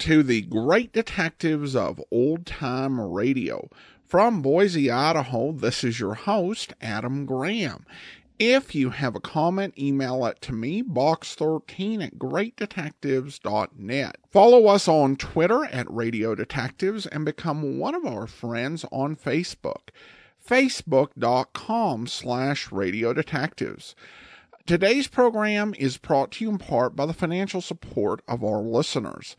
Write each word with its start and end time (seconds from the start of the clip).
To 0.00 0.22
the 0.22 0.40
Great 0.40 0.92
Detectives 0.92 1.76
of 1.76 2.00
Old 2.10 2.46
Time 2.46 2.98
Radio. 2.98 3.68
From 4.06 4.40
Boise, 4.40 4.90
Idaho, 4.90 5.52
this 5.52 5.84
is 5.84 6.00
your 6.00 6.14
host, 6.14 6.72
Adam 6.80 7.26
Graham. 7.26 7.84
If 8.38 8.74
you 8.74 8.90
have 8.90 9.14
a 9.14 9.20
comment, 9.20 9.78
email 9.78 10.24
it 10.24 10.40
to 10.40 10.54
me, 10.54 10.82
box13 10.82 12.02
at 12.02 12.18
greatdetectives.net. 12.18 14.16
Follow 14.30 14.66
us 14.68 14.88
on 14.88 15.16
Twitter 15.16 15.66
at 15.66 15.92
Radio 15.92 16.34
Detectives 16.34 17.06
and 17.06 17.26
become 17.26 17.78
one 17.78 17.94
of 17.94 18.06
our 18.06 18.26
friends 18.26 18.86
on 18.90 19.16
Facebook, 19.16 19.90
facebook.com 20.48 22.06
slash 22.06 22.72
Radio 22.72 23.12
Detectives. 23.12 23.94
Today's 24.64 25.08
program 25.08 25.74
is 25.78 25.98
brought 25.98 26.32
to 26.32 26.44
you 26.44 26.50
in 26.50 26.58
part 26.58 26.96
by 26.96 27.04
the 27.04 27.12
financial 27.12 27.60
support 27.60 28.22
of 28.26 28.42
our 28.42 28.62
listeners. 28.62 29.36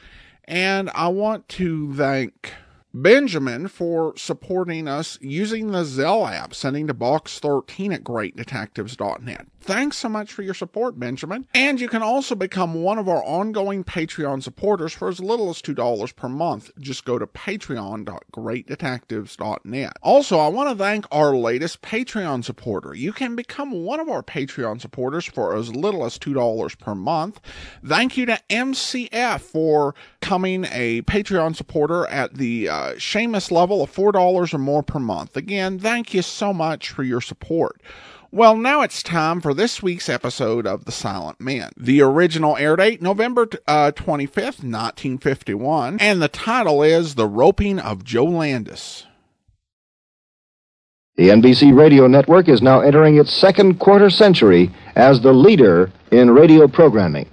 And 0.51 0.89
I 0.93 1.07
want 1.07 1.47
to 1.49 1.93
thank 1.93 2.51
Benjamin 2.93 3.67
for 3.67 4.15
supporting 4.17 4.87
us 4.87 5.17
using 5.21 5.71
the 5.71 5.83
Zelle 5.83 6.31
app, 6.31 6.53
sending 6.53 6.87
to 6.87 6.93
box13 6.93 7.93
at 7.93 8.03
greatdetectives.net. 8.03 9.47
Thanks 9.63 9.97
so 9.97 10.09
much 10.09 10.33
for 10.33 10.41
your 10.41 10.55
support, 10.55 10.99
Benjamin. 10.99 11.45
And 11.53 11.79
you 11.79 11.87
can 11.87 12.01
also 12.01 12.33
become 12.33 12.73
one 12.73 12.97
of 12.97 13.07
our 13.07 13.23
ongoing 13.23 13.83
Patreon 13.83 14.41
supporters 14.41 14.91
for 14.91 15.07
as 15.07 15.19
little 15.19 15.51
as 15.51 15.61
$2 15.61 16.15
per 16.15 16.27
month. 16.27 16.71
Just 16.79 17.05
go 17.05 17.19
to 17.19 17.27
patreon.greatdetectives.net. 17.27 19.93
Also, 20.01 20.39
I 20.39 20.47
want 20.47 20.69
to 20.69 20.75
thank 20.75 21.05
our 21.11 21.35
latest 21.35 21.83
Patreon 21.83 22.43
supporter. 22.43 22.95
You 22.95 23.13
can 23.13 23.35
become 23.35 23.83
one 23.83 23.99
of 23.99 24.09
our 24.09 24.23
Patreon 24.23 24.81
supporters 24.81 25.25
for 25.25 25.55
as 25.55 25.75
little 25.75 26.05
as 26.05 26.17
$2 26.17 26.79
per 26.79 26.95
month. 26.95 27.39
Thank 27.85 28.17
you 28.17 28.25
to 28.25 28.39
MCF 28.49 29.41
for 29.41 29.93
becoming 30.19 30.65
a 30.71 31.03
Patreon 31.03 31.55
supporter 31.55 32.07
at 32.07 32.33
the 32.33 32.67
uh, 32.67 32.80
uh, 32.81 32.95
Seamus 32.95 33.51
level 33.51 33.83
of 33.83 33.93
$4 33.93 34.53
or 34.53 34.57
more 34.57 34.81
per 34.83 34.99
month. 34.99 35.37
Again, 35.37 35.77
thank 35.77 36.13
you 36.13 36.21
so 36.21 36.51
much 36.51 36.89
for 36.89 37.03
your 37.03 37.21
support. 37.21 37.81
Well, 38.31 38.55
now 38.55 38.81
it's 38.81 39.03
time 39.03 39.41
for 39.41 39.53
this 39.53 39.83
week's 39.83 40.07
episode 40.07 40.65
of 40.65 40.85
The 40.85 40.91
Silent 40.91 41.41
Men. 41.41 41.71
The 41.77 42.01
original 42.01 42.55
air 42.57 42.77
date, 42.77 43.01
November 43.01 43.47
uh, 43.67 43.91
25th, 43.93 44.63
1951, 44.63 45.99
and 45.99 46.21
the 46.21 46.29
title 46.29 46.81
is 46.81 47.15
The 47.15 47.27
Roping 47.27 47.77
of 47.77 48.05
Joe 48.05 48.25
Landis. 48.25 49.05
The 51.17 51.27
NBC 51.27 51.77
Radio 51.77 52.07
Network 52.07 52.47
is 52.47 52.61
now 52.61 52.79
entering 52.79 53.17
its 53.17 53.33
second 53.33 53.79
quarter 53.79 54.09
century 54.09 54.71
as 54.95 55.21
the 55.21 55.33
leader 55.33 55.91
in 56.09 56.31
radio 56.31 56.67
programming. 56.69 57.29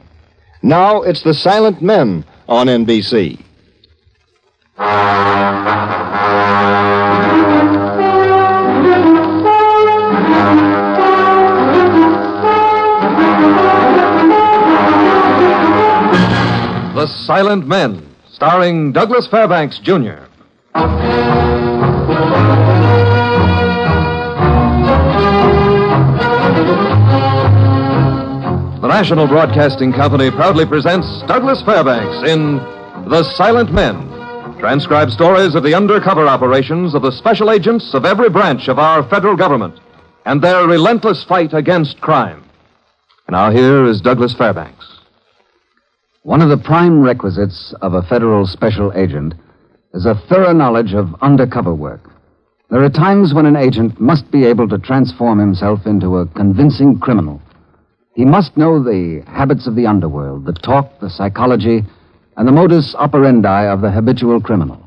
Now 0.62 1.02
it's 1.02 1.22
The 1.22 1.32
Silent 1.32 1.80
Men 1.80 2.24
on 2.48 2.66
NBC. 2.66 3.44
The 4.78 4.86
Silent 17.26 17.66
Men, 17.66 18.06
starring 18.30 18.92
Douglas 18.92 19.26
Fairbanks, 19.26 19.80
Jr. 19.80 20.28
The 28.80 28.86
National 28.86 29.26
Broadcasting 29.26 29.92
Company 29.92 30.30
proudly 30.30 30.64
presents 30.64 31.22
Douglas 31.26 31.62
Fairbanks 31.62 32.30
in 32.30 32.58
The 33.08 33.24
Silent 33.34 33.72
Men, 33.72 34.17
transcribed 34.58 35.12
stories 35.12 35.54
of 35.54 35.62
the 35.62 35.74
undercover 35.74 36.26
operations 36.26 36.94
of 36.94 37.02
the 37.02 37.12
special 37.12 37.50
agents 37.50 37.94
of 37.94 38.04
every 38.04 38.28
branch 38.28 38.68
of 38.68 38.78
our 38.78 39.08
federal 39.08 39.36
government 39.36 39.78
and 40.26 40.42
their 40.42 40.66
relentless 40.66 41.24
fight 41.24 41.54
against 41.54 42.00
crime. 42.00 42.44
Now, 43.30 43.52
here 43.52 43.84
is 43.84 44.00
Douglas 44.00 44.34
Fairbanks. 44.34 44.86
One 46.22 46.42
of 46.42 46.48
the 46.48 46.58
prime 46.58 47.00
requisites 47.00 47.72
of 47.82 47.94
a 47.94 48.02
federal 48.02 48.46
special 48.46 48.92
agent 48.94 49.34
is 49.94 50.06
a 50.06 50.20
thorough 50.28 50.52
knowledge 50.52 50.92
of 50.92 51.14
undercover 51.22 51.74
work. 51.74 52.10
There 52.70 52.82
are 52.82 52.90
times 52.90 53.32
when 53.32 53.46
an 53.46 53.56
agent 53.56 54.00
must 54.00 54.30
be 54.30 54.44
able 54.44 54.68
to 54.68 54.78
transform 54.78 55.38
himself 55.38 55.86
into 55.86 56.18
a 56.18 56.26
convincing 56.26 56.98
criminal. 56.98 57.40
He 58.14 58.24
must 58.24 58.56
know 58.56 58.82
the 58.82 59.22
habits 59.28 59.68
of 59.68 59.76
the 59.76 59.86
underworld, 59.86 60.46
the 60.46 60.52
talk, 60.52 60.98
the 61.00 61.08
psychology, 61.08 61.84
and 62.38 62.46
the 62.46 62.52
modus 62.52 62.94
operandi 62.94 63.66
of 63.66 63.80
the 63.80 63.90
habitual 63.90 64.40
criminal. 64.40 64.80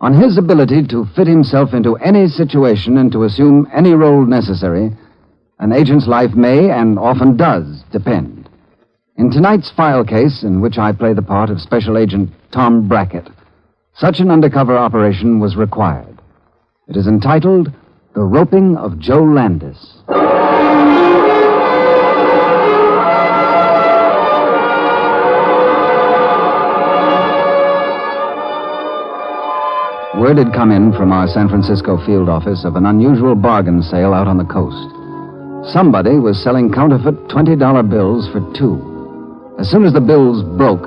On 0.00 0.12
his 0.12 0.36
ability 0.36 0.84
to 0.88 1.06
fit 1.14 1.28
himself 1.28 1.72
into 1.72 1.96
any 1.98 2.26
situation 2.26 2.98
and 2.98 3.12
to 3.12 3.22
assume 3.22 3.68
any 3.72 3.92
role 3.92 4.26
necessary, 4.26 4.90
an 5.60 5.72
agent's 5.72 6.08
life 6.08 6.34
may 6.34 6.70
and 6.70 6.98
often 6.98 7.36
does 7.36 7.84
depend. 7.92 8.48
In 9.16 9.30
tonight's 9.30 9.70
file 9.70 10.04
case, 10.04 10.42
in 10.42 10.60
which 10.60 10.76
I 10.76 10.90
play 10.90 11.14
the 11.14 11.22
part 11.22 11.48
of 11.48 11.60
Special 11.60 11.96
Agent 11.96 12.30
Tom 12.50 12.88
Brackett, 12.88 13.28
such 13.94 14.18
an 14.18 14.32
undercover 14.32 14.76
operation 14.76 15.38
was 15.38 15.54
required. 15.54 16.20
It 16.88 16.96
is 16.96 17.06
entitled 17.06 17.72
The 18.14 18.24
Roping 18.24 18.76
of 18.76 18.98
Joe 18.98 19.22
Landis. 19.22 20.02
Word 30.18 30.38
had 30.38 30.54
come 30.54 30.70
in 30.70 30.92
from 30.92 31.10
our 31.10 31.26
San 31.26 31.48
Francisco 31.48 31.98
field 32.06 32.28
office 32.28 32.64
of 32.64 32.76
an 32.76 32.86
unusual 32.86 33.34
bargain 33.34 33.82
sale 33.82 34.14
out 34.14 34.28
on 34.28 34.38
the 34.38 34.44
coast. 34.44 34.94
Somebody 35.72 36.18
was 36.20 36.40
selling 36.40 36.72
counterfeit 36.72 37.16
$20 37.28 37.90
bills 37.90 38.28
for 38.30 38.38
two. 38.54 38.78
As 39.58 39.68
soon 39.68 39.84
as 39.84 39.92
the 39.92 40.00
bills 40.00 40.44
broke, 40.56 40.86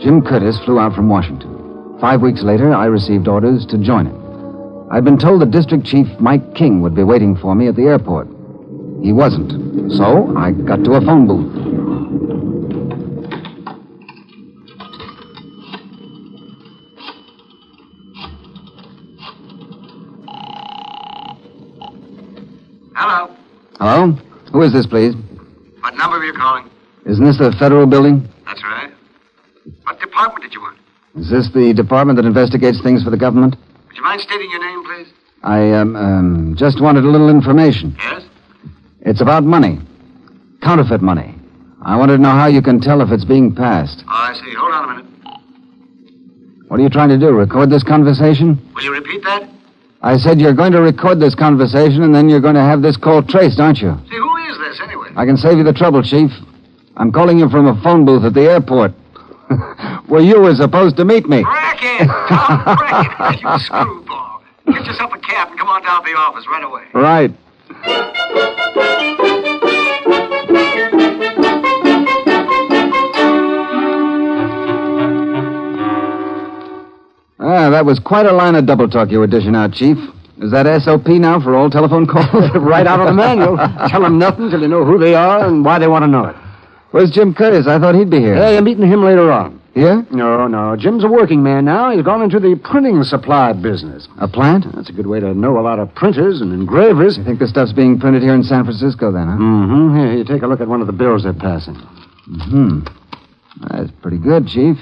Jim 0.00 0.22
Curtis 0.22 0.58
flew 0.64 0.80
out 0.80 0.94
from 0.94 1.10
Washington. 1.10 1.98
Five 2.00 2.22
weeks 2.22 2.42
later, 2.42 2.72
I 2.72 2.86
received 2.86 3.28
orders 3.28 3.66
to 3.66 3.78
join 3.78 4.06
him. 4.06 4.88
I'd 4.90 5.04
been 5.04 5.18
told 5.18 5.42
that 5.42 5.50
District 5.50 5.84
Chief 5.84 6.06
Mike 6.18 6.54
King 6.54 6.80
would 6.80 6.94
be 6.94 7.04
waiting 7.04 7.36
for 7.36 7.54
me 7.54 7.68
at 7.68 7.76
the 7.76 7.84
airport. 7.92 8.26
He 9.02 9.12
wasn't, 9.12 9.92
so 9.92 10.34
I 10.36 10.52
got 10.52 10.82
to 10.84 10.94
a 10.94 11.00
phone 11.00 11.26
booth. 11.26 11.61
Hello. 23.82 24.12
Who 24.52 24.62
is 24.62 24.72
this, 24.72 24.86
please? 24.86 25.12
What 25.80 25.96
number 25.96 26.18
are 26.18 26.24
you 26.24 26.32
calling? 26.32 26.70
Isn't 27.04 27.24
this 27.24 27.38
the 27.38 27.50
federal 27.58 27.84
building? 27.84 28.28
That's 28.46 28.62
right. 28.62 28.92
What 29.82 29.98
department 29.98 30.44
did 30.44 30.54
you 30.54 30.60
want? 30.60 30.78
Is 31.16 31.28
this 31.28 31.50
the 31.52 31.74
department 31.74 32.16
that 32.18 32.24
investigates 32.24 32.80
things 32.80 33.02
for 33.02 33.10
the 33.10 33.16
government? 33.16 33.56
Would 33.88 33.96
you 33.96 34.04
mind 34.04 34.20
stating 34.20 34.48
your 34.52 34.60
name, 34.60 34.84
please? 34.84 35.12
I 35.42 35.72
um, 35.72 35.96
um, 35.96 36.54
just 36.56 36.80
wanted 36.80 37.02
a 37.02 37.08
little 37.08 37.28
information. 37.28 37.96
Yes? 37.98 38.22
It's 39.00 39.20
about 39.20 39.42
money. 39.42 39.80
Counterfeit 40.62 41.02
money. 41.02 41.34
I 41.84 41.96
wanted 41.96 42.18
to 42.18 42.22
know 42.22 42.30
how 42.30 42.46
you 42.46 42.62
can 42.62 42.80
tell 42.80 43.00
if 43.00 43.10
it's 43.10 43.24
being 43.24 43.52
passed. 43.52 44.04
Oh, 44.06 44.12
I 44.12 44.34
see. 44.34 44.54
Hold 44.54 44.74
on 44.74 44.84
a 44.84 45.02
minute. 45.02 46.68
What 46.68 46.78
are 46.78 46.84
you 46.84 46.88
trying 46.88 47.08
to 47.08 47.18
do? 47.18 47.32
Record 47.32 47.68
this 47.68 47.82
conversation? 47.82 48.62
Will 48.76 48.84
you 48.84 48.92
repeat 48.92 49.24
that? 49.24 49.50
I 50.02 50.16
said 50.18 50.40
you're 50.40 50.54
going 50.54 50.72
to 50.72 50.80
record 50.80 51.20
this 51.20 51.34
conversation 51.34 52.02
and 52.02 52.14
then 52.14 52.28
you're 52.28 52.40
going 52.40 52.56
to 52.56 52.60
have 52.62 52.82
this 52.82 52.96
call 52.96 53.22
traced, 53.22 53.60
aren't 53.60 53.78
you? 53.78 53.96
See, 54.10 54.16
who 54.16 54.36
is 54.50 54.58
this, 54.58 54.80
anyway? 54.82 55.10
I 55.16 55.24
can 55.24 55.36
save 55.36 55.58
you 55.58 55.64
the 55.64 55.72
trouble, 55.72 56.02
Chief. 56.02 56.30
I'm 56.96 57.12
calling 57.12 57.38
you 57.38 57.48
from 57.48 57.66
a 57.66 57.80
phone 57.82 58.04
booth 58.04 58.24
at 58.24 58.34
the 58.34 58.42
airport. 58.42 58.92
Where 60.08 60.20
you 60.22 60.40
were 60.40 60.54
supposed 60.54 60.96
to 60.96 61.04
meet 61.04 61.28
me. 61.28 61.42
Brackett! 61.42 62.08
Tom 62.28 62.64
Brackett! 62.78 63.40
you 63.42 63.58
screwball. 63.60 64.42
Get 64.66 64.84
yourself 64.86 65.12
a 65.14 65.18
cab 65.20 65.48
and 65.50 65.58
come 65.58 65.68
on 65.68 65.82
down 65.82 66.04
to 66.04 66.10
the 66.10 66.18
office 66.18 66.46
right 66.50 66.64
away. 66.64 66.84
Right. 66.94 67.32
Ah, 77.42 77.70
that 77.70 77.84
was 77.84 77.98
quite 77.98 78.26
a 78.26 78.32
line 78.32 78.54
of 78.54 78.66
double 78.66 78.88
talk 78.88 79.10
you 79.10 79.18
were 79.18 79.26
dishing 79.26 79.56
out, 79.56 79.72
Chief. 79.72 79.98
Is 80.40 80.52
that 80.52 80.66
SOP 80.82 81.08
now 81.08 81.40
for 81.40 81.56
all 81.56 81.68
telephone 81.70 82.06
calls? 82.06 82.50
right 82.54 82.86
out 82.86 83.00
of 83.00 83.06
the 83.06 83.12
manual. 83.12 83.56
Tell 83.88 84.00
them 84.00 84.18
nothing 84.18 84.48
till 84.48 84.60
they 84.60 84.68
know 84.68 84.84
who 84.84 84.98
they 84.98 85.14
are 85.14 85.44
and 85.46 85.64
why 85.64 85.78
they 85.78 85.88
want 85.88 86.04
to 86.04 86.06
know 86.06 86.26
it. 86.26 86.36
Where's 86.92 87.10
Jim 87.10 87.34
Curtis? 87.34 87.66
I 87.66 87.78
thought 87.80 87.94
he'd 87.94 88.10
be 88.10 88.20
here. 88.20 88.36
Yeah, 88.36 88.50
you're 88.50 88.62
meeting 88.62 88.86
him 88.86 89.02
later 89.02 89.32
on. 89.32 89.60
Yeah? 89.74 90.02
No, 90.10 90.46
no. 90.46 90.76
Jim's 90.76 91.02
a 91.02 91.08
working 91.08 91.42
man 91.42 91.64
now. 91.64 91.90
He's 91.90 92.04
gone 92.04 92.22
into 92.22 92.38
the 92.38 92.60
printing 92.62 93.02
supply 93.02 93.52
business. 93.54 94.06
A 94.20 94.28
plant? 94.28 94.66
That's 94.74 94.90
a 94.90 94.92
good 94.92 95.06
way 95.06 95.18
to 95.18 95.32
know 95.32 95.58
a 95.58 95.62
lot 95.62 95.78
of 95.78 95.94
printers 95.94 96.42
and 96.42 96.52
engravers. 96.52 97.16
You 97.16 97.24
think 97.24 97.38
the 97.38 97.48
stuff's 97.48 97.72
being 97.72 97.98
printed 97.98 98.22
here 98.22 98.34
in 98.34 98.42
San 98.42 98.64
Francisco, 98.64 99.10
then, 99.10 99.26
huh? 99.26 99.36
Mm-hmm. 99.36 99.96
Here, 99.98 100.12
you 100.12 100.24
take 100.24 100.42
a 100.42 100.46
look 100.46 100.60
at 100.60 100.68
one 100.68 100.80
of 100.80 100.86
the 100.86 100.92
bills 100.92 101.22
they're 101.22 101.32
passing. 101.32 101.74
Mm 101.74 102.50
hmm. 102.50 102.80
That's 103.68 103.90
pretty 104.02 104.18
good, 104.18 104.46
Chief. 104.46 104.76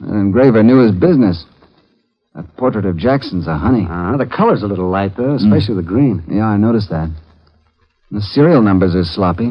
The 0.00 0.12
engraver 0.12 0.62
knew 0.62 0.78
his 0.78 0.92
business. 0.92 1.44
That 2.38 2.56
portrait 2.56 2.84
of 2.84 2.96
Jackson's 2.96 3.48
a 3.48 3.58
honey. 3.58 3.84
Uh, 3.90 4.16
the 4.16 4.24
color's 4.24 4.62
a 4.62 4.68
little 4.68 4.88
light, 4.88 5.16
though, 5.16 5.34
especially 5.34 5.74
the 5.74 5.82
green. 5.82 6.22
Yeah, 6.30 6.46
I 6.46 6.56
noticed 6.56 6.88
that. 6.88 7.10
The 8.12 8.20
serial 8.20 8.62
numbers 8.62 8.94
are 8.94 9.02
sloppy. 9.02 9.50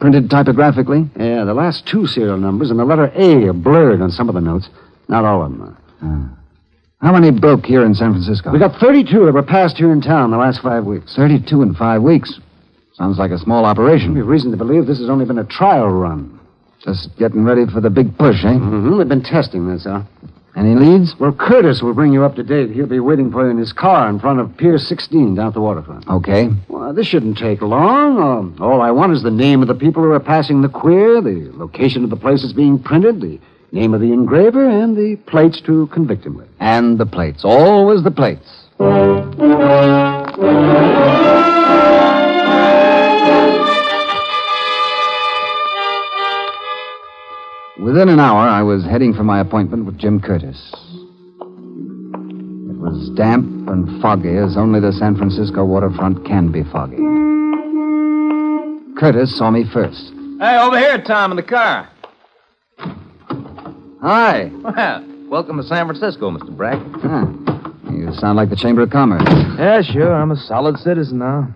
Printed 0.00 0.28
typographically? 0.28 1.08
Yeah, 1.16 1.44
the 1.44 1.54
last 1.54 1.86
two 1.86 2.08
serial 2.08 2.36
numbers 2.36 2.72
and 2.72 2.80
the 2.80 2.84
letter 2.84 3.12
A 3.14 3.46
are 3.46 3.52
blurred 3.52 4.00
on 4.00 4.10
some 4.10 4.28
of 4.28 4.34
the 4.34 4.40
notes. 4.40 4.68
Not 5.06 5.24
all 5.24 5.44
of 5.44 5.52
them. 5.52 6.36
How 7.00 7.12
many 7.12 7.30
broke 7.30 7.64
here 7.64 7.84
in 7.84 7.94
San 7.94 8.10
Francisco? 8.10 8.50
We 8.50 8.58
got 8.58 8.80
32 8.80 9.26
that 9.26 9.32
were 9.32 9.44
passed 9.44 9.76
here 9.76 9.92
in 9.92 10.00
town 10.00 10.32
the 10.32 10.36
last 10.36 10.62
five 10.62 10.84
weeks. 10.84 11.14
32 11.14 11.62
in 11.62 11.74
five 11.76 12.02
weeks. 12.02 12.40
Sounds 12.94 13.18
like 13.18 13.30
a 13.30 13.38
small 13.38 13.64
operation. 13.64 14.14
We 14.14 14.18
have 14.18 14.26
reason 14.26 14.50
to 14.50 14.56
believe 14.56 14.86
this 14.86 14.98
has 14.98 15.08
only 15.08 15.26
been 15.26 15.38
a 15.38 15.44
trial 15.44 15.86
run. 15.86 16.40
Just 16.80 17.16
getting 17.18 17.44
ready 17.44 17.66
for 17.72 17.80
the 17.80 17.90
big 17.90 18.18
push, 18.18 18.44
eh? 18.44 18.48
Mm-hmm. 18.48 18.98
They've 18.98 19.08
been 19.08 19.22
testing 19.22 19.68
this, 19.68 19.84
huh? 19.84 20.02
Any 20.56 20.74
leads? 20.74 21.14
Well, 21.18 21.32
Curtis 21.32 21.80
will 21.80 21.94
bring 21.94 22.12
you 22.12 22.24
up 22.24 22.34
to 22.36 22.42
date. 22.42 22.70
He'll 22.70 22.86
be 22.86 22.98
waiting 22.98 23.30
for 23.30 23.44
you 23.44 23.50
in 23.50 23.58
his 23.58 23.72
car 23.72 24.08
in 24.08 24.18
front 24.18 24.40
of 24.40 24.56
Pier 24.56 24.78
16 24.78 25.36
down 25.36 25.46
at 25.48 25.54
the 25.54 25.60
waterfront. 25.60 26.08
Okay. 26.08 26.48
Well, 26.68 26.92
this 26.92 27.06
shouldn't 27.06 27.38
take 27.38 27.62
long. 27.62 28.18
Um, 28.18 28.56
all 28.60 28.82
I 28.82 28.90
want 28.90 29.12
is 29.12 29.22
the 29.22 29.30
name 29.30 29.62
of 29.62 29.68
the 29.68 29.74
people 29.74 30.02
who 30.02 30.10
are 30.10 30.20
passing 30.20 30.62
the 30.62 30.68
queer, 30.68 31.20
the 31.20 31.50
location 31.54 32.02
of 32.02 32.10
the 32.10 32.16
place 32.16 32.42
it's 32.42 32.52
being 32.52 32.78
printed, 32.82 33.20
the 33.20 33.38
name 33.70 33.94
of 33.94 34.00
the 34.00 34.12
engraver, 34.12 34.68
and 34.68 34.96
the 34.96 35.16
plates 35.26 35.60
to 35.62 35.86
convict 35.88 36.26
him 36.26 36.36
with. 36.36 36.48
And 36.58 36.98
the 36.98 37.06
plates. 37.06 37.44
Always 37.44 38.02
the 38.02 38.10
plates. 38.10 38.48
Within 48.00 48.14
an 48.14 48.20
hour, 48.20 48.48
I 48.48 48.62
was 48.62 48.82
heading 48.82 49.12
for 49.12 49.24
my 49.24 49.40
appointment 49.40 49.84
with 49.84 49.98
Jim 49.98 50.22
Curtis. 50.22 50.72
It 50.72 50.78
was 52.80 53.10
damp 53.14 53.68
and 53.68 54.00
foggy 54.00 54.38
as 54.38 54.56
only 54.56 54.80
the 54.80 54.90
San 54.90 55.16
Francisco 55.16 55.66
waterfront 55.66 56.24
can 56.24 56.50
be 56.50 56.62
foggy. 56.62 56.96
Curtis 58.98 59.36
saw 59.36 59.50
me 59.50 59.64
first. 59.70 60.14
Hey, 60.40 60.56
over 60.56 60.78
here, 60.78 61.02
Tom, 61.02 61.32
in 61.32 61.36
the 61.36 61.42
car. 61.42 61.90
Hi. 64.00 64.50
Well, 64.62 65.04
welcome 65.28 65.58
to 65.58 65.62
San 65.62 65.84
Francisco, 65.84 66.30
Mr. 66.30 66.56
Brack. 66.56 66.80
Huh. 67.02 67.26
You 67.92 68.14
sound 68.14 68.38
like 68.38 68.48
the 68.48 68.56
Chamber 68.56 68.80
of 68.80 68.88
Commerce. 68.88 69.28
Yeah, 69.58 69.82
sure. 69.82 70.14
I'm 70.14 70.30
a 70.30 70.36
solid 70.36 70.78
citizen 70.78 71.18
now. 71.18 71.54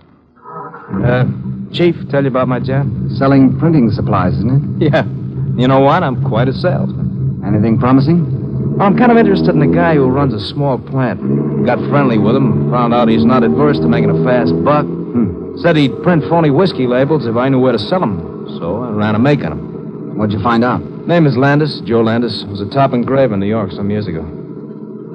Uh, 1.02 1.24
Chief, 1.72 1.96
tell 2.10 2.22
you 2.22 2.28
about 2.28 2.48
my 2.48 2.60
job? 2.60 2.86
Selling 3.16 3.58
printing 3.58 3.88
supplies, 3.88 4.34
isn't 4.34 4.82
it? 4.82 4.92
Yeah. 4.92 5.23
You 5.56 5.68
know 5.68 5.80
what? 5.80 6.02
I'm 6.02 6.24
quite 6.24 6.48
a 6.48 6.52
salesman. 6.52 7.42
Anything 7.46 7.78
promising? 7.78 8.76
I'm 8.80 8.98
kind 8.98 9.12
of 9.12 9.18
interested 9.18 9.50
in 9.50 9.60
the 9.60 9.72
guy 9.74 9.94
who 9.94 10.08
runs 10.08 10.34
a 10.34 10.40
small 10.40 10.78
plant. 10.78 11.20
Got 11.64 11.78
friendly 11.90 12.18
with 12.18 12.34
him, 12.34 12.70
found 12.72 12.92
out 12.92 13.08
he's 13.08 13.24
not 13.24 13.44
adverse 13.44 13.78
to 13.78 13.86
making 13.86 14.10
a 14.10 14.24
fast 14.24 14.52
buck. 14.64 14.84
Hmm. 14.84 15.56
Said 15.58 15.76
he'd 15.76 16.02
print 16.02 16.24
phony 16.28 16.50
whiskey 16.50 16.88
labels 16.88 17.26
if 17.26 17.36
I 17.36 17.48
knew 17.48 17.60
where 17.60 17.72
to 17.72 17.78
sell 17.78 18.00
them. 18.00 18.58
So 18.58 18.82
I 18.82 18.90
ran 18.90 19.14
a 19.14 19.18
make 19.20 19.44
on 19.44 19.52
him. 19.52 20.18
What'd 20.18 20.36
you 20.36 20.42
find 20.42 20.64
out? 20.64 20.80
Name 21.06 21.26
is 21.26 21.36
Landis, 21.36 21.80
Joe 21.84 22.02
Landis. 22.02 22.44
Was 22.48 22.60
a 22.60 22.68
top 22.68 22.92
engraver 22.92 23.34
in 23.34 23.40
New 23.40 23.46
York 23.46 23.70
some 23.70 23.90
years 23.90 24.08
ago. 24.08 24.22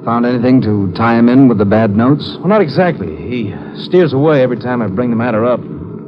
Found 0.04 0.24
anything 0.24 0.62
to 0.62 0.90
tie 0.96 1.18
him 1.18 1.28
in 1.28 1.48
with 1.48 1.58
the 1.58 1.66
bad 1.66 1.94
notes? 1.94 2.36
Well, 2.38 2.48
not 2.48 2.62
exactly. 2.62 3.14
He 3.28 3.54
steers 3.76 4.14
away 4.14 4.42
every 4.42 4.56
time 4.56 4.80
I 4.80 4.86
bring 4.86 5.10
the 5.10 5.16
matter 5.16 5.44
up. 5.44 5.60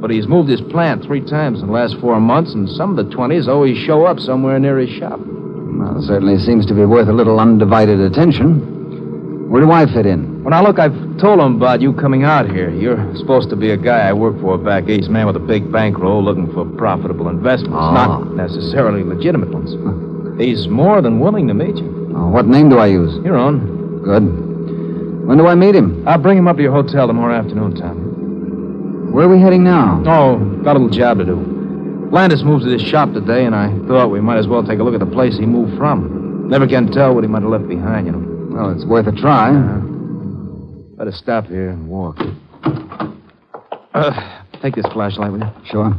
But 0.03 0.11
he's 0.11 0.27
moved 0.27 0.49
his 0.49 0.59
plant 0.59 1.05
three 1.05 1.21
times 1.21 1.61
in 1.61 1.67
the 1.67 1.71
last 1.71 1.95
four 2.01 2.19
months, 2.19 2.53
and 2.53 2.67
some 2.67 2.89
of 2.89 2.97
the 2.97 3.15
20s 3.15 3.47
always 3.47 3.77
show 3.77 4.03
up 4.05 4.19
somewhere 4.19 4.59
near 4.59 4.77
his 4.77 4.89
shop. 4.89 5.17
Well, 5.17 6.01
certainly 6.05 6.37
seems 6.39 6.65
to 6.65 6.73
be 6.73 6.83
worth 6.83 7.07
a 7.07 7.13
little 7.13 7.39
undivided 7.39 8.01
attention. 8.01 9.49
Where 9.49 9.61
do 9.61 9.71
I 9.71 9.85
fit 9.85 10.05
in? 10.05 10.43
Well, 10.43 10.51
now, 10.51 10.61
look, 10.61 10.77
I've 10.77 10.91
told 11.19 11.39
him 11.39 11.55
about 11.55 11.79
you 11.79 11.93
coming 11.93 12.25
out 12.25 12.51
here. 12.51 12.69
You're 12.69 13.15
supposed 13.15 13.49
to 13.51 13.55
be 13.55 13.69
a 13.71 13.77
guy 13.77 14.09
I 14.09 14.11
work 14.11 14.41
for 14.41 14.57
back 14.57 14.89
east, 14.89 15.09
man 15.09 15.25
with 15.25 15.37
a 15.37 15.39
big 15.39 15.71
bankroll 15.71 16.21
looking 16.21 16.51
for 16.51 16.65
profitable 16.65 17.29
investments, 17.29 17.77
Ah. 17.79 17.93
not 17.93 18.35
necessarily 18.35 19.03
legitimate 19.03 19.53
ones. 19.53 19.71
He's 20.37 20.67
more 20.67 21.01
than 21.01 21.21
willing 21.21 21.47
to 21.47 21.53
meet 21.53 21.77
you. 21.77 22.11
Oh, 22.13 22.27
what 22.27 22.45
name 22.45 22.67
do 22.67 22.77
I 22.77 22.87
use? 22.87 23.23
Your 23.23 23.37
own. 23.37 24.01
Good. 24.03 25.27
When 25.27 25.37
do 25.37 25.47
I 25.47 25.55
meet 25.55 25.75
him? 25.75 26.03
I'll 26.05 26.17
bring 26.17 26.37
him 26.37 26.49
up 26.49 26.57
to 26.57 26.61
your 26.61 26.73
hotel 26.73 27.07
tomorrow 27.07 27.35
afternoon, 27.35 27.75
Tom. 27.75 28.09
Where 29.13 29.27
are 29.27 29.29
we 29.29 29.39
heading 29.39 29.63
now? 29.63 30.01
Oh, 30.07 30.39
got 30.63 30.75
a 30.75 30.79
little 30.79 30.89
job 30.89 31.19
to 31.19 31.25
do. 31.25 31.35
Landis 32.11 32.41
moves 32.41 32.63
to 32.65 32.69
this 32.71 32.81
shop 32.81 33.13
today, 33.13 33.45
and 33.45 33.53
I 33.53 33.69
thought 33.87 34.09
we 34.09 34.19
might 34.19 34.39
as 34.39 34.47
well 34.47 34.63
take 34.65 34.79
a 34.79 34.83
look 34.83 34.95
at 34.95 34.99
the 34.99 35.05
place 35.13 35.37
he 35.37 35.45
moved 35.45 35.77
from. 35.77 36.49
Never 36.49 36.67
can 36.67 36.91
tell 36.91 37.13
what 37.13 37.23
he 37.23 37.27
might 37.27 37.43
have 37.43 37.51
left 37.51 37.67
behind, 37.67 38.07
you 38.07 38.13
know. 38.13 38.55
Well, 38.55 38.71
it's 38.71 38.85
worth 38.85 39.05
a 39.05 39.11
try. 39.11 39.51
Better 40.97 41.11
stop 41.11 41.45
here 41.45 41.69
and 41.69 41.87
walk. 41.87 42.17
Uh, 43.93 44.41
take 44.63 44.73
this 44.73 44.85
flashlight, 44.93 45.31
will 45.31 45.41
you? 45.41 45.51
Sure. 45.65 45.93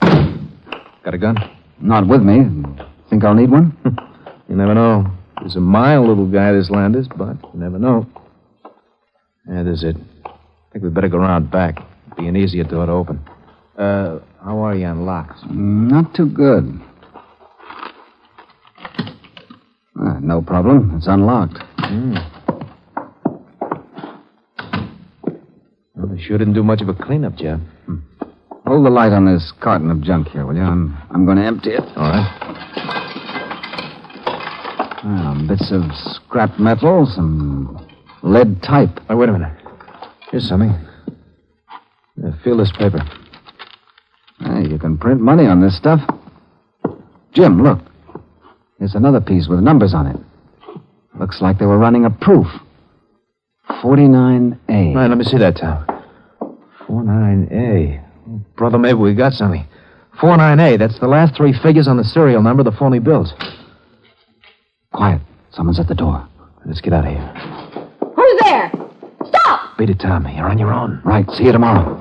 Got 0.00 1.14
a 1.14 1.18
gun? 1.18 1.36
Not 1.80 2.08
with 2.08 2.22
me. 2.22 2.64
Think 3.10 3.22
I'll 3.22 3.34
need 3.34 3.50
one? 3.50 3.76
You 4.48 4.54
never 4.54 4.74
know. 4.74 5.04
He's 5.42 5.56
a 5.56 5.60
mild 5.60 6.06
little 6.06 6.26
guy, 6.26 6.52
this 6.52 6.70
Landis, 6.70 7.08
but 7.08 7.36
you 7.52 7.58
never 7.58 7.80
know. 7.80 8.06
Yeah, 9.50 9.64
this 9.64 9.78
is 9.78 9.84
it. 9.84 9.96
I 10.24 10.30
think 10.72 10.84
we'd 10.84 10.94
better 10.94 11.08
go 11.08 11.18
around 11.18 11.50
back. 11.50 11.80
Be 12.16 12.26
an 12.26 12.36
easier 12.36 12.64
door 12.64 12.86
to 12.86 12.92
open. 12.92 13.20
Uh, 13.76 14.20
how 14.42 14.58
are 14.58 14.74
you 14.74 14.86
on 14.86 15.04
locks? 15.04 15.40
Not 15.50 16.14
too 16.14 16.26
good. 16.26 16.80
Ah, 19.98 20.18
no 20.20 20.40
problem. 20.40 20.94
It's 20.96 21.06
unlocked. 21.06 21.58
Well, 25.94 26.06
they 26.08 26.20
sure 26.20 26.38
didn't 26.38 26.54
do 26.54 26.62
much 26.62 26.80
of 26.80 26.88
a 26.88 26.94
cleanup 26.94 27.36
job. 27.36 27.60
Hold 28.66 28.84
the 28.84 28.90
light 28.90 29.12
on 29.12 29.26
this 29.26 29.52
carton 29.60 29.90
of 29.90 30.00
junk 30.02 30.28
here, 30.28 30.44
will 30.46 30.56
you? 30.56 30.62
I'm, 30.62 30.96
I'm 31.10 31.24
going 31.24 31.36
to 31.36 31.44
empty 31.44 31.70
it. 31.70 31.84
All 31.96 32.10
right. 32.10 32.32
Ah, 35.08 35.44
bits 35.46 35.70
of 35.70 35.82
scrap 35.94 36.58
metal, 36.58 37.06
some 37.06 37.86
lead 38.22 38.62
type. 38.62 38.98
Oh, 39.08 39.16
wait 39.16 39.28
a 39.28 39.32
minute. 39.32 39.52
Here's 40.30 40.48
something. 40.48 40.74
Uh, 42.22 42.28
yeah, 42.28 42.42
feel 42.42 42.56
this 42.56 42.72
paper. 42.72 43.00
Hey, 44.40 44.68
you 44.68 44.78
can 44.78 44.98
print 44.98 45.20
money 45.20 45.46
on 45.46 45.60
this 45.60 45.76
stuff. 45.76 46.00
Jim, 47.32 47.62
look. 47.62 47.80
Here's 48.78 48.94
another 48.94 49.20
piece 49.20 49.48
with 49.48 49.60
numbers 49.60 49.94
on 49.94 50.06
it. 50.06 50.16
Looks 51.18 51.40
like 51.40 51.58
they 51.58 51.66
were 51.66 51.78
running 51.78 52.04
a 52.04 52.10
proof. 52.10 52.46
49A. 53.70 54.68
All 54.68 54.94
right, 54.94 55.08
let 55.08 55.18
me 55.18 55.24
see 55.24 55.38
that, 55.38 55.56
Tom. 55.56 55.86
49A. 56.86 58.04
Oh, 58.28 58.40
brother, 58.56 58.78
maybe 58.78 58.98
we 58.98 59.14
got 59.14 59.32
something. 59.32 59.66
49A, 60.20 60.78
that's 60.78 60.98
the 60.98 61.08
last 61.08 61.34
three 61.36 61.52
figures 61.62 61.88
on 61.88 61.96
the 61.96 62.04
serial 62.04 62.42
number 62.42 62.60
of 62.60 62.64
the 62.66 62.78
phony 62.78 62.98
bills. 62.98 63.32
Quiet. 64.92 65.20
Someone's 65.52 65.80
at 65.80 65.88
the 65.88 65.94
door. 65.94 66.26
Let's 66.64 66.80
get 66.80 66.92
out 66.92 67.06
of 67.06 67.12
here. 67.12 67.32
Who's 68.14 68.40
there? 68.42 68.65
Beat 69.78 69.90
it, 69.90 70.00
Tom. 70.00 70.26
You're 70.26 70.48
on 70.48 70.58
your 70.58 70.72
own. 70.72 71.02
Right. 71.04 71.30
See 71.32 71.44
you 71.44 71.52
tomorrow. 71.52 71.96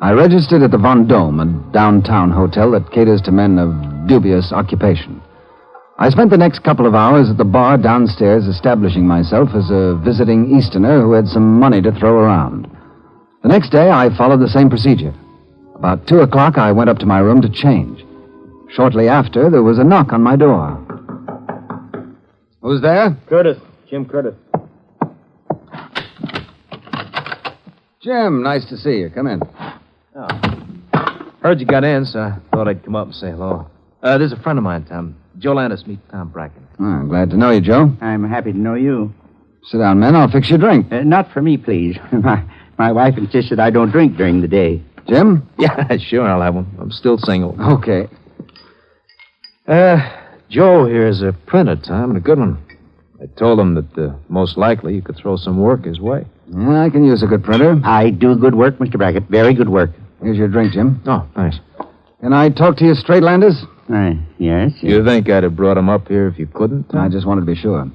I 0.00 0.12
registered 0.12 0.62
at 0.62 0.70
the 0.70 0.78
Vendome, 0.78 1.40
a 1.40 1.72
downtown 1.72 2.30
hotel 2.30 2.70
that 2.70 2.90
caters 2.90 3.20
to 3.22 3.32
men 3.32 3.58
of 3.58 4.08
dubious 4.08 4.52
occupation. 4.52 5.20
I 5.98 6.08
spent 6.08 6.30
the 6.30 6.38
next 6.38 6.60
couple 6.60 6.86
of 6.86 6.94
hours 6.94 7.28
at 7.28 7.36
the 7.36 7.44
bar 7.44 7.76
downstairs 7.76 8.46
establishing 8.46 9.06
myself 9.06 9.50
as 9.54 9.68
a 9.70 10.00
visiting 10.02 10.56
Easterner 10.56 11.02
who 11.02 11.12
had 11.12 11.26
some 11.26 11.58
money 11.58 11.82
to 11.82 11.92
throw 11.92 12.12
around. 12.12 12.70
The 13.42 13.48
next 13.48 13.70
day, 13.70 13.90
I 13.90 14.16
followed 14.16 14.40
the 14.40 14.48
same 14.48 14.70
procedure. 14.70 15.12
About 15.74 16.06
two 16.06 16.20
o'clock, 16.20 16.56
I 16.56 16.72
went 16.72 16.88
up 16.88 16.98
to 17.00 17.06
my 17.06 17.18
room 17.18 17.42
to 17.42 17.50
change. 17.50 18.04
Shortly 18.70 19.08
after, 19.08 19.50
there 19.50 19.62
was 19.62 19.78
a 19.78 19.84
knock 19.84 20.12
on 20.12 20.22
my 20.22 20.36
door. 20.36 20.76
Who's 22.62 22.80
there? 22.82 23.16
Curtis. 23.28 23.58
Jim 23.88 24.04
Curtis. 24.04 24.34
Jim, 28.00 28.42
nice 28.42 28.64
to 28.66 28.76
see 28.76 28.98
you. 28.98 29.10
Come 29.10 29.26
in. 29.26 29.40
Heard 31.40 31.60
you 31.60 31.66
got 31.66 31.84
in, 31.84 32.04
so 32.04 32.20
I 32.20 32.36
thought 32.52 32.68
I'd 32.68 32.84
come 32.84 32.96
up 32.96 33.06
and 33.06 33.14
say 33.14 33.30
hello. 33.30 33.68
Uh, 34.02 34.18
there's 34.18 34.32
a 34.32 34.40
friend 34.40 34.58
of 34.58 34.64
mine, 34.64 34.84
Tom. 34.84 35.16
Joe 35.38 35.54
Landis. 35.54 35.86
Meet 35.86 36.00
Tom 36.10 36.28
Brackett. 36.28 36.62
Ah, 36.80 37.02
glad 37.04 37.30
to 37.30 37.36
know 37.36 37.50
you, 37.50 37.60
Joe. 37.60 37.96
I'm 38.00 38.28
happy 38.28 38.52
to 38.52 38.58
know 38.58 38.74
you. 38.74 39.14
Sit 39.64 39.78
down, 39.78 40.00
men. 40.00 40.14
I'll 40.14 40.30
fix 40.30 40.48
your 40.50 40.58
drink. 40.58 40.92
Uh, 40.92 41.02
not 41.02 41.32
for 41.32 41.40
me, 41.42 41.56
please. 41.56 41.96
my, 42.12 42.44
my 42.78 42.92
wife 42.92 43.16
insists 43.16 43.50
that 43.50 43.60
I 43.60 43.70
don't 43.70 43.90
drink 43.90 44.16
during 44.16 44.40
the 44.40 44.48
day. 44.48 44.82
Jim? 45.08 45.48
Yeah, 45.58 45.96
sure, 45.98 46.28
I'll 46.28 46.40
have 46.42 46.54
one. 46.54 46.76
I'm 46.80 46.90
still 46.92 47.18
single. 47.18 47.56
Okay. 47.60 48.08
Uh, 49.68 49.98
Joe 50.48 50.86
here 50.86 51.06
is 51.06 51.20
a 51.22 51.32
printer, 51.46 51.76
Tom, 51.76 52.10
and 52.10 52.16
a 52.16 52.20
good 52.20 52.38
one. 52.38 52.58
I 53.20 53.26
told 53.38 53.60
him 53.60 53.74
that 53.74 53.98
uh, 53.98 54.14
most 54.28 54.56
likely 54.56 54.94
you 54.94 55.02
could 55.02 55.16
throw 55.16 55.36
some 55.36 55.60
work 55.60 55.84
his 55.84 56.00
way. 56.00 56.24
Yeah, 56.50 56.82
I 56.82 56.88
can 56.88 57.04
use 57.04 57.22
a 57.22 57.26
good 57.26 57.44
printer. 57.44 57.78
I 57.84 58.10
do 58.10 58.34
good 58.36 58.54
work, 58.54 58.78
Mr. 58.78 58.96
Brackett. 58.96 59.24
Very 59.24 59.52
good 59.52 59.68
work. 59.68 59.90
Here's 60.22 60.38
your 60.38 60.48
drink, 60.48 60.72
Jim. 60.72 61.02
Oh, 61.06 61.28
thanks. 61.34 61.58
Can 62.20 62.32
I 62.32 62.48
talk 62.48 62.76
to 62.78 62.84
you 62.84 62.94
straight, 62.94 63.22
Landis? 63.22 63.62
Uh, 63.92 64.12
yes. 64.38 64.72
You 64.80 65.04
think 65.04 65.28
I'd 65.28 65.42
have 65.42 65.56
brought 65.56 65.76
him 65.76 65.88
up 65.88 66.08
here 66.08 66.28
if 66.28 66.38
you 66.38 66.46
couldn't? 66.46 66.94
I 66.94 67.08
just 67.08 67.26
wanted 67.26 67.42
to 67.42 67.46
be 67.46 67.54
sure. 67.54 67.90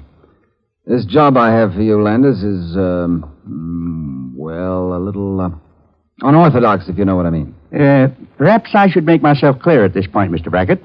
This 0.86 1.04
job 1.06 1.36
I 1.36 1.50
have 1.50 1.74
for 1.74 1.82
you, 1.82 2.00
Landis, 2.00 2.42
is, 2.42 2.76
um, 2.76 3.32
mm, 3.48 4.38
well, 4.38 4.94
a 4.94 5.00
little 5.00 5.40
uh, 5.40 5.50
unorthodox, 6.20 6.88
if 6.88 6.98
you 6.98 7.04
know 7.04 7.16
what 7.16 7.26
I 7.26 7.30
mean. 7.30 7.54
Uh, 7.74 8.08
perhaps 8.38 8.70
I 8.74 8.88
should 8.88 9.06
make 9.06 9.22
myself 9.22 9.58
clear 9.60 9.84
at 9.84 9.94
this 9.94 10.06
point, 10.06 10.30
Mr. 10.30 10.50
Brackett. 10.50 10.82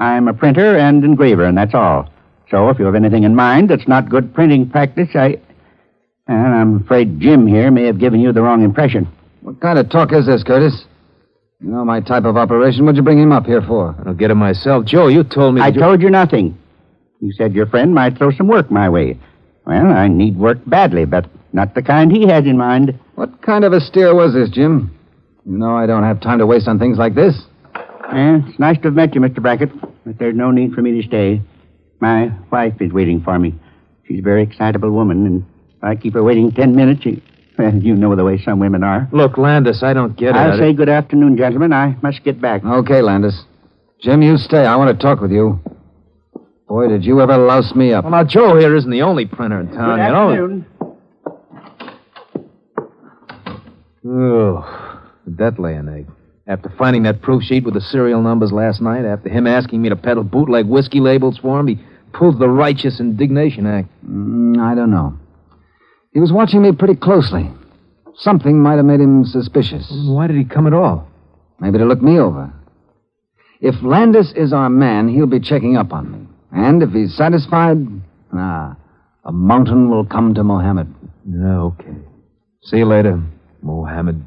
I'm 0.00 0.28
a 0.28 0.34
printer 0.34 0.78
and 0.78 1.04
engraver, 1.04 1.44
and 1.44 1.56
that's 1.56 1.74
all. 1.74 2.08
So 2.50 2.70
if 2.70 2.78
you 2.78 2.86
have 2.86 2.94
anything 2.94 3.24
in 3.24 3.36
mind 3.36 3.68
that's 3.68 3.86
not 3.86 4.08
good 4.08 4.34
printing 4.34 4.68
practice, 4.68 5.10
I. 5.14 5.38
And 6.26 6.54
I'm 6.54 6.76
afraid 6.82 7.20
Jim 7.20 7.46
here 7.46 7.70
may 7.70 7.84
have 7.84 7.98
given 7.98 8.20
you 8.20 8.32
the 8.32 8.40
wrong 8.40 8.64
impression. 8.64 9.06
What 9.42 9.60
kind 9.60 9.78
of 9.78 9.90
talk 9.90 10.12
is 10.12 10.26
this, 10.26 10.42
Curtis? 10.42 10.84
You 11.60 11.68
know 11.68 11.84
my 11.84 12.00
type 12.00 12.24
of 12.24 12.38
operation. 12.38 12.84
What'd 12.84 12.96
you 12.96 13.02
bring 13.02 13.20
him 13.20 13.30
up 13.30 13.44
here 13.44 13.60
for? 13.60 13.94
I'll 14.06 14.14
get 14.14 14.30
him 14.30 14.38
myself. 14.38 14.86
Joe, 14.86 15.08
you 15.08 15.22
told 15.22 15.54
me. 15.54 15.60
I 15.60 15.70
to... 15.70 15.78
told 15.78 16.00
you 16.00 16.08
nothing. 16.08 16.58
You 17.20 17.32
said 17.32 17.52
your 17.52 17.66
friend 17.66 17.94
might 17.94 18.16
throw 18.16 18.30
some 18.30 18.48
work 18.48 18.70
my 18.70 18.88
way. 18.88 19.18
Well, 19.66 19.86
I 19.88 20.08
need 20.08 20.38
work 20.38 20.58
badly, 20.66 21.04
but 21.04 21.26
not 21.52 21.74
the 21.74 21.82
kind 21.82 22.10
he 22.10 22.26
had 22.26 22.46
in 22.46 22.56
mind. 22.56 22.98
What 23.16 23.42
kind 23.42 23.64
of 23.64 23.74
a 23.74 23.80
steer 23.80 24.14
was 24.14 24.32
this, 24.32 24.48
Jim? 24.48 24.96
You 25.44 25.58
know 25.58 25.76
I 25.76 25.84
don't 25.84 26.04
have 26.04 26.20
time 26.20 26.38
to 26.38 26.46
waste 26.46 26.68
on 26.68 26.78
things 26.78 26.96
like 26.96 27.14
this. 27.14 27.34
Eh, 27.74 28.40
it's 28.48 28.58
nice 28.58 28.76
to 28.78 28.84
have 28.84 28.94
met 28.94 29.14
you, 29.14 29.20
Mr. 29.20 29.42
Brackett, 29.42 29.70
but 30.04 30.18
there's 30.18 30.34
no 30.34 30.50
need 30.50 30.72
for 30.72 30.82
me 30.82 31.00
to 31.00 31.06
stay. 31.06 31.42
My 32.00 32.32
wife 32.50 32.80
is 32.80 32.92
waiting 32.92 33.22
for 33.22 33.38
me. 33.38 33.54
She's 34.06 34.20
a 34.20 34.22
very 34.22 34.42
excitable 34.42 34.90
woman, 34.90 35.26
and 35.26 35.44
if 35.76 35.84
I 35.84 35.96
keep 35.96 36.14
her 36.14 36.22
waiting 36.22 36.50
ten 36.52 36.74
minutes, 36.74 37.02
she... 37.02 37.22
Well, 37.58 37.74
you 37.74 37.94
know 37.94 38.16
the 38.16 38.24
way 38.24 38.42
some 38.42 38.58
women 38.58 38.82
are. 38.82 39.06
Look, 39.12 39.36
Landis, 39.36 39.82
I 39.82 39.92
don't 39.92 40.16
get 40.16 40.30
it. 40.30 40.36
I'll 40.36 40.56
say 40.56 40.72
good 40.72 40.88
afternoon, 40.88 41.36
gentlemen. 41.36 41.74
I 41.74 41.94
must 42.02 42.24
get 42.24 42.40
back. 42.40 42.64
Okay, 42.64 43.02
Landis. 43.02 43.44
Jim, 44.00 44.22
you 44.22 44.38
stay. 44.38 44.64
I 44.64 44.76
want 44.76 44.98
to 44.98 45.02
talk 45.02 45.20
with 45.20 45.30
you. 45.30 45.60
Boy, 46.66 46.88
did 46.88 47.04
you 47.04 47.20
ever 47.20 47.36
louse 47.36 47.74
me 47.74 47.92
up. 47.92 48.04
Well, 48.04 48.12
now, 48.12 48.24
Joe 48.24 48.56
here 48.56 48.74
isn't 48.76 48.90
the 48.90 49.02
only 49.02 49.26
printer 49.26 49.60
in 49.60 49.68
town, 49.72 49.98
Good 49.98 50.04
you 50.06 50.12
know. 50.12 50.30
afternoon. 50.30 50.66
Oh, 54.06 55.02
did 55.26 55.36
that 55.38 55.58
lay 55.58 55.74
an 55.74 55.88
egg? 55.88 56.06
After 56.50 56.68
finding 56.76 57.04
that 57.04 57.22
proof 57.22 57.44
sheet 57.44 57.64
with 57.64 57.74
the 57.74 57.80
serial 57.80 58.20
numbers 58.22 58.50
last 58.50 58.80
night, 58.80 59.04
after 59.04 59.28
him 59.28 59.46
asking 59.46 59.80
me 59.80 59.88
to 59.88 59.94
peddle 59.94 60.24
bootleg 60.24 60.66
whiskey 60.66 60.98
labels 60.98 61.38
for 61.38 61.60
him, 61.60 61.68
he 61.68 61.78
pulled 62.12 62.40
the 62.40 62.48
righteous 62.48 62.98
indignation 62.98 63.68
act. 63.68 63.88
Mm, 64.04 64.58
I 64.58 64.74
don't 64.74 64.90
know. 64.90 65.16
He 66.12 66.18
was 66.18 66.32
watching 66.32 66.60
me 66.60 66.72
pretty 66.72 66.96
closely. 66.96 67.48
Something 68.16 68.60
might 68.60 68.78
have 68.78 68.84
made 68.84 68.98
him 68.98 69.24
suspicious. 69.24 69.86
Why 70.08 70.26
did 70.26 70.36
he 70.36 70.44
come 70.44 70.66
at 70.66 70.72
all? 70.72 71.06
Maybe 71.60 71.78
to 71.78 71.84
look 71.84 72.02
me 72.02 72.18
over. 72.18 72.52
If 73.60 73.76
Landis 73.80 74.32
is 74.34 74.52
our 74.52 74.68
man, 74.68 75.06
he'll 75.06 75.26
be 75.26 75.38
checking 75.38 75.76
up 75.76 75.92
on 75.92 76.10
me. 76.10 76.26
And 76.50 76.82
if 76.82 76.90
he's 76.90 77.16
satisfied, 77.16 77.76
ah, 78.34 78.76
a 79.24 79.30
mountain 79.30 79.88
will 79.88 80.04
come 80.04 80.34
to 80.34 80.42
Mohammed. 80.42 80.92
Okay. 81.32 81.94
See 82.62 82.78
you 82.78 82.86
later, 82.86 83.22
Mohammed. 83.62 84.24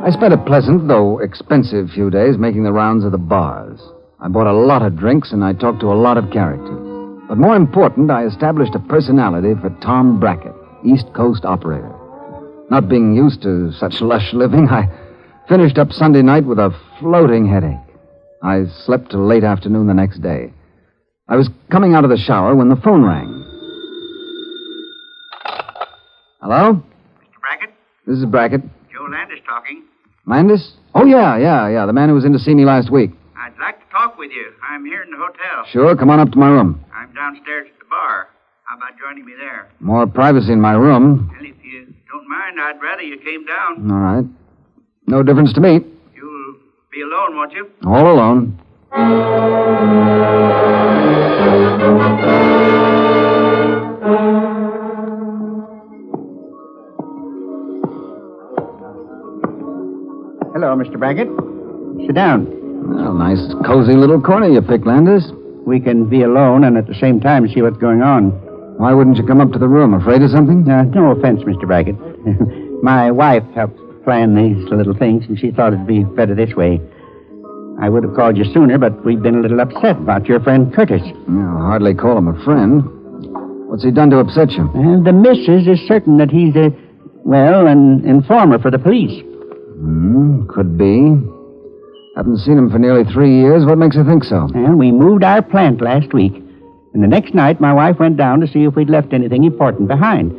I 0.00 0.10
spent 0.10 0.32
a 0.32 0.38
pleasant, 0.38 0.88
though 0.88 1.18
expensive, 1.18 1.90
few 1.90 2.08
days 2.08 2.38
making 2.38 2.64
the 2.64 2.72
rounds 2.72 3.04
of 3.04 3.12
the 3.12 3.18
bars. 3.18 3.78
I 4.20 4.28
bought 4.28 4.46
a 4.46 4.52
lot 4.52 4.82
of 4.82 4.96
drinks 4.96 5.32
and 5.32 5.44
I 5.44 5.52
talked 5.52 5.80
to 5.80 5.92
a 5.92 6.00
lot 6.00 6.16
of 6.16 6.30
characters. 6.30 6.88
But 7.28 7.36
more 7.36 7.54
important, 7.54 8.10
I 8.10 8.24
established 8.24 8.74
a 8.74 8.78
personality 8.78 9.54
for 9.60 9.68
Tom 9.82 10.18
Brackett, 10.18 10.54
East 10.82 11.12
Coast 11.14 11.44
operator. 11.44 11.94
Not 12.70 12.88
being 12.88 13.14
used 13.14 13.42
to 13.42 13.70
such 13.72 14.00
lush 14.00 14.32
living, 14.32 14.68
I 14.70 14.88
finished 15.48 15.76
up 15.76 15.92
Sunday 15.92 16.22
night 16.22 16.46
with 16.46 16.58
a 16.58 16.74
floating 17.00 17.46
headache. 17.46 17.76
I 18.42 18.64
slept 18.86 19.10
till 19.10 19.26
late 19.26 19.44
afternoon 19.44 19.88
the 19.88 19.94
next 19.94 20.22
day. 20.22 20.52
I 21.28 21.36
was 21.36 21.50
coming 21.70 21.94
out 21.94 22.04
of 22.04 22.10
the 22.10 22.16
shower 22.16 22.56
when 22.56 22.70
the 22.70 22.76
phone 22.76 23.02
rang. 23.04 23.37
Hello? 26.40 26.74
Mr. 26.74 27.40
Brackett? 27.40 27.70
This 28.06 28.18
is 28.18 28.24
Brackett. 28.26 28.62
Joe 28.92 29.06
Landis 29.10 29.40
talking. 29.46 29.84
Landis? 30.26 30.72
Oh, 30.94 31.04
yeah, 31.04 31.36
yeah, 31.36 31.68
yeah. 31.68 31.86
The 31.86 31.92
man 31.92 32.08
who 32.08 32.14
was 32.14 32.24
in 32.24 32.32
to 32.32 32.38
see 32.38 32.54
me 32.54 32.64
last 32.64 32.90
week. 32.90 33.10
I'd 33.36 33.56
like 33.58 33.78
to 33.84 33.90
talk 33.92 34.18
with 34.18 34.30
you. 34.30 34.52
I'm 34.68 34.84
here 34.84 35.02
in 35.02 35.10
the 35.10 35.16
hotel. 35.16 35.64
Sure, 35.70 35.96
come 35.96 36.10
on 36.10 36.20
up 36.20 36.30
to 36.32 36.38
my 36.38 36.48
room. 36.48 36.84
I'm 36.94 37.12
downstairs 37.14 37.68
at 37.72 37.78
the 37.78 37.86
bar. 37.90 38.28
How 38.64 38.76
about 38.76 38.98
joining 38.98 39.24
me 39.24 39.32
there? 39.38 39.68
More 39.80 40.06
privacy 40.06 40.52
in 40.52 40.60
my 40.60 40.72
room. 40.74 41.28
Well, 41.32 41.40
if 41.44 41.56
you 41.64 41.92
don't 42.10 42.28
mind, 42.28 42.60
I'd 42.60 42.80
rather 42.82 43.02
you 43.02 43.18
came 43.18 43.46
down. 43.46 43.90
All 43.90 43.98
right. 43.98 44.24
No 45.06 45.22
difference 45.22 45.52
to 45.54 45.60
me. 45.60 45.80
You'll 46.14 46.54
be 46.92 47.00
alone, 47.00 47.36
won't 47.36 47.52
you? 47.52 47.70
All 47.86 48.12
alone. 48.12 48.58
Hello, 60.58 60.74
Mr. 60.74 60.98
Brackett. 60.98 61.28
Sit 62.04 62.16
down. 62.16 62.42
Well, 62.90 63.14
nice, 63.14 63.38
cozy 63.64 63.92
little 63.92 64.20
corner 64.20 64.48
you 64.48 64.60
picked, 64.60 64.88
Landis. 64.88 65.30
We 65.64 65.78
can 65.78 66.08
be 66.10 66.22
alone 66.22 66.64
and 66.64 66.76
at 66.76 66.88
the 66.88 66.98
same 66.98 67.20
time 67.20 67.46
see 67.46 67.62
what's 67.62 67.76
going 67.76 68.02
on. 68.02 68.30
Why 68.76 68.92
wouldn't 68.92 69.18
you 69.18 69.24
come 69.24 69.40
up 69.40 69.52
to 69.52 69.58
the 69.60 69.68
room? 69.68 69.94
Afraid 69.94 70.20
of 70.20 70.32
something? 70.32 70.68
Uh, 70.68 70.82
no 70.82 71.12
offense, 71.12 71.42
Mr. 71.44 71.64
Brackett. 71.64 71.94
My 72.82 73.08
wife 73.12 73.44
helps 73.54 73.78
plan 74.02 74.34
these 74.34 74.68
little 74.68 74.98
things, 74.98 75.26
and 75.28 75.38
she 75.38 75.52
thought 75.52 75.74
it'd 75.74 75.86
be 75.86 76.02
better 76.02 76.34
this 76.34 76.52
way. 76.56 76.80
I 77.80 77.88
would 77.88 78.02
have 78.02 78.16
called 78.16 78.36
you 78.36 78.44
sooner, 78.52 78.78
but 78.78 79.04
we've 79.04 79.22
been 79.22 79.36
a 79.36 79.40
little 79.40 79.60
upset 79.60 79.94
about 79.94 80.26
your 80.26 80.40
friend 80.40 80.74
Curtis. 80.74 81.02
I'll 81.06 81.70
hardly 81.70 81.94
call 81.94 82.18
him 82.18 82.26
a 82.26 82.44
friend. 82.44 82.82
What's 83.70 83.84
he 83.84 83.92
done 83.92 84.10
to 84.10 84.18
upset 84.18 84.50
you? 84.50 84.68
And 84.74 85.06
the 85.06 85.12
missus 85.12 85.68
is 85.68 85.78
certain 85.86 86.16
that 86.16 86.32
he's 86.32 86.56
a, 86.56 86.74
well, 87.22 87.68
an 87.68 88.04
informer 88.04 88.58
for 88.58 88.72
the 88.72 88.78
police. 88.80 89.22
Hmm, 89.78 90.46
could 90.48 90.76
be. 90.76 91.16
Haven't 92.16 92.38
seen 92.38 92.58
him 92.58 92.70
for 92.70 92.78
nearly 92.78 93.04
three 93.04 93.38
years. 93.38 93.64
What 93.64 93.78
makes 93.78 93.94
you 93.94 94.04
think 94.04 94.24
so? 94.24 94.48
And 94.54 94.78
we 94.78 94.90
moved 94.90 95.22
our 95.22 95.40
plant 95.40 95.80
last 95.80 96.12
week. 96.12 96.34
And 96.94 97.02
the 97.02 97.06
next 97.06 97.32
night, 97.34 97.60
my 97.60 97.72
wife 97.72 97.98
went 98.00 98.16
down 98.16 98.40
to 98.40 98.48
see 98.48 98.64
if 98.64 98.74
we'd 98.74 98.90
left 98.90 99.12
anything 99.12 99.44
important 99.44 99.86
behind. 99.86 100.32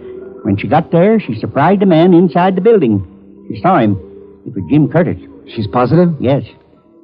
When 0.44 0.58
she 0.58 0.68
got 0.68 0.92
there, 0.92 1.20
she 1.20 1.40
surprised 1.40 1.82
a 1.82 1.86
man 1.86 2.14
inside 2.14 2.56
the 2.56 2.62
building. 2.62 3.46
She 3.50 3.62
saw 3.62 3.78
him. 3.80 3.94
It 4.46 4.54
was 4.56 4.64
Jim 4.70 4.90
Curtis. 4.90 5.20
She's 5.56 5.68
positive? 5.68 6.14
Yes. 6.20 6.44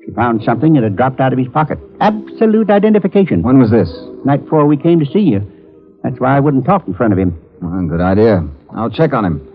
She 0.05 0.11
found 0.11 0.43
something 0.43 0.73
that 0.73 0.83
had 0.83 0.97
dropped 0.97 1.19
out 1.21 1.31
of 1.31 1.39
his 1.39 1.47
pocket. 1.47 1.79
Absolute 2.01 2.69
identification. 2.69 3.43
When 3.43 3.59
was 3.59 3.71
this? 3.71 3.89
Night 4.25 4.43
before 4.43 4.65
we 4.67 4.77
came 4.77 4.99
to 4.99 5.05
see 5.05 5.19
you. 5.19 5.39
That's 6.03 6.19
why 6.19 6.35
I 6.35 6.39
wouldn't 6.39 6.65
talk 6.65 6.85
in 6.87 6.93
front 6.93 7.13
of 7.13 7.19
him. 7.19 7.39
Well, 7.61 7.87
good 7.87 8.01
idea. 8.01 8.45
I'll 8.75 8.91
check 8.91 9.13
on 9.13 9.23
him. 9.25 9.47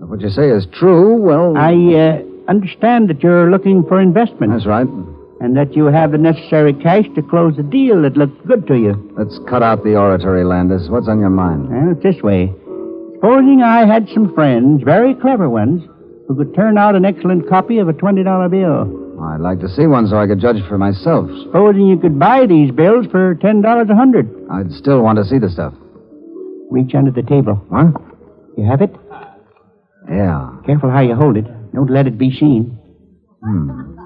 If 0.00 0.08
what 0.08 0.20
you 0.20 0.30
say 0.30 0.50
is 0.50 0.66
true, 0.72 1.16
well. 1.16 1.56
I 1.56 1.72
uh, 1.72 2.22
understand 2.48 3.08
that 3.10 3.22
you're 3.22 3.50
looking 3.50 3.84
for 3.84 4.00
investment. 4.00 4.52
That's 4.52 4.66
right. 4.66 4.86
And 5.40 5.56
that 5.56 5.74
you 5.74 5.86
have 5.86 6.12
the 6.12 6.18
necessary 6.18 6.72
cash 6.72 7.06
to 7.14 7.22
close 7.22 7.58
a 7.58 7.62
deal 7.62 8.02
that 8.02 8.16
looks 8.16 8.36
good 8.46 8.66
to 8.68 8.76
you. 8.76 9.14
Let's 9.16 9.38
cut 9.48 9.62
out 9.62 9.84
the 9.84 9.96
oratory, 9.96 10.44
Landis. 10.44 10.88
What's 10.88 11.08
on 11.08 11.20
your 11.20 11.30
mind? 11.30 11.68
Well, 11.68 11.92
it's 11.92 12.02
this 12.02 12.22
way. 12.22 12.52
Supposing 13.16 13.62
I 13.62 13.86
had 13.86 14.08
some 14.12 14.34
friends, 14.34 14.82
very 14.82 15.14
clever 15.14 15.48
ones, 15.48 15.82
who 16.28 16.36
could 16.36 16.54
turn 16.54 16.78
out 16.78 16.94
an 16.94 17.04
excellent 17.04 17.48
copy 17.48 17.78
of 17.78 17.88
a 17.88 17.92
$20 17.92 18.50
bill. 18.50 19.04
I'd 19.22 19.40
like 19.40 19.60
to 19.60 19.68
see 19.68 19.86
one 19.86 20.08
so 20.08 20.16
I 20.18 20.26
could 20.26 20.40
judge 20.40 20.60
for 20.68 20.76
myself. 20.78 21.28
Supposing 21.44 21.86
you 21.86 21.98
could 21.98 22.18
buy 22.18 22.46
these 22.46 22.70
bills 22.70 23.06
for 23.10 23.34
$10 23.36 23.90
a 23.90 23.94
hundred. 23.94 24.28
I'd 24.50 24.72
still 24.72 25.02
want 25.02 25.18
to 25.18 25.24
see 25.24 25.38
the 25.38 25.48
stuff. 25.48 25.72
Reach 26.70 26.94
under 26.94 27.10
the 27.10 27.22
table. 27.22 27.54
What? 27.68 27.94
You 28.56 28.64
have 28.64 28.82
it? 28.82 28.94
Yeah. 30.08 30.50
Careful 30.66 30.90
how 30.90 31.00
you 31.00 31.14
hold 31.14 31.36
it. 31.36 31.46
Don't 31.72 31.90
let 31.90 32.06
it 32.06 32.18
be 32.18 32.30
seen. 32.30 32.78
Hmm. 33.42 33.96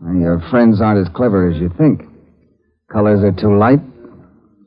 Well, 0.00 0.14
your 0.14 0.42
friends 0.50 0.80
aren't 0.80 1.06
as 1.06 1.12
clever 1.14 1.50
as 1.50 1.60
you 1.60 1.70
think. 1.76 2.02
Colors 2.92 3.24
are 3.24 3.32
too 3.32 3.56
light. 3.56 3.80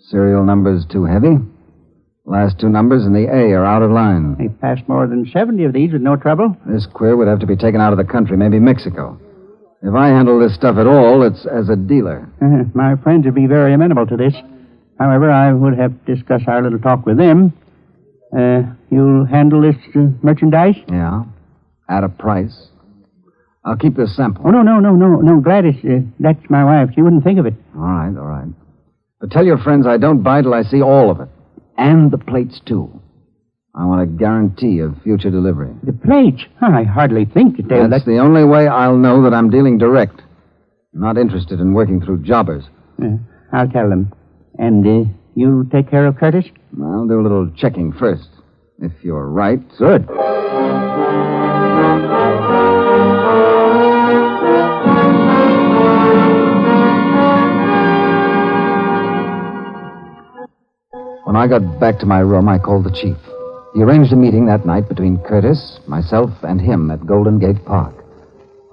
Serial 0.09 0.43
numbers 0.43 0.85
too 0.91 1.05
heavy. 1.05 1.37
Last 2.25 2.59
two 2.59 2.69
numbers 2.69 3.05
and 3.05 3.15
the 3.15 3.25
A 3.25 3.53
are 3.53 3.65
out 3.65 3.81
of 3.81 3.91
line. 3.91 4.35
They 4.37 4.49
passed 4.49 4.87
more 4.87 5.07
than 5.07 5.29
70 5.31 5.63
of 5.63 5.73
these 5.73 5.93
with 5.93 6.01
no 6.01 6.15
trouble. 6.15 6.55
This 6.67 6.85
queer 6.85 7.15
would 7.17 7.27
have 7.27 7.39
to 7.39 7.47
be 7.47 7.55
taken 7.55 7.81
out 7.81 7.91
of 7.91 7.97
the 7.97 8.03
country, 8.03 8.37
maybe 8.37 8.59
Mexico. 8.59 9.19
If 9.81 9.95
I 9.95 10.09
handle 10.09 10.39
this 10.39 10.53
stuff 10.55 10.77
at 10.77 10.85
all, 10.87 11.23
it's 11.23 11.45
as 11.45 11.69
a 11.69 11.75
dealer. 11.75 12.29
Uh, 12.41 12.65
my 12.75 12.95
friends 13.01 13.25
would 13.25 13.33
be 13.35 13.47
very 13.47 13.73
amenable 13.73 14.05
to 14.07 14.17
this. 14.17 14.33
However, 14.99 15.31
I 15.31 15.53
would 15.53 15.77
have 15.79 15.93
to 16.05 16.15
discuss 16.15 16.41
our 16.47 16.61
little 16.61 16.79
talk 16.79 17.05
with 17.05 17.17
them. 17.17 17.53
Uh, 18.38 18.62
you'll 18.91 19.25
handle 19.25 19.62
this 19.62 19.75
uh, 19.95 20.07
merchandise? 20.21 20.75
Yeah. 20.88 21.24
At 21.89 22.03
a 22.03 22.09
price. 22.09 22.67
I'll 23.65 23.75
keep 23.77 23.95
this 23.95 24.15
sample. 24.15 24.43
Oh, 24.45 24.51
no, 24.51 24.62
no, 24.62 24.79
no, 24.79 24.95
no, 24.95 25.21
no. 25.21 25.41
Gladys, 25.41 25.83
uh, 25.83 26.00
that's 26.19 26.39
my 26.50 26.63
wife. 26.63 26.89
She 26.95 27.01
wouldn't 27.01 27.24
think 27.24 27.39
of 27.39 27.45
it. 27.45 27.55
All 27.75 27.81
right, 27.81 28.15
all 28.17 28.25
right. 28.25 28.48
But 29.19 29.31
tell 29.31 29.45
your 29.45 29.57
friends 29.57 29.86
I 29.86 29.98
don't 29.98 30.24
buy 30.24 30.41
till 30.41 30.53
I 30.53 30.63
see 30.63 30.81
all 30.81 31.12
of 31.12 31.19
it. 31.19 31.29
And 31.77 32.12
the 32.12 32.17
plates, 32.17 32.62
too. 32.65 33.01
I 33.75 33.86
want 33.86 34.01
a 34.01 34.05
guarantee 34.05 34.79
of 34.79 35.01
future 35.03 35.29
delivery. 35.29 35.74
The 35.83 35.93
plates? 35.93 36.43
I 36.62 36.83
hardly 36.83 37.25
think 37.25 37.57
that 37.57 37.67
they'll 37.69 37.89
That's 37.89 38.05
let... 38.07 38.13
the 38.13 38.19
only 38.19 38.43
way 38.43 38.67
I'll 38.67 38.98
know 38.98 39.24
that 39.24 39.33
I'm 39.33 39.50
dealing 39.50 39.77
direct. 39.77 40.21
I'm 40.93 41.01
not 41.01 41.17
interested 41.17 41.59
in 41.59 41.74
working 41.74 42.01
through 42.01 42.24
jobbers. 42.24 42.63
Uh, 43.01 43.17
I'll 43.53 43.69
tell 43.69 43.89
them. 43.89 44.13
And 44.57 44.86
uh, 44.86 45.09
you 45.36 45.67
take 45.71 45.89
care 45.89 46.05
of 46.05 46.17
Curtis? 46.17 46.45
I'll 46.81 47.07
do 47.07 47.19
a 47.19 47.24
little 47.24 47.50
checking 47.55 47.91
first. 47.93 48.29
If 48.79 48.91
you're 49.03 49.27
right. 49.27 49.59
Good. 49.77 50.07
When 61.25 61.36
I 61.36 61.48
got 61.48 61.79
back 61.79 62.00
to 62.00 62.05
my 62.05 62.19
room, 62.19 62.50
I 62.50 62.57
called 62.57 62.86
the 62.86 62.91
chief. 62.91 63.17
He 63.75 63.83
arranged 63.83 64.12
a 64.12 64.15
meeting 64.15 64.48
that 64.48 64.65
night 64.65 64.89
between 64.89 65.19
Curtis, 65.19 65.79
myself, 65.88 66.31
and 66.41 66.59
him 66.59 66.89
at 66.89 67.05
Golden 67.05 67.38
Gate 67.38 67.63
Park. 67.65 67.93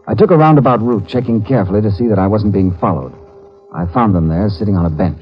I 0.09 0.15
took 0.15 0.31
a 0.31 0.37
roundabout 0.39 0.81
route, 0.81 1.07
checking 1.07 1.45
carefully 1.45 1.83
to 1.83 1.93
see 1.93 2.07
that 2.07 2.19
I 2.19 2.27
wasn't 2.27 2.55
being 2.55 2.77
followed. 2.79 3.13
I 3.75 3.85
found 3.93 4.15
them 4.15 4.29
there, 4.29 4.49
sitting 4.49 4.77
on 4.77 4.87
a 4.87 4.91
bench. 4.91 5.21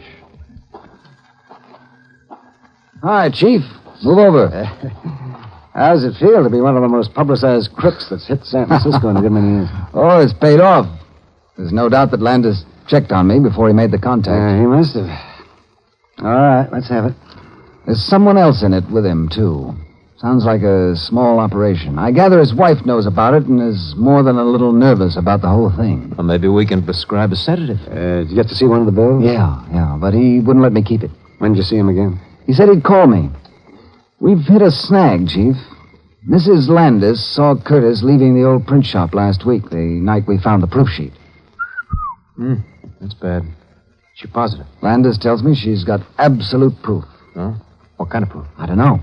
Hi, 3.04 3.28
Chief. 3.28 3.61
Move 4.02 4.16
over. 4.16 4.49
How 5.75 5.92
does 5.92 6.04
it 6.04 6.14
feel 6.18 6.42
to 6.42 6.49
be 6.49 6.62
one 6.62 6.75
of 6.75 6.80
the 6.80 6.88
most 6.88 7.12
publicized 7.12 7.75
crooks 7.76 8.08
that's 8.08 8.26
hit 8.26 8.44
San 8.44 8.66
Francisco 8.66 9.08
in 9.11 9.18
a 9.18 9.20
good 9.20 9.32
many 9.32 9.58
years? 9.58 9.68
Oh, 9.92 10.20
it's 10.20 10.32
paid 10.32 10.58
off. 10.58 10.87
There's 11.58 11.70
no 11.73 11.90
doubt 11.90 12.12
that 12.12 12.23
Landis 12.23 12.64
checked 12.88 13.12
on 13.12 13.26
me 13.26 13.40
before 13.40 13.68
he 13.68 13.75
made 13.75 13.90
the 13.90 13.99
contact. 13.99 14.32
Uh, 14.40 14.58
he 14.58 14.66
must 14.66 14.94
have. 14.96 15.04
All 16.20 16.32
right, 16.32 16.66
let's 16.73 16.88
have 16.88 17.04
it. 17.04 17.14
There's 17.84 18.02
someone 18.02 18.38
else 18.38 18.62
in 18.62 18.73
it 18.73 18.88
with 18.90 19.04
him, 19.04 19.28
too. 19.28 19.75
Sounds 20.16 20.46
like 20.46 20.62
a 20.62 20.96
small 20.96 21.40
operation. 21.40 21.99
I 21.99 22.11
gather 22.11 22.38
his 22.40 22.54
wife 22.54 22.87
knows 22.87 23.04
about 23.04 23.34
it 23.34 23.44
and 23.44 23.61
is 23.61 23.94
more 23.99 24.23
than 24.23 24.37
a 24.38 24.44
little 24.44 24.73
nervous 24.73 25.18
about 25.18 25.42
the 25.42 25.49
whole 25.49 25.70
thing. 25.76 26.14
Well, 26.16 26.26
maybe 26.26 26.49
we 26.49 26.64
can 26.64 26.82
prescribe 26.82 27.32
a 27.32 27.37
sedative. 27.37 27.80
Uh, 27.87 28.25
did 28.25 28.30
you 28.30 28.37
get 28.37 28.49
to 28.49 28.54
see 28.54 28.64
one 28.64 28.80
of 28.80 28.87
the 28.87 28.92
bills? 28.92 29.23
Yeah, 29.23 29.62
yeah, 29.70 29.99
but 30.00 30.14
he 30.14 30.40
wouldn't 30.40 30.62
let 30.62 30.73
me 30.73 30.82
keep 30.82 31.02
it. 31.02 31.11
When 31.38 31.52
did 31.52 31.58
you 31.58 31.64
see 31.64 31.76
him 31.76 31.90
again? 31.90 32.18
He 32.47 32.53
said 32.53 32.69
he'd 32.69 32.85
call 32.85 33.07
me. 33.07 33.31
We've 34.21 34.45
hit 34.45 34.63
a 34.63 34.71
snag, 34.71 35.29
Chief. 35.29 35.57
Mrs. 36.29 36.69
Landis 36.69 37.25
saw 37.25 37.55
Curtis 37.55 38.03
leaving 38.03 38.35
the 38.35 38.47
old 38.49 38.67
print 38.67 38.87
shop 38.87 39.15
last 39.15 39.45
week, 39.45 39.69
the 39.71 39.77
night 39.77 40.27
we 40.27 40.39
found 40.39 40.63
the 40.63 40.67
proof 40.67 40.89
sheet. 40.89 41.13
Hmm, 42.37 42.55
that's 43.01 43.15
bad. 43.15 43.45
She 44.15 44.27
positive? 44.29 44.67
Landis 44.81 45.19
tells 45.19 45.43
me 45.43 45.55
she's 45.55 45.85
got 45.85 46.01
absolute 46.19 46.81
proof. 46.83 47.05
Huh? 47.35 47.53
What 47.97 48.11
kind 48.11 48.25
of 48.25 48.31
proof? 48.31 48.47
I 48.57 48.67
don't 48.67 48.79
know. 48.79 49.01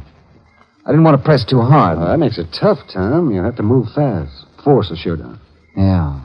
I 0.86 0.90
didn't 0.90 1.04
want 1.04 1.18
to 1.18 1.24
press 1.24 1.46
too 1.46 1.62
hard. 1.62 2.00
Well, 2.00 2.08
that 2.08 2.18
makes 2.18 2.40
it 2.40 2.52
tough, 2.52 2.80
Tom. 2.92 3.32
You 3.32 3.44
have 3.44 3.56
to 3.58 3.64
move 3.64 3.92
fast. 3.94 4.46
Force 4.64 4.90
a 4.90 4.96
showdown. 4.96 5.40
Yeah. 5.76 6.20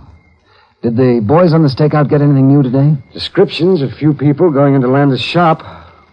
Did 0.83 0.97
the 0.97 1.21
boys 1.23 1.53
on 1.53 1.63
the 1.63 1.69
stakeout 1.69 2.09
get 2.09 2.23
anything 2.23 2.49
new 2.49 2.63
today? 2.63 2.97
Descriptions 3.13 3.83
of 3.83 3.93
few 3.93 4.15
people 4.15 4.51
going 4.51 4.75
into 4.75 4.89
Landis' 4.89 5.21
shop. 5.21 5.63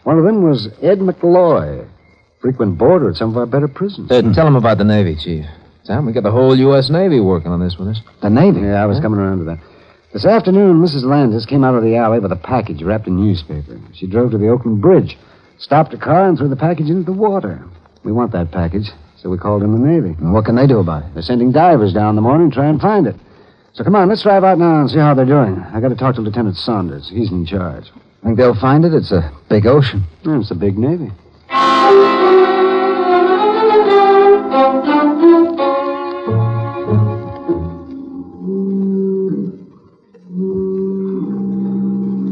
One 0.03 0.17
of 0.17 0.25
them 0.25 0.43
was 0.43 0.67
Ed 0.81 0.99
McCloy, 0.99 1.87
frequent 2.41 2.77
boarder 2.77 3.09
at 3.09 3.15
some 3.15 3.29
of 3.31 3.37
our 3.37 3.45
better 3.45 3.67
prisons. 3.67 4.11
Uh, 4.11 4.21
Tell 4.33 4.47
him 4.47 4.55
about 4.55 4.77
the 4.77 4.83
Navy, 4.83 5.15
Chief. 5.15 5.45
Sam, 5.83 6.05
we 6.05 6.13
got 6.13 6.23
the 6.23 6.31
whole 6.31 6.55
U.S. 6.57 6.89
Navy 6.89 7.19
working 7.19 7.51
on 7.51 7.59
this 7.59 7.77
with 7.77 7.89
us. 7.89 8.01
The 8.21 8.29
Navy? 8.29 8.61
Yeah, 8.61 8.81
I 8.83 8.85
was 8.85 8.99
coming 8.99 9.19
around 9.19 9.39
to 9.39 9.43
that. 9.45 9.59
This 10.13 10.25
afternoon, 10.25 10.77
Mrs. 10.81 11.03
Landis 11.03 11.45
came 11.45 11.63
out 11.63 11.75
of 11.75 11.83
the 11.83 11.95
alley 11.95 12.19
with 12.19 12.31
a 12.31 12.35
package 12.37 12.83
wrapped 12.83 13.07
in 13.07 13.15
newspaper. 13.17 13.79
She 13.93 14.07
drove 14.07 14.31
to 14.31 14.37
the 14.37 14.47
Oakland 14.49 14.81
Bridge, 14.81 15.17
stopped 15.57 15.93
a 15.93 15.97
car, 15.97 16.27
and 16.29 16.37
threw 16.37 16.47
the 16.47 16.55
package 16.55 16.89
into 16.89 17.03
the 17.03 17.17
water. 17.17 17.63
We 18.03 18.11
want 18.11 18.31
that 18.33 18.51
package, 18.51 18.89
so 19.17 19.29
we 19.29 19.37
called 19.37 19.63
in 19.63 19.71
the 19.71 19.79
Navy. 19.87 20.15
And 20.19 20.33
what 20.33 20.45
can 20.45 20.55
they 20.55 20.67
do 20.67 20.79
about 20.79 21.03
it? 21.03 21.13
They're 21.13 21.23
sending 21.23 21.51
divers 21.51 21.93
down 21.93 22.09
in 22.11 22.15
the 22.15 22.21
morning 22.21 22.49
to 22.51 22.55
try 22.55 22.67
and 22.67 22.79
find 22.79 23.07
it. 23.07 23.15
So 23.73 23.83
come 23.83 23.95
on, 23.95 24.07
let's 24.07 24.21
drive 24.23 24.43
out 24.43 24.59
now 24.59 24.81
and 24.81 24.89
see 24.89 24.99
how 24.99 25.15
they're 25.15 25.25
doing. 25.25 25.57
I 25.73 25.81
got 25.81 25.89
to 25.89 25.95
talk 25.95 26.15
to 26.15 26.21
Lieutenant 26.21 26.57
Saunders. 26.57 27.09
He's 27.09 27.31
in 27.31 27.45
charge. 27.45 27.85
Think 28.23 28.37
they'll 28.37 28.59
find 28.59 28.85
it? 28.85 28.93
It's 28.93 29.11
a 29.11 29.31
big 29.49 29.65
ocean. 29.67 30.05
Yeah, 30.23 30.39
it's 30.39 30.51
a 30.51 30.55
big 30.55 30.77
Navy. 30.77 31.11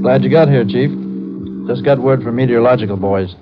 Glad 0.02 0.24
you 0.24 0.30
got 0.30 0.48
here, 0.48 0.66
Chief. 0.66 0.90
Just 1.68 1.84
got 1.86 2.00
word 2.00 2.24
from 2.24 2.36
meteorological 2.36 2.98
boys. 2.98 3.36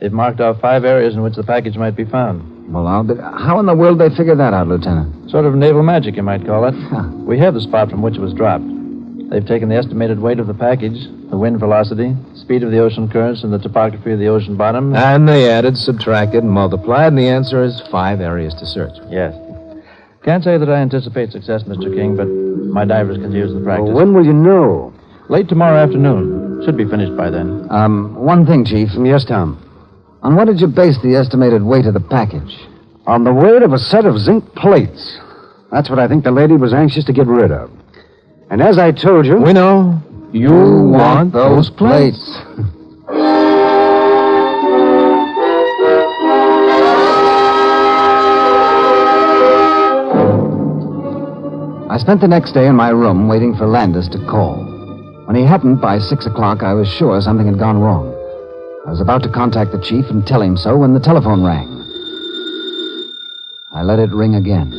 They've 0.00 0.12
marked 0.12 0.40
off 0.40 0.60
five 0.60 0.84
areas 0.84 1.14
in 1.14 1.22
which 1.22 1.36
the 1.36 1.44
package 1.44 1.76
might 1.76 1.96
be 1.96 2.04
found. 2.04 2.72
Well, 2.72 2.86
I'll 2.86 3.04
be... 3.04 3.14
how 3.16 3.60
in 3.60 3.66
the 3.66 3.74
world 3.74 3.98
did 3.98 4.12
they 4.12 4.16
figure 4.16 4.34
that 4.36 4.52
out, 4.52 4.66
Lieutenant? 4.66 5.30
Sort 5.30 5.44
of 5.46 5.54
naval 5.54 5.82
magic, 5.82 6.16
you 6.16 6.22
might 6.22 6.44
call 6.44 6.66
it. 6.66 6.74
Huh. 6.74 7.08
We 7.14 7.38
have 7.38 7.54
the 7.54 7.60
spot 7.60 7.90
from 7.90 8.02
which 8.02 8.16
it 8.16 8.20
was 8.20 8.34
dropped. 8.34 8.64
They've 9.32 9.46
taken 9.46 9.70
the 9.70 9.76
estimated 9.76 10.20
weight 10.20 10.38
of 10.40 10.46
the 10.46 10.52
package, 10.52 11.08
the 11.30 11.38
wind 11.38 11.58
velocity, 11.58 12.14
speed 12.34 12.62
of 12.62 12.70
the 12.70 12.80
ocean 12.80 13.08
currents, 13.08 13.42
and 13.42 13.50
the 13.50 13.58
topography 13.58 14.12
of 14.12 14.18
the 14.18 14.26
ocean 14.26 14.58
bottom. 14.58 14.94
And 14.94 15.26
they 15.26 15.50
added, 15.50 15.78
subtracted, 15.78 16.42
and 16.42 16.52
multiplied, 16.52 17.08
and 17.08 17.18
the 17.18 17.28
answer 17.28 17.64
is 17.64 17.80
five 17.90 18.20
areas 18.20 18.52
to 18.56 18.66
search. 18.66 18.92
Yes. 19.08 19.34
Can't 20.22 20.44
say 20.44 20.58
that 20.58 20.68
I 20.68 20.76
anticipate 20.76 21.32
success, 21.32 21.62
Mr. 21.62 21.94
King, 21.96 22.14
but 22.14 22.26
my 22.26 22.84
divers 22.84 23.16
can 23.16 23.32
use 23.32 23.54
the 23.54 23.60
practice. 23.60 23.86
Well, 23.86 23.96
when 23.96 24.12
will 24.12 24.26
you 24.26 24.34
know? 24.34 24.92
Late 25.30 25.48
tomorrow 25.48 25.78
afternoon. 25.78 26.62
Should 26.66 26.76
be 26.76 26.84
finished 26.84 27.16
by 27.16 27.30
then. 27.30 27.66
Um, 27.70 28.14
one 28.14 28.44
thing, 28.44 28.66
Chief. 28.66 28.90
Yes, 29.02 29.24
Tom. 29.24 29.56
On 30.22 30.36
what 30.36 30.44
did 30.44 30.60
you 30.60 30.66
base 30.66 30.98
the 31.02 31.16
estimated 31.16 31.62
weight 31.62 31.86
of 31.86 31.94
the 31.94 32.00
package? 32.00 32.54
On 33.06 33.24
the 33.24 33.32
weight 33.32 33.62
of 33.62 33.72
a 33.72 33.78
set 33.78 34.04
of 34.04 34.18
zinc 34.18 34.54
plates. 34.54 35.18
That's 35.70 35.88
what 35.88 35.98
I 35.98 36.06
think 36.06 36.22
the 36.22 36.30
lady 36.30 36.58
was 36.58 36.74
anxious 36.74 37.06
to 37.06 37.14
get 37.14 37.26
rid 37.26 37.50
of. 37.50 37.70
And 38.52 38.60
as 38.60 38.76
I 38.76 38.92
told 38.92 39.24
you. 39.24 39.38
We 39.38 39.54
know. 39.54 39.98
You, 40.30 40.50
want 40.50 41.32
those 41.32 41.70
plates. 41.70 42.20
I 51.88 51.96
spent 51.96 52.20
the 52.20 52.28
next 52.28 52.52
day 52.52 52.66
in 52.66 52.76
my 52.76 52.90
room 52.90 53.26
waiting 53.26 53.56
for 53.56 53.66
Landis 53.66 54.08
to 54.08 54.18
call. 54.26 54.62
When 55.24 55.34
he 55.34 55.44
hadn't 55.44 55.76
by 55.76 55.98
six 55.98 56.26
o'clock, 56.26 56.62
I 56.62 56.74
was 56.74 56.86
sure 56.88 57.18
something 57.22 57.46
had 57.46 57.58
gone 57.58 57.80
wrong. 57.80 58.12
I 58.86 58.90
was 58.90 59.00
about 59.00 59.22
to 59.22 59.30
contact 59.30 59.72
the 59.72 59.80
chief 59.80 60.04
and 60.10 60.26
tell 60.26 60.42
him 60.42 60.58
so 60.58 60.76
when 60.76 60.92
the 60.92 61.00
telephone 61.00 61.42
rang. 61.42 61.70
I 63.72 63.82
let 63.82 63.98
it 63.98 64.10
ring 64.10 64.34
again. 64.34 64.72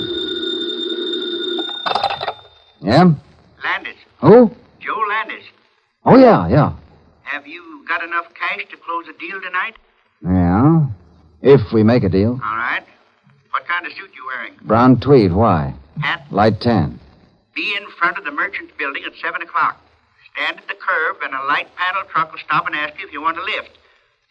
Yeah? 2.80 3.14
Landis. 3.64 3.96
Who? 4.22 4.52
Joe 4.80 5.04
Landis. 5.10 5.44
Oh, 6.06 6.18
yeah, 6.18 6.48
yeah. 6.48 6.74
Have 7.24 7.48
you 7.48 7.86
got 7.88 8.04
enough 8.04 8.26
cash 8.34 8.66
to 8.70 8.78
close 8.78 9.06
a 9.08 9.18
deal 9.18 9.40
tonight? 9.42 9.76
Yeah. 10.24 10.86
If 11.42 11.74
we 11.74 11.84
make 11.84 12.04
a 12.04 12.10
deal. 12.10 12.40
All 12.44 12.58
right. 12.58 12.84
What 13.52 13.66
kind 13.68 13.86
of 13.86 13.94
suit 13.94 14.12
you 14.16 14.26
wearing? 14.28 14.54
Brown 14.64 15.00
tweed, 15.00 15.32
why? 15.32 15.74
Hat? 16.02 16.26
Light 16.32 16.60
tan. 16.62 17.00
Be 17.56 17.76
in 17.76 17.90
front 18.00 18.18
of 18.18 18.26
the 18.26 18.32
merchant's 18.32 18.74
building 18.78 19.04
at 19.06 19.14
7 19.22 19.42
o'clock. 19.42 19.80
Stand 20.34 20.58
at 20.58 20.68
the 20.68 20.74
curb, 20.74 21.18
and 21.24 21.34
a 21.34 21.46
light 21.46 21.68
panel 21.76 22.04
truck 22.10 22.32
will 22.32 22.40
stop 22.40 22.66
and 22.66 22.76
ask 22.76 23.00
you 23.00 23.06
if 23.06 23.14
you 23.14 23.22
want 23.22 23.38
a 23.38 23.44
lift. 23.44 23.78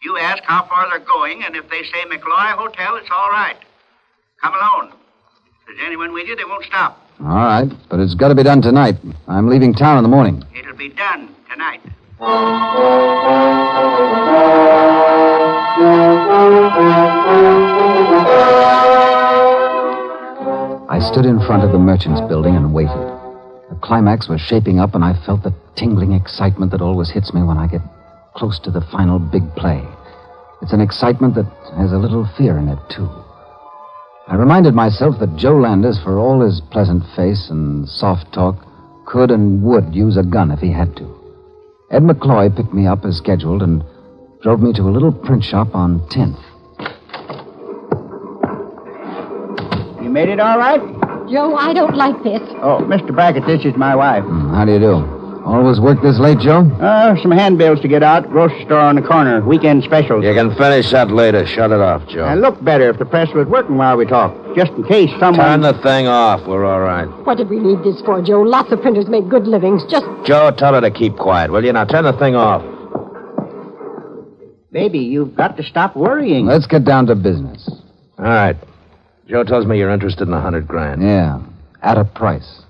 You 0.02 0.18
ask 0.18 0.42
how 0.42 0.64
far 0.64 0.90
they're 0.90 1.06
going, 1.06 1.44
and 1.44 1.54
if 1.54 1.70
they 1.70 1.84
say 1.84 2.04
McLoy 2.10 2.52
Hotel, 2.52 2.96
it's 2.96 3.10
all 3.10 3.30
right. 3.30 3.56
Come 4.42 4.54
alone. 4.54 4.92
If 4.92 5.66
there's 5.66 5.86
anyone 5.86 6.12
with 6.12 6.26
you, 6.26 6.34
they 6.34 6.44
won't 6.44 6.64
stop. 6.64 7.00
All 7.22 7.28
right, 7.28 7.70
but 7.88 8.00
it's 8.00 8.16
got 8.16 8.28
to 8.28 8.34
be 8.34 8.42
done 8.42 8.60
tonight. 8.60 8.96
I'm 9.28 9.48
leaving 9.48 9.72
town 9.74 9.96
in 9.96 10.02
the 10.02 10.08
morning. 10.08 10.42
It'll 10.58 10.74
be 10.74 10.88
done 10.88 11.32
tonight. 11.48 11.80
I 20.90 20.98
stood 21.12 21.24
in 21.24 21.38
front 21.46 21.62
of 21.62 21.70
the 21.70 21.78
merchant's 21.78 22.20
building 22.22 22.56
and 22.56 22.74
waited. 22.74 22.90
The 22.90 23.78
climax 23.80 24.28
was 24.28 24.40
shaping 24.40 24.80
up, 24.80 24.96
and 24.96 25.04
I 25.04 25.14
felt 25.24 25.44
the 25.44 25.54
tingling 25.76 26.14
excitement 26.14 26.72
that 26.72 26.82
always 26.82 27.10
hits 27.10 27.32
me 27.32 27.44
when 27.44 27.56
I 27.56 27.68
get 27.68 27.82
close 28.34 28.58
to 28.64 28.72
the 28.72 28.80
final 28.90 29.20
big 29.20 29.44
play. 29.54 29.80
It's 30.60 30.72
an 30.72 30.80
excitement 30.80 31.36
that 31.36 31.46
has 31.76 31.92
a 31.92 31.98
little 31.98 32.28
fear 32.36 32.58
in 32.58 32.68
it, 32.68 32.80
too. 32.90 33.08
I 34.32 34.36
reminded 34.36 34.72
myself 34.72 35.18
that 35.20 35.36
Joe 35.36 35.56
Landis, 35.58 36.00
for 36.02 36.18
all 36.18 36.40
his 36.40 36.62
pleasant 36.70 37.02
face 37.14 37.48
and 37.50 37.86
soft 37.86 38.32
talk, 38.32 38.56
could 39.04 39.30
and 39.30 39.62
would 39.62 39.94
use 39.94 40.16
a 40.16 40.22
gun 40.22 40.50
if 40.50 40.58
he 40.58 40.72
had 40.72 40.96
to. 40.96 41.04
Ed 41.90 42.00
McCloy 42.02 42.56
picked 42.56 42.72
me 42.72 42.86
up 42.86 43.04
as 43.04 43.18
scheduled 43.18 43.62
and 43.62 43.84
drove 44.42 44.62
me 44.62 44.72
to 44.72 44.84
a 44.84 44.88
little 44.90 45.12
print 45.12 45.44
shop 45.44 45.74
on 45.74 46.00
10th. 46.08 46.40
You 50.02 50.08
made 50.08 50.30
it 50.30 50.40
all 50.40 50.56
right? 50.58 50.80
Joe, 51.30 51.54
I 51.56 51.74
don't 51.74 51.94
like 51.94 52.16
this. 52.24 52.40
Oh, 52.62 52.80
Mr. 52.88 53.14
Brackett, 53.14 53.44
this 53.46 53.66
is 53.66 53.76
my 53.76 53.94
wife. 53.94 54.24
Hmm, 54.24 54.48
How 54.54 54.64
do 54.64 54.72
you 54.72 54.78
do? 54.80 55.21
Always 55.44 55.80
work 55.80 56.00
this 56.02 56.18
late, 56.20 56.38
Joe? 56.38 56.60
Uh, 56.80 57.16
some 57.20 57.32
handbills 57.32 57.80
to 57.80 57.88
get 57.88 58.02
out. 58.02 58.28
Grocery 58.30 58.64
store 58.64 58.78
on 58.78 58.94
the 58.94 59.02
corner. 59.02 59.44
Weekend 59.44 59.82
specials. 59.82 60.24
You 60.24 60.34
can 60.34 60.54
finish 60.54 60.90
that 60.92 61.10
later. 61.10 61.44
Shut 61.46 61.72
it 61.72 61.80
off, 61.80 62.06
Joe. 62.08 62.22
I 62.24 62.34
look 62.34 62.62
better 62.64 62.88
if 62.88 62.98
the 62.98 63.04
press 63.04 63.28
was 63.34 63.48
working 63.48 63.76
while 63.76 63.96
we 63.96 64.06
talk. 64.06 64.32
Just 64.54 64.70
in 64.72 64.84
case 64.84 65.10
someone. 65.18 65.34
Turn 65.34 65.60
the 65.62 65.72
thing 65.82 66.06
off. 66.06 66.46
We're 66.46 66.64
all 66.64 66.80
right. 66.80 67.06
What 67.26 67.38
did 67.38 67.50
we 67.50 67.58
need 67.58 67.82
this 67.82 68.00
for, 68.02 68.22
Joe? 68.22 68.42
Lots 68.42 68.70
of 68.70 68.80
printers 68.82 69.08
make 69.08 69.28
good 69.28 69.46
livings. 69.48 69.82
Just 69.90 70.06
Joe, 70.24 70.52
tell 70.56 70.74
her 70.74 70.80
to 70.80 70.90
keep 70.90 71.16
quiet, 71.16 71.50
will 71.50 71.64
you? 71.64 71.72
Now 71.72 71.86
turn 71.86 72.04
the 72.04 72.12
thing 72.12 72.36
off. 72.36 72.62
Baby, 74.70 75.00
you've 75.00 75.34
got 75.34 75.56
to 75.56 75.62
stop 75.62 75.96
worrying. 75.96 76.46
Let's 76.46 76.66
get 76.66 76.84
down 76.84 77.06
to 77.06 77.14
business. 77.14 77.68
All 78.18 78.24
right. 78.24 78.56
Joe 79.28 79.44
tells 79.44 79.66
me 79.66 79.78
you're 79.78 79.90
interested 79.90 80.28
in 80.28 80.34
a 80.34 80.40
hundred 80.40 80.66
grand. 80.66 81.02
Yeah, 81.02 81.42
at 81.82 81.98
a 81.98 82.04
price. 82.04 82.62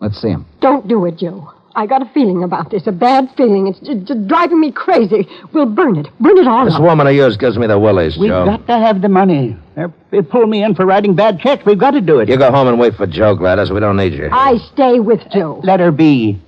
Let's 0.00 0.20
see 0.20 0.28
him. 0.28 0.46
don't 0.60 0.88
do 0.88 1.04
it, 1.06 1.18
Joe. 1.18 1.52
I 1.76 1.86
got 1.86 2.02
a 2.02 2.06
feeling 2.12 2.42
about 2.42 2.70
this, 2.70 2.86
a 2.86 2.92
bad 2.92 3.28
feeling. 3.36 3.68
It's 3.68 3.78
just, 3.80 4.04
just 4.04 4.26
driving 4.26 4.60
me 4.60 4.72
crazy. 4.72 5.28
We'll 5.52 5.66
burn 5.66 5.96
it. 5.98 6.08
Burn 6.18 6.36
it 6.38 6.46
all 6.48 6.64
This 6.64 6.74
up. 6.74 6.82
woman 6.82 7.06
of 7.06 7.14
yours 7.14 7.36
gives 7.36 7.56
me 7.58 7.66
the 7.68 7.78
willies, 7.78 8.16
We've 8.18 8.28
Joe. 8.30 8.44
got 8.44 8.66
to 8.66 8.78
have 8.78 9.02
the 9.02 9.08
money. 9.08 9.56
They're, 9.76 9.92
they 10.10 10.22
pull 10.22 10.46
me 10.46 10.64
in 10.64 10.74
for 10.74 10.84
writing 10.84 11.14
bad 11.14 11.38
checks. 11.40 11.64
We've 11.64 11.78
got 11.78 11.92
to 11.92 12.00
do 12.00 12.18
it. 12.18 12.28
You 12.28 12.36
go 12.36 12.50
home 12.50 12.66
and 12.68 12.78
wait 12.80 12.94
for 12.96 13.06
Joe, 13.06 13.34
Gladys. 13.36 13.70
We 13.70 13.78
don't 13.80 13.96
need 13.96 14.12
you. 14.14 14.28
I 14.32 14.58
stay 14.72 14.98
with 15.00 15.20
Joe. 15.32 15.58
Uh, 15.58 15.66
let 15.66 15.78
her 15.80 15.92
be. 15.92 16.40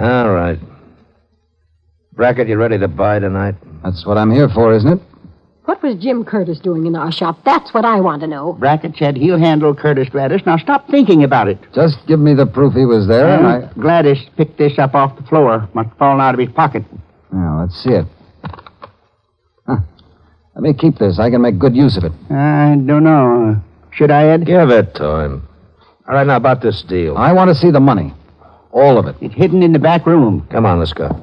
All 0.00 0.30
right. 0.30 0.58
Brackett, 2.12 2.48
you 2.48 2.56
ready 2.56 2.78
to 2.78 2.88
buy 2.88 3.18
tonight? 3.18 3.56
That's 3.82 4.04
what 4.06 4.18
I'm 4.18 4.30
here 4.30 4.48
for, 4.48 4.72
isn't 4.74 4.92
it? 4.92 5.00
What 5.64 5.82
was 5.82 5.96
Jim 5.96 6.24
Curtis 6.24 6.58
doing 6.58 6.86
in 6.86 6.96
our 6.96 7.12
shop? 7.12 7.44
That's 7.44 7.72
what 7.74 7.84
I 7.84 8.00
want 8.00 8.22
to 8.22 8.26
know. 8.26 8.54
Brackett 8.54 8.96
said 8.96 9.16
he'll 9.16 9.38
handle 9.38 9.74
Curtis 9.74 10.08
Gladys. 10.08 10.44
Now 10.46 10.56
stop 10.56 10.88
thinking 10.88 11.22
about 11.22 11.48
it. 11.48 11.58
Just 11.74 11.98
give 12.06 12.18
me 12.18 12.34
the 12.34 12.46
proof 12.46 12.74
he 12.74 12.86
was 12.86 13.06
there, 13.06 13.28
and 13.28 13.40
hmm. 13.40 13.78
I. 13.78 13.80
Gladys 13.80 14.18
picked 14.36 14.58
this 14.58 14.78
up 14.78 14.94
off 14.94 15.16
the 15.16 15.22
floor. 15.24 15.68
Must 15.74 15.88
have 15.88 15.98
fallen 15.98 16.20
out 16.20 16.34
of 16.34 16.40
his 16.40 16.50
pocket. 16.50 16.84
Now, 17.32 17.60
let's 17.60 17.80
see 17.82 17.90
it. 17.90 18.06
Huh. 19.66 19.76
Let 20.54 20.62
me 20.62 20.74
keep 20.74 20.98
this. 20.98 21.18
I 21.18 21.30
can 21.30 21.42
make 21.42 21.58
good 21.58 21.76
use 21.76 21.96
of 21.96 22.04
it. 22.04 22.12
I 22.30 22.76
don't 22.86 23.04
know. 23.04 23.62
Should 23.92 24.10
I, 24.10 24.28
Ed? 24.28 24.46
Give 24.46 24.70
it 24.70 24.94
to 24.96 25.20
him. 25.20 25.48
All 26.08 26.14
right, 26.14 26.26
now 26.26 26.36
about 26.36 26.62
this 26.62 26.82
deal. 26.82 27.16
I 27.16 27.32
want 27.32 27.48
to 27.48 27.54
see 27.54 27.70
the 27.70 27.80
money. 27.80 28.12
All 28.72 28.98
of 28.98 29.06
it. 29.06 29.16
It's 29.20 29.34
hidden 29.34 29.62
in 29.62 29.72
the 29.72 29.78
back 29.78 30.06
room. 30.06 30.46
Come 30.50 30.66
on, 30.66 30.78
let's 30.78 30.92
go. 30.92 31.20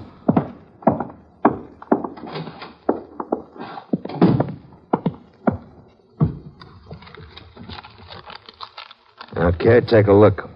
Okay, 9.56 9.82
take 9.82 10.08
a 10.08 10.14
look. 10.14 10.50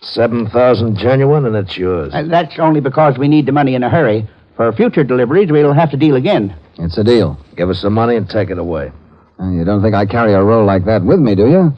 Seven 0.00 0.48
thousand 0.48 0.96
genuine, 0.96 1.44
and 1.46 1.56
it's 1.56 1.76
yours. 1.76 2.12
Uh, 2.14 2.22
that's 2.22 2.58
only 2.58 2.80
because 2.80 3.18
we 3.18 3.26
need 3.26 3.46
the 3.46 3.52
money 3.52 3.74
in 3.74 3.82
a 3.82 3.90
hurry. 3.90 4.28
For 4.56 4.72
future 4.72 5.02
deliveries, 5.04 5.50
we'll 5.50 5.72
have 5.72 5.90
to 5.90 5.96
deal 5.96 6.16
again. 6.16 6.54
It's 6.78 6.98
a 6.98 7.04
deal. 7.04 7.36
Give 7.56 7.68
us 7.70 7.82
the 7.82 7.90
money 7.90 8.16
and 8.16 8.28
take 8.28 8.50
it 8.50 8.58
away. 8.58 8.92
Uh, 9.40 9.50
You 9.50 9.64
don't 9.64 9.82
think 9.82 9.94
I 9.94 10.06
carry 10.06 10.34
a 10.34 10.42
roll 10.42 10.64
like 10.64 10.84
that 10.84 11.04
with 11.04 11.18
me, 11.20 11.34
do 11.34 11.48
you? 11.48 11.72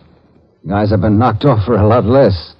Guys 0.69 0.91
have 0.91 1.01
been 1.01 1.19
knocked 1.19 1.45
off 1.47 1.65
for 1.65 1.77
a 1.77 1.87
lot 1.87 2.05
less. 2.05 2.55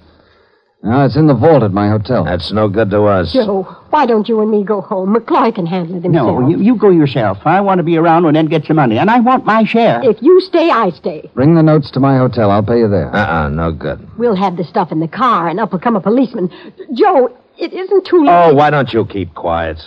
Now, 0.83 1.05
it's 1.05 1.15
in 1.15 1.27
the 1.27 1.35
vault 1.35 1.61
at 1.61 1.71
my 1.71 1.89
hotel. 1.89 2.23
That's 2.23 2.51
no 2.51 2.67
good 2.67 2.89
to 2.89 3.03
us. 3.03 3.31
Joe, 3.33 3.63
why 3.91 4.07
don't 4.07 4.27
you 4.27 4.41
and 4.41 4.49
me 4.49 4.63
go 4.63 4.81
home? 4.81 5.15
McCloy 5.15 5.53
can 5.53 5.67
handle 5.67 5.95
it 5.97 6.03
himself. 6.03 6.39
No, 6.39 6.49
you, 6.49 6.59
you 6.59 6.75
go 6.75 6.89
yourself. 6.89 7.37
I 7.45 7.61
want 7.61 7.77
to 7.77 7.83
be 7.83 7.97
around 7.97 8.23
when 8.23 8.35
Ed 8.35 8.49
gets 8.49 8.67
the 8.67 8.73
money, 8.73 8.97
and 8.97 9.07
I 9.11 9.19
want 9.19 9.45
my 9.45 9.63
share. 9.63 10.01
If 10.03 10.17
you 10.23 10.41
stay, 10.41 10.71
I 10.71 10.89
stay. 10.89 11.29
Bring 11.35 11.53
the 11.53 11.61
notes 11.61 11.91
to 11.91 11.99
my 11.99 12.17
hotel. 12.17 12.49
I'll 12.49 12.63
pay 12.63 12.79
you 12.79 12.89
there. 12.89 13.15
Uh-uh, 13.15 13.49
no 13.49 13.71
good. 13.71 14.09
We'll 14.17 14.35
have 14.35 14.57
the 14.57 14.63
stuff 14.63 14.91
in 14.91 14.99
the 14.99 15.07
car, 15.07 15.49
and 15.49 15.59
up 15.59 15.71
will 15.71 15.79
come 15.79 15.95
a 15.95 16.01
policeman. 16.01 16.49
Joe, 16.93 17.37
it 17.59 17.73
isn't 17.73 18.07
too 18.07 18.23
late. 18.25 18.31
Oh, 18.31 18.55
why 18.55 18.71
don't 18.71 18.91
you 18.91 19.05
keep 19.05 19.35
quiet? 19.35 19.79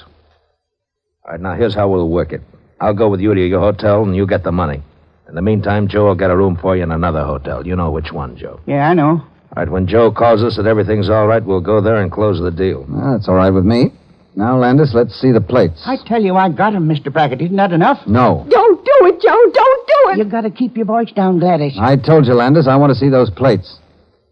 All 1.24 1.33
right, 1.33 1.40
now 1.40 1.54
here's 1.57 1.74
how 1.74 1.88
we'll 1.88 2.09
work 2.09 2.33
it. 2.33 2.42
I'll 2.80 2.94
go 2.94 3.09
with 3.09 3.20
you 3.20 3.35
to 3.35 3.40
your 3.44 3.61
hotel, 3.61 4.04
and 4.04 4.14
you 4.14 4.28
get 4.28 4.44
the 4.44 4.52
money. 4.52 4.80
In 5.28 5.35
the 5.35 5.42
meantime, 5.42 5.88
Joe 5.88 6.04
will 6.07 6.14
get 6.14 6.30
a 6.30 6.37
room 6.37 6.57
for 6.57 6.76
you 6.76 6.85
in 6.85 6.92
another 6.92 7.24
hotel. 7.24 7.66
You 7.66 7.74
know 7.74 7.90
which 7.90 8.12
one, 8.12 8.37
Joe. 8.37 8.61
Yeah, 8.66 8.88
I 8.88 8.94
know. 8.94 9.24
All 9.57 9.62
right, 9.62 9.71
when 9.71 9.87
Joe 9.87 10.11
calls 10.11 10.43
us 10.43 10.57
that 10.57 10.67
everything's 10.67 11.09
all 11.09 11.29
right, 11.29 11.45
we'll 11.45 11.61
go 11.61 11.81
there 11.81 11.97
and 12.03 12.11
close 12.11 12.40
the 12.40 12.51
deal. 12.51 12.85
Well, 12.88 13.12
that's 13.12 13.29
all 13.29 13.37
right 13.37 13.51
with 13.51 13.64
me. 13.64 13.93
Now, 14.35 14.59
Landis, 14.59 14.93
let's 14.95 15.14
see 15.14 15.31
the 15.31 15.40
plates. 15.40 15.81
I 15.87 15.97
tell 16.05 16.21
you, 16.21 16.35
I 16.35 16.49
got 16.51 16.75
him, 16.75 16.88
Mr. 16.88 17.12
Brackett. 17.12 17.40
Isn't 17.40 17.57
that 17.57 17.71
enough? 17.71 18.05
No. 18.05 18.45
Don't 18.51 18.85
do 18.85 19.07
it, 19.07 19.21
Joe. 19.21 19.51
Don't 19.53 19.87
do 19.87 20.11
it. 20.11 20.19
You 20.19 20.25
got 20.25 20.40
to 20.40 20.51
keep 20.51 20.77
your 20.77 20.87
voice 20.87 21.12
down, 21.12 21.38
Gladys. 21.38 21.77
I 21.79 21.95
told 21.95 22.27
you, 22.27 22.35
Landis, 22.35 22.67
I 22.67 22.75
want 22.75 22.90
to 22.90 22.99
see 22.99 23.09
those 23.09 23.31
plates. 23.31 23.79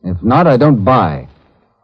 If 0.03 0.21
not, 0.25 0.49
I 0.49 0.57
don't 0.57 0.83
buy. 0.85 1.29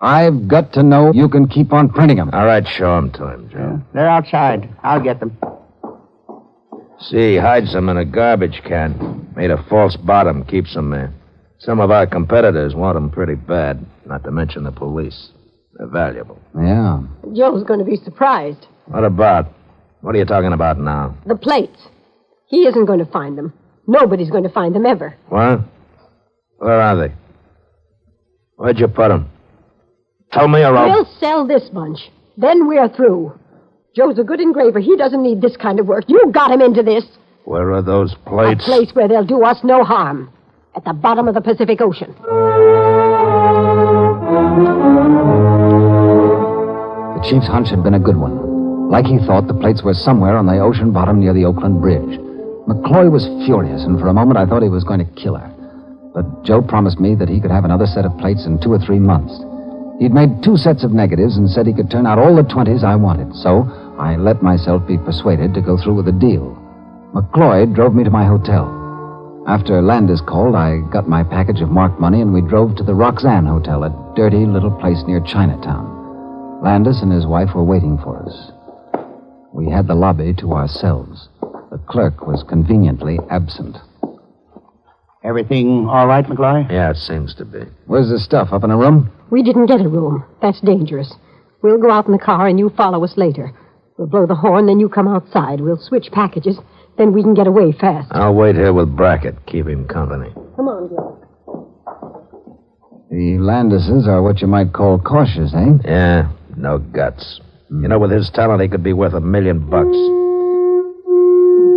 I've 0.00 0.48
got 0.48 0.72
to 0.72 0.82
know 0.82 1.12
you 1.12 1.28
can 1.28 1.46
keep 1.46 1.72
on 1.72 1.90
printing 1.90 2.16
them. 2.16 2.30
All 2.32 2.44
right, 2.46 2.66
show 2.66 2.96
'em 2.96 3.12
to 3.12 3.28
him, 3.28 3.50
Joe. 3.50 3.80
They're 3.94 4.08
outside. 4.08 4.68
I'll 4.82 5.00
get 5.00 5.20
them. 5.20 5.36
See, 7.00 7.32
he 7.34 7.36
hides 7.36 7.72
them 7.72 7.88
in 7.88 7.96
a 7.96 8.04
garbage 8.04 8.62
can. 8.64 9.28
Made 9.36 9.52
a 9.52 9.62
false 9.68 9.96
bottom, 9.96 10.44
keeps 10.44 10.74
them 10.74 10.90
there. 10.90 11.12
Some 11.58 11.80
of 11.80 11.90
our 11.90 12.06
competitors 12.06 12.74
want 12.74 12.94
them 12.94 13.10
pretty 13.10 13.34
bad, 13.34 13.84
not 14.06 14.22
to 14.24 14.30
mention 14.30 14.64
the 14.64 14.72
police. 14.72 15.30
They're 15.74 15.88
valuable. 15.88 16.40
Yeah. 16.56 17.02
Joe's 17.34 17.64
going 17.64 17.80
to 17.80 17.84
be 17.84 17.96
surprised. 17.96 18.66
What 18.86 19.04
about? 19.04 19.52
What 20.00 20.14
are 20.14 20.18
you 20.18 20.24
talking 20.24 20.52
about 20.52 20.78
now? 20.78 21.16
The 21.26 21.36
plates. 21.36 21.78
He 22.46 22.66
isn't 22.66 22.86
going 22.86 23.00
to 23.00 23.10
find 23.10 23.36
them. 23.36 23.52
Nobody's 23.86 24.30
going 24.30 24.44
to 24.44 24.50
find 24.50 24.74
them 24.74 24.86
ever. 24.86 25.16
What? 25.28 25.60
Where 26.58 26.80
are 26.80 26.96
they? 26.96 27.14
Where'd 28.56 28.78
you 28.78 28.88
put 28.88 29.08
them? 29.08 29.30
Tell 30.32 30.48
me 30.48 30.62
or 30.62 30.76
I'll... 30.76 30.90
We'll 30.90 31.16
sell 31.18 31.46
this 31.46 31.68
bunch. 31.70 31.98
Then 32.36 32.68
we're 32.68 32.88
through. 32.88 33.38
Joe's 33.96 34.18
a 34.18 34.24
good 34.24 34.40
engraver. 34.40 34.78
He 34.78 34.96
doesn't 34.96 35.22
need 35.22 35.40
this 35.40 35.56
kind 35.56 35.80
of 35.80 35.86
work. 35.86 36.04
You 36.06 36.30
got 36.32 36.52
him 36.52 36.60
into 36.60 36.82
this. 36.82 37.04
Where 37.44 37.72
are 37.72 37.82
those 37.82 38.14
plates? 38.26 38.62
A 38.62 38.64
plates? 38.64 38.64
place 38.64 38.90
where 38.94 39.08
they'll 39.08 39.24
do 39.24 39.42
us 39.42 39.58
no 39.64 39.82
harm. 39.84 40.32
At 40.78 40.84
the 40.84 40.92
bottom 40.92 41.26
of 41.26 41.34
the 41.34 41.40
Pacific 41.40 41.80
Ocean. 41.80 42.14
The 47.16 47.26
chief's 47.28 47.48
hunch 47.48 47.70
had 47.70 47.82
been 47.82 47.94
a 47.94 47.98
good 47.98 48.16
one. 48.16 48.88
Like 48.88 49.04
he 49.04 49.18
thought, 49.18 49.48
the 49.48 49.58
plates 49.58 49.82
were 49.82 49.92
somewhere 49.92 50.36
on 50.36 50.46
the 50.46 50.60
ocean 50.60 50.92
bottom 50.92 51.18
near 51.18 51.34
the 51.34 51.46
Oakland 51.46 51.80
Bridge. 51.80 52.20
McCloy 52.70 53.10
was 53.10 53.26
furious, 53.44 53.82
and 53.82 53.98
for 53.98 54.06
a 54.06 54.14
moment 54.14 54.38
I 54.38 54.46
thought 54.46 54.62
he 54.62 54.68
was 54.68 54.84
going 54.84 55.04
to 55.04 55.20
kill 55.20 55.34
her. 55.34 55.50
But 56.14 56.44
Joe 56.44 56.62
promised 56.62 57.00
me 57.00 57.16
that 57.16 57.28
he 57.28 57.40
could 57.40 57.50
have 57.50 57.64
another 57.64 57.86
set 57.86 58.04
of 58.04 58.16
plates 58.18 58.46
in 58.46 58.60
two 58.60 58.72
or 58.72 58.78
three 58.78 59.00
months. 59.00 59.34
He'd 59.98 60.14
made 60.14 60.44
two 60.44 60.56
sets 60.56 60.84
of 60.84 60.92
negatives 60.92 61.38
and 61.38 61.50
said 61.50 61.66
he 61.66 61.74
could 61.74 61.90
turn 61.90 62.06
out 62.06 62.20
all 62.20 62.36
the 62.36 62.42
20s 62.42 62.84
I 62.84 62.94
wanted. 62.94 63.34
So 63.34 63.66
I 63.98 64.14
let 64.14 64.44
myself 64.44 64.86
be 64.86 64.96
persuaded 64.96 65.54
to 65.54 65.60
go 65.60 65.76
through 65.76 65.94
with 65.94 66.06
the 66.06 66.12
deal. 66.12 66.54
McCloy 67.12 67.74
drove 67.74 67.96
me 67.96 68.04
to 68.04 68.10
my 68.10 68.26
hotel. 68.26 68.77
After 69.48 69.80
Landis 69.80 70.20
called, 70.20 70.54
I 70.54 70.80
got 70.92 71.08
my 71.08 71.24
package 71.24 71.62
of 71.62 71.70
marked 71.70 71.98
money 71.98 72.20
and 72.20 72.34
we 72.34 72.42
drove 72.42 72.76
to 72.76 72.82
the 72.82 72.94
Roxanne 72.94 73.46
Hotel, 73.46 73.82
a 73.82 74.12
dirty 74.14 74.44
little 74.44 74.70
place 74.70 75.02
near 75.06 75.20
Chinatown. 75.20 76.60
Landis 76.62 77.00
and 77.00 77.10
his 77.10 77.26
wife 77.26 77.54
were 77.54 77.64
waiting 77.64 77.96
for 77.96 78.22
us. 78.22 78.52
We 79.54 79.70
had 79.70 79.86
the 79.86 79.94
lobby 79.94 80.34
to 80.40 80.52
ourselves. 80.52 81.30
The 81.40 81.80
clerk 81.88 82.26
was 82.26 82.44
conveniently 82.46 83.18
absent. 83.30 83.78
Everything 85.24 85.88
all 85.88 86.06
right, 86.06 86.26
McCloy? 86.26 86.70
Yeah, 86.70 86.90
it 86.90 86.96
seems 86.96 87.34
to 87.36 87.46
be. 87.46 87.60
Where's 87.86 88.10
the 88.10 88.18
stuff? 88.18 88.52
Up 88.52 88.64
in 88.64 88.70
a 88.70 88.76
room? 88.76 89.10
We 89.30 89.42
didn't 89.42 89.66
get 89.66 89.80
a 89.80 89.88
room. 89.88 90.24
That's 90.42 90.60
dangerous. 90.60 91.14
We'll 91.62 91.80
go 91.80 91.90
out 91.90 92.04
in 92.04 92.12
the 92.12 92.18
car 92.18 92.48
and 92.48 92.58
you 92.58 92.68
follow 92.76 93.02
us 93.02 93.16
later. 93.16 93.58
We'll 93.96 94.08
blow 94.08 94.26
the 94.26 94.34
horn, 94.34 94.66
then 94.66 94.78
you 94.78 94.90
come 94.90 95.08
outside. 95.08 95.62
We'll 95.62 95.80
switch 95.80 96.10
packages. 96.12 96.58
Then 96.98 97.12
we 97.12 97.22
can 97.22 97.32
get 97.32 97.46
away 97.46 97.70
fast. 97.72 98.08
I'll 98.10 98.34
wait 98.34 98.56
here 98.56 98.72
with 98.72 98.94
Brackett. 98.96 99.46
Keep 99.46 99.68
him 99.68 99.86
company. 99.86 100.32
Come 100.56 100.66
on, 100.68 100.88
Joe. 100.88 101.24
The 103.10 103.38
Landises 103.38 104.06
are 104.08 104.20
what 104.20 104.40
you 104.40 104.48
might 104.48 104.72
call 104.72 104.98
cautious, 104.98 105.54
eh? 105.54 105.78
Yeah, 105.84 106.32
no 106.56 106.78
guts. 106.78 107.40
You 107.70 107.86
know, 107.86 107.98
with 107.98 108.10
his 108.10 108.30
talent, 108.34 108.62
he 108.62 108.68
could 108.68 108.82
be 108.82 108.92
worth 108.92 109.14
a 109.14 109.20
million 109.20 109.60
bucks. 109.70 109.96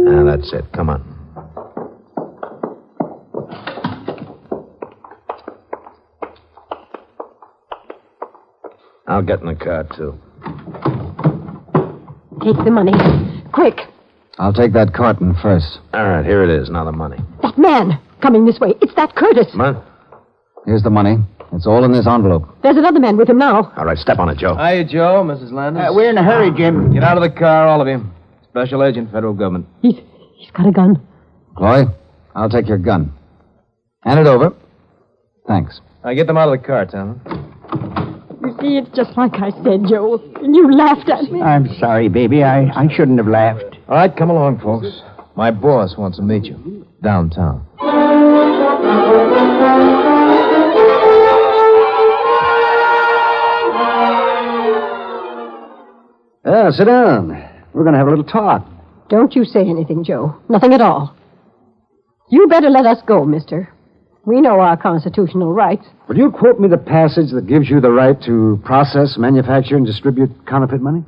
Ah, 0.10 0.23
that's 0.25 0.51
it. 0.53 0.65
Come 0.73 0.89
on. 0.89 1.07
I'll 9.07 9.21
get 9.21 9.41
in 9.41 9.47
the 9.47 9.55
car, 9.55 9.84
too. 9.95 10.17
Take 12.43 12.63
the 12.65 12.71
money. 12.71 12.93
Quick. 13.51 13.90
I'll 14.39 14.54
take 14.54 14.74
that 14.74 14.94
carton 14.94 15.36
first. 15.41 15.80
All 15.94 16.08
right, 16.08 16.26
here 16.26 16.44
it 16.44 16.50
is. 16.50 16.70
Now 16.70 16.86
the 16.86 16.91
money. 16.91 17.17
That 17.41 17.58
man 17.58 18.00
coming 18.22 18.46
this 18.46 18.60
way. 18.60 18.74
It's 18.82 18.94
that 18.96 19.15
Curtis. 19.15 19.48
Come 19.52 19.62
on. 19.62 19.84
Here's 20.65 20.84
the 20.84 20.89
money. 20.89 21.17
It's 21.54 21.67
all 21.67 21.84
in 21.84 21.91
this 21.91 22.08
envelope. 22.08 22.48
There's 22.63 22.78
another 22.78 23.00
man 23.00 23.17
with 23.17 23.30
him 23.30 23.38
now. 23.38 23.74
All 23.76 23.86
right, 23.86 23.98
step 23.98 24.20
on 24.20 24.30
it, 24.30 24.38
Joe. 24.38 24.56
Hiya, 24.56 24.86
Joe, 24.86 25.24
Mrs. 25.26 25.52
Landis. 25.52 25.84
Uh, 25.84 25.94
we're 25.94 26.10
in 26.10 26.17
a 26.17 26.24
hurry, 26.24 26.52
Jim. 26.56 26.94
Get 26.94 27.04
out 27.04 27.17
of 27.17 27.24
the 27.24 27.38
car, 27.38 27.67
all 27.67 27.82
of 27.82 27.88
you. 27.88 28.06
Special 28.50 28.84
agent, 28.84 29.12
federal 29.12 29.34
government. 29.34 29.65
He's 29.82 29.96
he's 30.38 30.52
got 30.52 30.67
a 30.67 30.72
gun. 30.72 31.06
Chloe, 31.58 31.86
I'll 32.36 32.50
take 32.50 32.67
your 32.67 32.78
gun. 32.78 33.13
Hand 34.04 34.20
it 34.20 34.28
over. 34.28 34.54
Thanks. 35.48 35.82
I 36.04 36.13
get 36.13 36.28
them 36.28 36.38
out 36.38 36.48
of 36.54 36.60
the 36.62 36.65
car, 36.65 36.86
Tom. 36.86 37.20
There's 38.41 38.56
See, 38.60 38.78
it's 38.78 38.89
just 38.96 39.17
like 39.17 39.34
I 39.36 39.52
said, 39.63 39.86
Joe. 39.89 40.22
You 40.41 40.72
laughed 40.74 41.10
at 41.10 41.32
me. 41.32 41.41
I'm 41.41 41.67
sorry, 41.80 42.08
baby. 42.08 42.44
I, 42.44 42.63
I 42.70 42.88
shouldn't 42.94 43.17
have 43.17 43.28
laughed. 43.28 43.70
All 43.91 43.97
right, 43.97 44.15
come 44.15 44.30
along, 44.30 44.62
folks. 44.62 45.01
My 45.36 45.51
boss 45.51 45.97
wants 45.97 46.15
to 46.15 46.23
meet 46.23 46.45
you 46.45 46.88
downtown. 47.04 47.67
Yeah, 56.45 56.71
sit 56.71 56.86
down. 56.86 57.32
We're 57.73 57.84
going 57.84 57.91
to 57.91 57.97
have 57.97 58.08
a 58.08 58.12
little 58.12 58.23
talk. 58.23 58.65
Don't 59.10 59.36
you 59.36 59.43
say 59.43 59.60
anything, 59.60 60.06
Joe. 60.06 60.38
Nothing 60.47 60.73
at 60.73 60.80
all. 60.80 61.13
You 62.30 62.47
better 62.47 62.69
let 62.69 62.86
us 62.86 62.99
go, 63.06 63.25
mister. 63.25 63.67
We 64.25 64.39
know 64.39 64.62
our 64.62 64.77
constitutional 64.77 65.51
rights. 65.51 65.84
Will 66.08 66.17
you 66.17 66.32
quote 66.32 66.62
me 66.62 66.69
the 66.69 66.77
passage 66.77 67.32
that 67.34 67.45
gives 67.45 67.69
you 67.69 67.82
the 67.82 67.91
right 67.91 68.15
to 68.23 68.62
process, 68.63 69.17
manufacture, 69.17 69.75
and 69.75 69.86
distribute 69.86 70.30
counterfeit 70.47 70.80
money? 70.80 71.04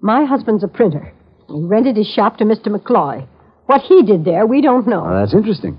My 0.00 0.24
husband's 0.24 0.64
a 0.64 0.68
printer. 0.68 1.12
He 1.48 1.62
rented 1.64 1.96
his 1.96 2.06
shop 2.06 2.36
to 2.38 2.44
Mr. 2.44 2.68
McCloy. 2.68 3.26
What 3.66 3.82
he 3.82 4.02
did 4.02 4.24
there, 4.24 4.46
we 4.46 4.60
don't 4.60 4.86
know. 4.86 5.04
Oh, 5.06 5.18
that's 5.20 5.34
interesting. 5.34 5.78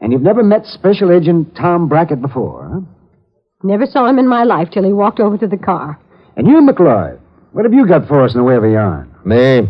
And 0.00 0.12
you've 0.12 0.22
never 0.22 0.42
met 0.42 0.66
Special 0.66 1.12
Agent 1.12 1.56
Tom 1.56 1.88
Brackett 1.88 2.20
before, 2.20 2.70
huh? 2.72 2.80
Never 3.62 3.86
saw 3.86 4.06
him 4.06 4.18
in 4.18 4.28
my 4.28 4.44
life 4.44 4.68
till 4.70 4.84
he 4.84 4.92
walked 4.92 5.20
over 5.20 5.38
to 5.38 5.46
the 5.46 5.56
car. 5.56 5.98
And 6.36 6.46
you, 6.46 6.60
McCloy, 6.60 7.18
what 7.52 7.64
have 7.64 7.72
you 7.72 7.86
got 7.86 8.06
for 8.08 8.22
us 8.22 8.34
in 8.34 8.38
the 8.38 8.44
way 8.44 8.56
of 8.56 8.64
a 8.64 8.70
yarn? 8.70 9.14
Me? 9.24 9.62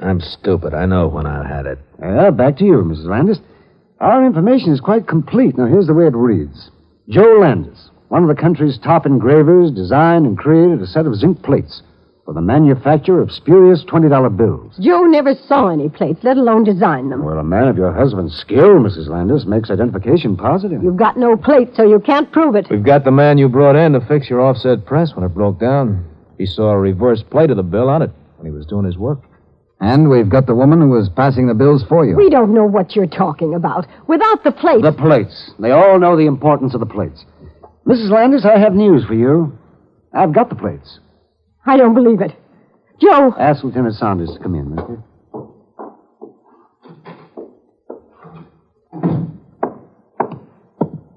I'm 0.00 0.20
stupid. 0.20 0.74
I 0.74 0.86
know 0.86 1.08
when 1.08 1.26
I've 1.26 1.46
had 1.46 1.66
it. 1.66 1.78
Well, 1.98 2.32
back 2.32 2.56
to 2.58 2.64
you, 2.64 2.82
Mrs. 2.82 3.06
Landis. 3.06 3.38
Our 4.00 4.26
information 4.26 4.72
is 4.72 4.80
quite 4.80 5.06
complete. 5.06 5.56
Now, 5.56 5.66
here's 5.66 5.86
the 5.86 5.94
way 5.94 6.06
it 6.06 6.14
reads 6.14 6.70
Joe 7.08 7.38
Landis, 7.40 7.90
one 8.08 8.22
of 8.22 8.28
the 8.28 8.40
country's 8.40 8.78
top 8.78 9.06
engravers, 9.06 9.70
designed 9.70 10.26
and 10.26 10.36
created 10.36 10.82
a 10.82 10.86
set 10.86 11.06
of 11.06 11.14
zinc 11.14 11.42
plates 11.42 11.82
for 12.26 12.34
the 12.34 12.40
manufacture 12.40 13.20
of 13.20 13.30
spurious 13.30 13.84
$20 13.84 14.36
bills. 14.36 14.76
Joe 14.80 15.04
never 15.04 15.34
saw 15.46 15.68
any 15.68 15.88
plates, 15.88 16.24
let 16.24 16.36
alone 16.36 16.64
design 16.64 17.08
them. 17.08 17.24
Well, 17.24 17.38
a 17.38 17.44
man 17.44 17.68
of 17.68 17.76
your 17.76 17.92
husband's 17.92 18.36
skill, 18.36 18.80
Mrs. 18.80 19.06
Landis, 19.06 19.46
makes 19.46 19.70
identification 19.70 20.36
positive. 20.36 20.82
You've 20.82 20.96
got 20.96 21.16
no 21.16 21.36
plates, 21.36 21.76
so 21.76 21.84
you 21.84 22.00
can't 22.00 22.30
prove 22.32 22.56
it. 22.56 22.66
We've 22.68 22.82
got 22.82 23.04
the 23.04 23.12
man 23.12 23.38
you 23.38 23.48
brought 23.48 23.76
in 23.76 23.92
to 23.92 24.00
fix 24.00 24.28
your 24.28 24.40
offset 24.40 24.84
press 24.84 25.14
when 25.14 25.24
it 25.24 25.34
broke 25.34 25.60
down. 25.60 26.04
He 26.36 26.46
saw 26.46 26.72
a 26.72 26.78
reverse 26.78 27.22
plate 27.22 27.50
of 27.50 27.58
the 27.58 27.62
bill 27.62 27.88
on 27.88 28.02
it 28.02 28.10
when 28.38 28.46
he 28.46 28.52
was 28.52 28.66
doing 28.66 28.84
his 28.84 28.98
work. 28.98 29.20
And 29.78 30.10
we've 30.10 30.28
got 30.28 30.46
the 30.46 30.54
woman 30.54 30.80
who 30.80 30.88
was 30.88 31.08
passing 31.08 31.46
the 31.46 31.54
bills 31.54 31.84
for 31.88 32.04
you. 32.04 32.16
We 32.16 32.28
don't 32.28 32.52
know 32.52 32.64
what 32.64 32.96
you're 32.96 33.06
talking 33.06 33.54
about. 33.54 33.86
Without 34.08 34.42
the 34.42 34.50
plates. 34.50 34.82
The 34.82 34.92
plates. 34.92 35.52
They 35.60 35.70
all 35.70 36.00
know 36.00 36.16
the 36.16 36.26
importance 36.26 36.74
of 36.74 36.80
the 36.80 36.86
plates. 36.86 37.24
Mrs. 37.86 38.10
Landis, 38.10 38.44
I 38.44 38.58
have 38.58 38.74
news 38.74 39.04
for 39.04 39.14
you. 39.14 39.56
I've 40.12 40.32
got 40.32 40.48
the 40.48 40.56
plates. 40.56 40.98
I 41.66 41.76
don't 41.76 41.94
believe 41.94 42.20
it. 42.20 42.32
Joe. 43.00 43.34
Ask 43.38 43.64
Lieutenant 43.64 43.94
Saunders 43.96 44.32
to 44.32 44.38
come 44.38 44.54
in, 44.54 44.74
mister. 44.74 45.02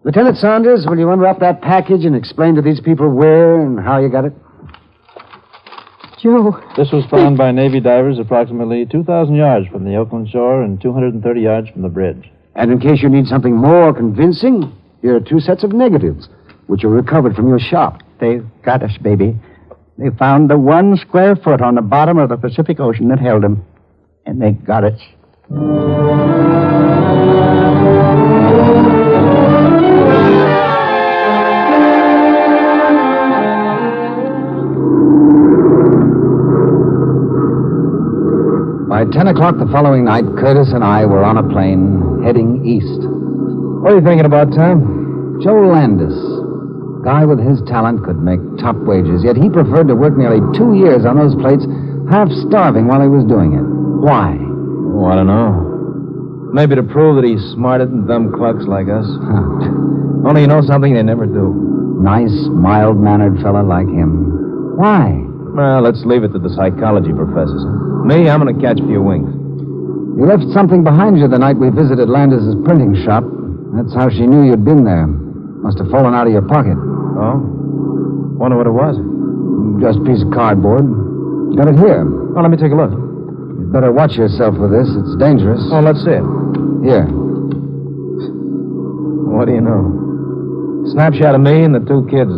Lieutenant 0.04 0.38
Saunders, 0.38 0.88
will 0.88 0.98
you 0.98 1.12
unwrap 1.12 1.40
that 1.40 1.62
package 1.62 2.04
and 2.04 2.16
explain 2.16 2.56
to 2.56 2.64
these 2.64 2.80
people 2.80 3.10
where 3.10 3.62
and 3.62 3.80
how 3.80 4.00
you 4.00 4.10
got 4.10 4.26
it? 4.26 4.34
Joe. 6.20 6.60
This 6.76 6.92
was 6.92 7.06
found 7.12 7.38
by 7.38 7.52
Navy 7.52 7.80
divers 7.80 8.18
approximately 8.18 8.86
2,000 8.86 9.36
yards 9.36 9.68
from 9.68 9.86
the 9.86 9.96
Oakland 9.96 10.30
shore 10.30 10.64
and 10.64 10.82
230 10.82 11.42
yards 11.42 11.70
from 11.70 11.84
the 11.84 11.90
bridge. 11.90 12.30
And 12.56 12.72
in 12.72 12.80
case 12.80 13.04
you 13.04 13.10
need 13.10 13.28
something 13.28 13.56
more 13.56 13.94
convincing, 13.94 14.76
here 15.02 15.16
are 15.16 15.22
two 15.22 15.40
sets 15.40 15.64
of 15.64 15.72
negatives, 15.72 16.28
which 16.68 16.84
you 16.84 16.90
recovered 16.90 17.36
from 17.36 17.48
your 17.48 17.60
shop. 17.60 18.02
They've 18.20 18.46
got 18.64 18.84
us, 18.84 18.98
baby. 18.98 19.38
They 20.00 20.10
found 20.12 20.50
the 20.50 20.58
one 20.58 20.96
square 20.96 21.36
foot 21.36 21.62
on 21.62 21.76
the 21.76 21.82
bottom 21.82 22.18
of 22.20 22.30
the 22.30 22.38
Pacific 22.38 22.80
Ocean 22.80 23.10
that 23.10 23.20
held 23.20 23.44
them. 23.44 23.66
And 24.26 24.42
they 24.42 24.52
got 24.52 24.86
it. 24.86 24.98
By 38.88 39.04
10 39.04 39.28
o'clock 39.28 39.58
the 39.60 39.68
following 39.70 40.06
night, 40.06 40.24
Curtis 40.40 40.72
and 40.74 40.82
I 40.82 41.06
were 41.06 41.26
on 41.26 41.36
a 41.36 41.44
plane 41.44 42.24
heading 42.24 42.66
east. 42.66 43.02
What 43.84 43.92
are 43.92 43.96
you 43.98 44.06
thinking 44.06 44.26
about, 44.26 44.54
Tom? 44.54 45.42
Joe 45.44 45.68
Landis. 45.68 46.39
Guy 47.04 47.24
with 47.24 47.40
his 47.40 47.62
talent 47.64 48.04
could 48.04 48.20
make 48.20 48.40
top 48.60 48.76
wages, 48.76 49.24
yet 49.24 49.38
he 49.38 49.50
preferred 49.50 49.88
to 49.88 49.96
work 49.96 50.18
nearly 50.18 50.44
two 50.58 50.76
years 50.76 51.06
on 51.06 51.16
those 51.16 51.36
plates, 51.40 51.64
half 52.12 52.28
starving 52.48 52.88
while 52.88 53.02
he 53.02 53.08
was 53.08 53.24
doing 53.24 53.56
it. 53.56 53.64
Why? 54.04 54.36
Oh, 54.36 55.08
I 55.08 55.16
don't 55.16 55.32
know. 55.32 56.52
Maybe 56.52 56.76
to 56.76 56.84
prove 56.84 57.16
that 57.16 57.28
he's 57.28 57.40
smarter 57.56 57.86
than 57.86 58.06
dumb 58.08 58.36
clucks 58.36 58.66
like 58.68 58.92
us. 58.92 59.06
Only 60.28 60.42
you 60.42 60.48
know 60.48 60.60
something 60.62 60.94
they 60.94 61.04
never 61.04 61.26
do. 61.26 61.56
Nice, 62.04 62.36
mild 62.52 63.00
mannered 63.00 63.40
fella 63.40 63.64
like 63.64 63.88
him. 63.88 64.76
Why? 64.76 65.24
Well, 65.56 65.82
let's 65.82 66.04
leave 66.04 66.24
it 66.24 66.34
to 66.34 66.40
the 66.40 66.52
psychology 66.52 67.14
professors. 67.14 67.64
Me, 68.04 68.28
I'm 68.28 68.42
going 68.44 68.52
to 68.52 68.60
catch 68.60 68.80
a 68.80 68.88
few 68.88 69.02
winks. 69.02 69.32
You 70.20 70.28
left 70.28 70.52
something 70.52 70.84
behind 70.84 71.20
you 71.20 71.28
the 71.28 71.40
night 71.40 71.56
we 71.56 71.70
visited 71.70 72.10
Landis's 72.10 72.56
printing 72.66 72.96
shop. 73.06 73.24
That's 73.72 73.94
how 73.94 74.10
she 74.10 74.28
knew 74.28 74.44
you'd 74.44 74.66
been 74.66 74.84
there. 74.84 75.08
Must 75.62 75.78
have 75.78 75.90
fallen 75.92 76.14
out 76.16 76.28
of 76.28 76.34
your 76.34 76.48
pocket. 76.48 76.76
Oh? 76.76 77.40
Wonder 78.40 78.56
what 78.56 78.68
it 78.68 78.76
was. 78.76 78.96
Just 79.84 80.00
a 80.00 80.04
piece 80.08 80.24
of 80.24 80.32
cardboard. 80.32 80.88
Got 81.56 81.68
it 81.68 81.78
here. 81.80 82.08
Oh, 82.08 82.40
let 82.40 82.52
me 82.52 82.58
take 82.58 82.72
a 82.72 82.80
look. 82.80 82.92
You'd 82.92 83.74
better 83.74 83.92
watch 83.92 84.16
yourself 84.16 84.56
with 84.56 84.72
this. 84.72 84.88
It's 84.88 85.16
dangerous. 85.20 85.60
Oh, 85.72 85.84
let's 85.84 86.00
see 86.00 86.16
it. 86.16 86.24
Here. 86.88 87.08
What 89.28 89.48
do 89.48 89.54
you 89.54 89.62
know? 89.62 90.88
Snapshot 90.96 91.36
of 91.36 91.42
me 91.42 91.64
and 91.64 91.76
the 91.76 91.84
two 91.84 92.08
kids. 92.08 92.32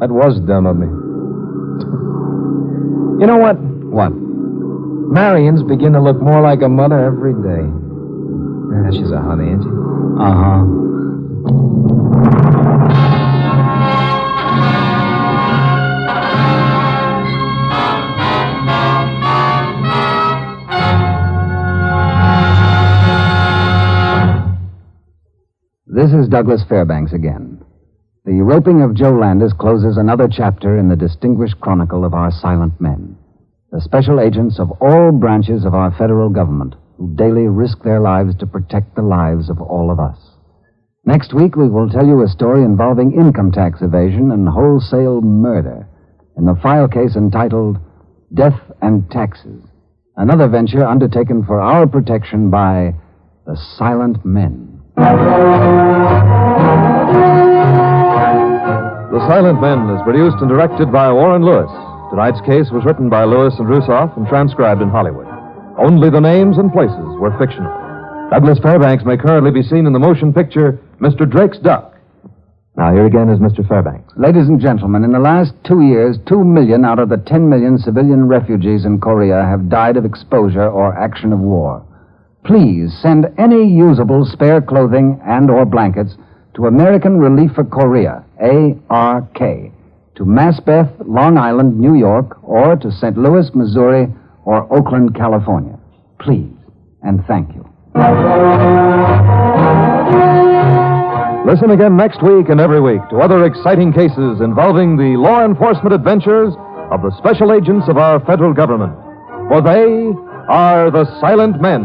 That 0.00 0.08
was 0.08 0.40
dumb 0.48 0.64
of 0.64 0.76
me. 0.76 0.88
You 3.20 3.26
know 3.26 3.36
what? 3.36 3.60
What? 3.92 4.12
Marion's 4.12 5.62
begin 5.64 5.92
to 5.92 6.00
look 6.00 6.20
more 6.20 6.40
like 6.40 6.62
a 6.62 6.68
mother 6.68 7.04
every 7.04 7.34
day. 7.34 7.66
She's 8.96 9.10
a 9.10 9.20
honey, 9.20 9.52
ain't 9.52 9.62
she? 9.62 9.68
Uh 9.68 10.32
huh. 10.32 10.64
This 11.38 11.44
is 26.12 26.28
Douglas 26.28 26.64
Fairbanks 26.68 27.12
again. 27.12 27.64
The 28.24 28.40
roping 28.40 28.82
of 28.82 28.94
Joe 28.94 29.12
Landis 29.12 29.52
closes 29.52 29.96
another 29.96 30.26
chapter 30.28 30.76
in 30.76 30.88
the 30.88 30.96
distinguished 30.96 31.60
chronicle 31.60 32.04
of 32.04 32.14
our 32.14 32.32
silent 32.32 32.80
men, 32.80 33.16
the 33.70 33.80
special 33.80 34.18
agents 34.18 34.58
of 34.58 34.72
all 34.80 35.12
branches 35.12 35.64
of 35.64 35.74
our 35.74 35.96
federal 35.96 36.30
government 36.30 36.74
who 36.96 37.14
daily 37.14 37.46
risk 37.46 37.84
their 37.84 38.00
lives 38.00 38.34
to 38.38 38.46
protect 38.46 38.96
the 38.96 39.02
lives 39.02 39.48
of 39.48 39.60
all 39.60 39.92
of 39.92 40.00
us. 40.00 40.37
Next 41.08 41.32
week, 41.32 41.56
we 41.56 41.70
will 41.70 41.88
tell 41.88 42.06
you 42.06 42.22
a 42.22 42.28
story 42.28 42.62
involving 42.62 43.18
income 43.18 43.50
tax 43.50 43.80
evasion 43.80 44.30
and 44.30 44.46
wholesale 44.46 45.22
murder 45.22 45.88
in 46.36 46.44
the 46.44 46.54
file 46.62 46.86
case 46.86 47.16
entitled 47.16 47.78
Death 48.34 48.60
and 48.82 49.10
Taxes, 49.10 49.64
another 50.18 50.48
venture 50.48 50.84
undertaken 50.84 51.46
for 51.46 51.62
our 51.62 51.86
protection 51.86 52.50
by 52.50 52.94
the 53.46 53.56
Silent 53.78 54.22
Men. 54.22 54.82
The 54.96 55.06
Silent 59.28 59.62
Men 59.62 59.88
is 59.88 60.02
produced 60.02 60.36
and 60.42 60.50
directed 60.50 60.92
by 60.92 61.10
Warren 61.10 61.42
Lewis. 61.42 61.70
Tonight's 62.10 62.42
case 62.42 62.70
was 62.70 62.84
written 62.84 63.08
by 63.08 63.24
Lewis 63.24 63.54
and 63.58 63.66
Rusoff 63.66 64.14
and 64.18 64.28
transcribed 64.28 64.82
in 64.82 64.90
Hollywood. 64.90 65.26
Only 65.78 66.10
the 66.10 66.20
names 66.20 66.58
and 66.58 66.70
places 66.70 67.16
were 67.16 67.32
fictional. 67.38 67.72
Douglas 68.28 68.58
Fairbanks 68.58 69.06
may 69.06 69.16
currently 69.16 69.50
be 69.50 69.62
seen 69.62 69.86
in 69.86 69.94
the 69.94 69.98
motion 69.98 70.34
picture 70.34 70.78
Mr. 71.00 71.28
Drake's 71.30 71.58
Duck. 71.58 71.94
Now, 72.76 72.92
here 72.92 73.06
again 73.06 73.28
is 73.28 73.40
Mr. 73.40 73.66
Fairbanks. 73.66 74.12
Ladies 74.16 74.48
and 74.48 74.60
gentlemen, 74.60 75.02
in 75.02 75.10
the 75.12 75.18
last 75.18 75.52
two 75.64 75.80
years, 75.82 76.16
two 76.28 76.44
million 76.44 76.84
out 76.84 77.00
of 77.00 77.08
the 77.08 77.16
ten 77.16 77.48
million 77.48 77.76
civilian 77.76 78.28
refugees 78.28 78.84
in 78.84 79.00
Korea 79.00 79.44
have 79.44 79.68
died 79.68 79.96
of 79.96 80.04
exposure 80.04 80.68
or 80.68 80.96
action 80.96 81.32
of 81.32 81.40
war. 81.40 81.84
Please 82.44 82.96
send 83.02 83.26
any 83.36 83.66
usable 83.66 84.24
spare 84.24 84.60
clothing 84.62 85.20
and 85.26 85.50
or 85.50 85.64
blankets 85.64 86.14
to 86.54 86.66
American 86.66 87.18
Relief 87.18 87.52
for 87.54 87.64
Korea, 87.64 88.24
ARK, 88.90 89.38
to 89.38 90.24
Maspeth, 90.24 90.90
Long 91.06 91.36
Island, 91.36 91.78
New 91.78 91.94
York, 91.94 92.42
or 92.42 92.76
to 92.76 92.90
St. 92.90 93.16
Louis, 93.18 93.50
Missouri, 93.54 94.06
or 94.44 94.72
Oakland, 94.72 95.14
California. 95.14 95.78
Please, 96.20 96.56
and 97.02 97.24
thank 97.26 97.54
you. 97.54 97.64
Listen 101.48 101.70
again 101.70 101.96
next 101.96 102.22
week 102.22 102.50
and 102.50 102.60
every 102.60 102.78
week 102.78 103.00
to 103.08 103.20
other 103.20 103.46
exciting 103.46 103.90
cases 103.90 104.42
involving 104.42 104.98
the 104.98 105.16
law 105.16 105.46
enforcement 105.46 105.94
adventures 105.94 106.52
of 106.92 107.00
the 107.00 107.10
special 107.16 107.54
agents 107.54 107.88
of 107.88 107.96
our 107.96 108.20
federal 108.26 108.52
government. 108.52 108.92
For 109.48 109.62
they 109.62 110.12
are 110.52 110.90
the 110.90 111.06
silent 111.20 111.58
men. 111.58 111.84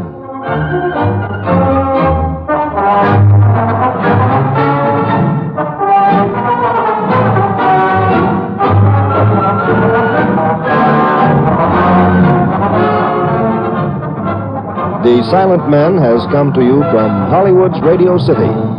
The 15.04 15.24
Silent 15.32 15.70
Men 15.70 15.98
has 16.00 16.22
come 16.34 16.52
to 16.52 16.62
you 16.62 16.82
from 16.92 17.30
Hollywood's 17.30 17.80
Radio 17.80 18.18
City. 18.18 18.73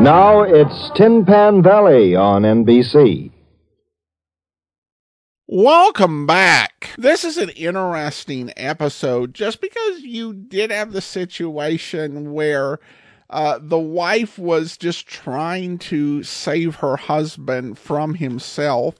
Now 0.00 0.42
it's 0.42 0.90
Tin 0.94 1.24
Pan 1.24 1.60
Valley 1.60 2.14
on 2.14 2.42
NBC. 2.42 3.32
Welcome 5.48 6.24
back. 6.24 6.90
This 6.96 7.24
is 7.24 7.36
an 7.36 7.50
interesting 7.50 8.52
episode 8.56 9.34
just 9.34 9.60
because 9.60 10.02
you 10.02 10.34
did 10.34 10.70
have 10.70 10.92
the 10.92 11.00
situation 11.00 12.32
where 12.32 12.78
uh, 13.28 13.58
the 13.60 13.78
wife 13.78 14.38
was 14.38 14.76
just 14.76 15.08
trying 15.08 15.78
to 15.78 16.22
save 16.22 16.76
her 16.76 16.96
husband 16.96 17.76
from 17.76 18.14
himself 18.14 18.94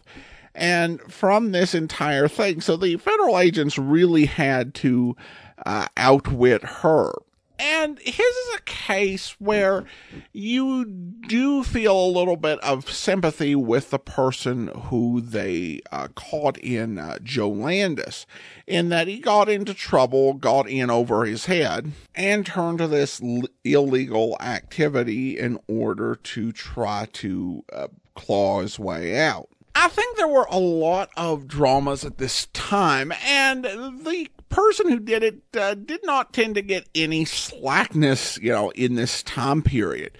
and 0.52 1.00
from 1.02 1.52
this 1.52 1.76
entire 1.76 2.26
thing. 2.26 2.60
So 2.60 2.76
the 2.76 2.96
federal 2.96 3.38
agents 3.38 3.78
really 3.78 4.26
had 4.26 4.74
to 4.74 5.16
uh, 5.64 5.86
outwit 5.96 6.64
her. 6.64 7.12
And 7.58 7.98
his 7.98 8.18
is 8.18 8.54
a 8.56 8.62
case 8.62 9.34
where 9.38 9.84
you 10.32 10.84
do 10.84 11.64
feel 11.64 11.98
a 11.98 12.06
little 12.06 12.36
bit 12.36 12.58
of 12.60 12.90
sympathy 12.90 13.54
with 13.54 13.90
the 13.90 13.98
person 13.98 14.68
who 14.68 15.20
they 15.20 15.80
uh, 15.90 16.08
caught 16.14 16.56
in 16.58 16.98
uh, 16.98 17.18
Joe 17.22 17.48
Landis, 17.48 18.26
in 18.66 18.90
that 18.90 19.08
he 19.08 19.18
got 19.18 19.48
into 19.48 19.74
trouble, 19.74 20.34
got 20.34 20.68
in 20.68 20.90
over 20.90 21.24
his 21.24 21.46
head, 21.46 21.92
and 22.14 22.46
turned 22.46 22.78
to 22.78 22.86
this 22.86 23.20
l- 23.22 23.42
illegal 23.64 24.36
activity 24.40 25.38
in 25.38 25.58
order 25.66 26.14
to 26.14 26.52
try 26.52 27.08
to 27.14 27.64
uh, 27.72 27.88
claw 28.14 28.60
his 28.60 28.78
way 28.78 29.18
out. 29.18 29.48
I 29.74 29.88
think 29.88 30.16
there 30.16 30.28
were 30.28 30.48
a 30.50 30.58
lot 30.58 31.10
of 31.16 31.46
dramas 31.46 32.04
at 32.04 32.18
this 32.18 32.46
time, 32.46 33.12
and 33.24 33.64
the 33.64 34.28
person 34.48 34.88
who 34.88 34.98
did 34.98 35.22
it 35.22 35.42
uh, 35.56 35.74
did 35.74 36.00
not 36.04 36.32
tend 36.32 36.54
to 36.56 36.62
get 36.62 36.88
any 36.94 37.24
slackness, 37.24 38.38
you 38.38 38.52
know, 38.52 38.70
in 38.70 38.94
this 38.94 39.22
time 39.22 39.62
period. 39.62 40.16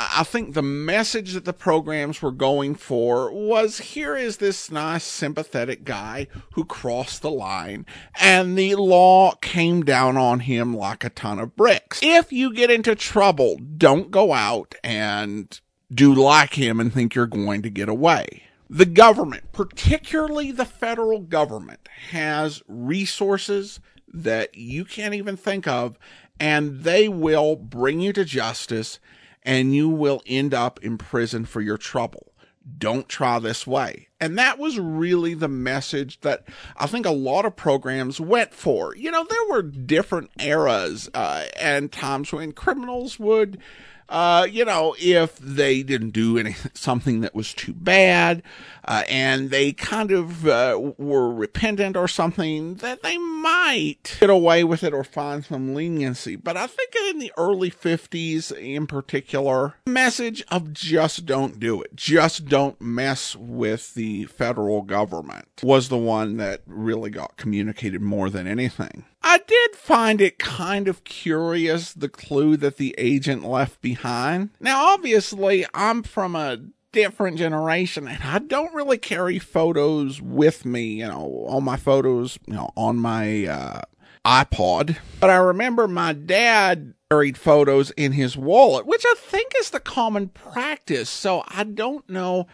I 0.00 0.22
think 0.22 0.54
the 0.54 0.62
message 0.62 1.32
that 1.32 1.44
the 1.44 1.52
programs 1.52 2.22
were 2.22 2.30
going 2.30 2.76
for 2.76 3.32
was 3.32 3.78
here 3.78 4.16
is 4.16 4.36
this 4.36 4.70
nice, 4.70 5.02
sympathetic 5.02 5.82
guy 5.82 6.28
who 6.52 6.64
crossed 6.64 7.22
the 7.22 7.32
line, 7.32 7.84
and 8.20 8.56
the 8.56 8.76
law 8.76 9.32
came 9.40 9.82
down 9.82 10.16
on 10.16 10.40
him 10.40 10.76
like 10.76 11.02
a 11.02 11.10
ton 11.10 11.40
of 11.40 11.56
bricks. 11.56 11.98
If 12.00 12.32
you 12.32 12.54
get 12.54 12.70
into 12.70 12.94
trouble, 12.94 13.58
don't 13.76 14.12
go 14.12 14.32
out 14.32 14.76
and 14.84 15.60
do 15.92 16.14
like 16.14 16.54
him 16.54 16.78
and 16.78 16.92
think 16.92 17.16
you're 17.16 17.26
going 17.26 17.62
to 17.62 17.70
get 17.70 17.88
away. 17.88 18.44
The 18.70 18.86
government, 18.86 19.52
particularly 19.52 20.52
the 20.52 20.64
federal 20.64 21.20
government, 21.20 21.88
has 22.10 22.62
resources 22.68 23.80
that 24.12 24.56
you 24.56 24.84
can't 24.84 25.14
even 25.14 25.36
think 25.36 25.66
of, 25.66 25.98
and 26.38 26.82
they 26.82 27.08
will 27.08 27.56
bring 27.56 28.00
you 28.00 28.12
to 28.12 28.24
justice, 28.24 28.98
and 29.42 29.74
you 29.74 29.88
will 29.88 30.22
end 30.26 30.52
up 30.52 30.82
in 30.82 30.98
prison 30.98 31.44
for 31.46 31.60
your 31.60 31.78
trouble. 31.78 32.32
Don't 32.76 33.08
try 33.08 33.38
this 33.38 33.66
way. 33.66 34.08
And 34.20 34.36
that 34.36 34.58
was 34.58 34.78
really 34.78 35.32
the 35.32 35.48
message 35.48 36.20
that 36.20 36.44
I 36.76 36.86
think 36.86 37.06
a 37.06 37.10
lot 37.10 37.46
of 37.46 37.56
programs 37.56 38.20
went 38.20 38.52
for. 38.52 38.94
You 38.94 39.10
know, 39.10 39.24
there 39.24 39.48
were 39.48 39.62
different 39.62 40.30
eras 40.38 41.08
uh, 41.14 41.46
and 41.58 41.90
times 41.90 42.32
when 42.32 42.52
criminals 42.52 43.18
would 43.18 43.58
uh, 44.08 44.46
you 44.50 44.64
know, 44.64 44.94
if 44.98 45.38
they 45.38 45.82
didn't 45.82 46.10
do 46.10 46.38
any 46.38 46.54
something 46.74 47.20
that 47.20 47.34
was 47.34 47.52
too 47.52 47.72
bad, 47.72 48.42
uh, 48.84 49.02
and 49.08 49.50
they 49.50 49.72
kind 49.72 50.10
of 50.10 50.46
uh, 50.46 50.92
were 50.96 51.32
repentant 51.32 51.96
or 51.96 52.08
something, 52.08 52.76
that 52.76 53.02
they 53.02 53.18
might 53.18 54.16
get 54.18 54.30
away 54.30 54.64
with 54.64 54.82
it 54.82 54.94
or 54.94 55.04
find 55.04 55.44
some 55.44 55.74
leniency. 55.74 56.36
But 56.36 56.56
I 56.56 56.66
think 56.66 56.94
in 57.10 57.18
the 57.18 57.32
early 57.36 57.70
50s 57.70 58.50
in 58.56 58.86
particular, 58.86 59.74
message 59.86 60.42
of 60.48 60.72
just 60.72 61.26
don't 61.26 61.60
do 61.60 61.82
it, 61.82 61.94
just 61.94 62.46
don't 62.46 62.80
mess 62.80 63.36
with 63.36 63.94
the 63.94 64.24
federal 64.24 64.82
government 64.82 65.46
was 65.62 65.88
the 65.88 65.98
one 65.98 66.38
that 66.38 66.62
really 66.66 67.10
got 67.10 67.36
communicated 67.36 68.00
more 68.00 68.30
than 68.30 68.46
anything. 68.46 69.04
I 69.28 69.36
did 69.46 69.76
find 69.76 70.22
it 70.22 70.38
kind 70.38 70.88
of 70.88 71.04
curious 71.04 71.92
the 71.92 72.08
clue 72.08 72.56
that 72.56 72.78
the 72.78 72.94
agent 72.96 73.44
left 73.44 73.82
behind. 73.82 74.48
Now, 74.58 74.86
obviously, 74.94 75.66
I'm 75.74 76.02
from 76.02 76.34
a 76.34 76.60
different 76.92 77.36
generation 77.36 78.08
and 78.08 78.24
I 78.24 78.38
don't 78.38 78.74
really 78.74 78.96
carry 78.96 79.38
photos 79.38 80.22
with 80.22 80.64
me, 80.64 80.84
you 80.84 81.08
know, 81.08 81.44
all 81.46 81.60
my 81.60 81.76
photos, 81.76 82.38
you 82.46 82.54
know, 82.54 82.70
on 82.74 82.96
my 82.96 83.44
uh, 83.44 83.82
iPod. 84.24 84.96
But 85.20 85.28
I 85.28 85.36
remember 85.36 85.86
my 85.86 86.14
dad 86.14 86.94
buried 87.10 87.36
photos 87.36 87.90
in 87.90 88.12
his 88.12 88.34
wallet, 88.34 88.86
which 88.86 89.04
I 89.06 89.14
think 89.18 89.52
is 89.58 89.68
the 89.68 89.78
common 89.78 90.28
practice. 90.28 91.10
So 91.10 91.44
I 91.48 91.64
don't 91.64 92.08
know 92.08 92.46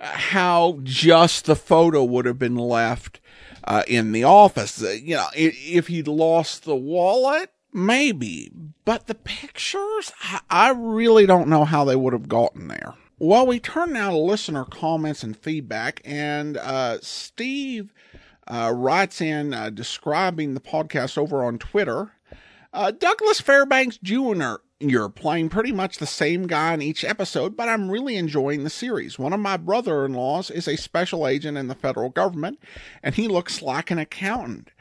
how 0.00 0.80
just 0.82 1.44
the 1.44 1.54
photo 1.54 2.02
would 2.02 2.26
have 2.26 2.40
been 2.40 2.56
left 2.56 3.20
uh, 3.66 3.82
in 3.86 4.12
the 4.12 4.24
office. 4.24 4.82
Uh, 4.82 4.90
you 4.90 5.16
know, 5.16 5.26
if, 5.34 5.88
he'd 5.88 6.08
lost 6.08 6.64
the 6.64 6.76
wallet, 6.76 7.50
maybe. 7.72 8.50
But 8.84 9.06
the 9.06 9.14
pictures, 9.14 10.12
I, 10.22 10.40
I 10.48 10.70
really 10.70 11.26
don't 11.26 11.48
know 11.48 11.64
how 11.64 11.84
they 11.84 11.96
would 11.96 12.12
have 12.12 12.28
gotten 12.28 12.68
there. 12.68 12.94
Well, 13.18 13.46
we 13.46 13.58
turn 13.58 13.94
now 13.94 14.10
to 14.10 14.18
listener 14.18 14.64
comments 14.64 15.22
and 15.22 15.36
feedback, 15.36 16.02
and 16.04 16.58
uh, 16.58 16.98
Steve 17.00 17.92
uh, 18.46 18.72
writes 18.74 19.20
in 19.20 19.54
uh, 19.54 19.70
describing 19.70 20.54
the 20.54 20.60
podcast 20.60 21.16
over 21.16 21.42
on 21.42 21.58
Twitter. 21.58 22.12
Uh, 22.76 22.90
Douglas 22.90 23.40
Fairbanks 23.40 23.98
Jr. 24.02 24.56
You're 24.80 25.08
playing 25.08 25.48
pretty 25.48 25.72
much 25.72 25.96
the 25.96 26.04
same 26.04 26.46
guy 26.46 26.74
in 26.74 26.82
each 26.82 27.04
episode, 27.04 27.56
but 27.56 27.70
I'm 27.70 27.90
really 27.90 28.16
enjoying 28.16 28.64
the 28.64 28.70
series. 28.70 29.18
One 29.18 29.32
of 29.32 29.40
my 29.40 29.56
brother 29.56 30.04
in 30.04 30.12
laws 30.12 30.50
is 30.50 30.68
a 30.68 30.76
special 30.76 31.26
agent 31.26 31.56
in 31.56 31.68
the 31.68 31.74
federal 31.74 32.10
government, 32.10 32.58
and 33.02 33.14
he 33.14 33.28
looks 33.28 33.62
like 33.62 33.90
an 33.90 33.98
accountant. 33.98 34.72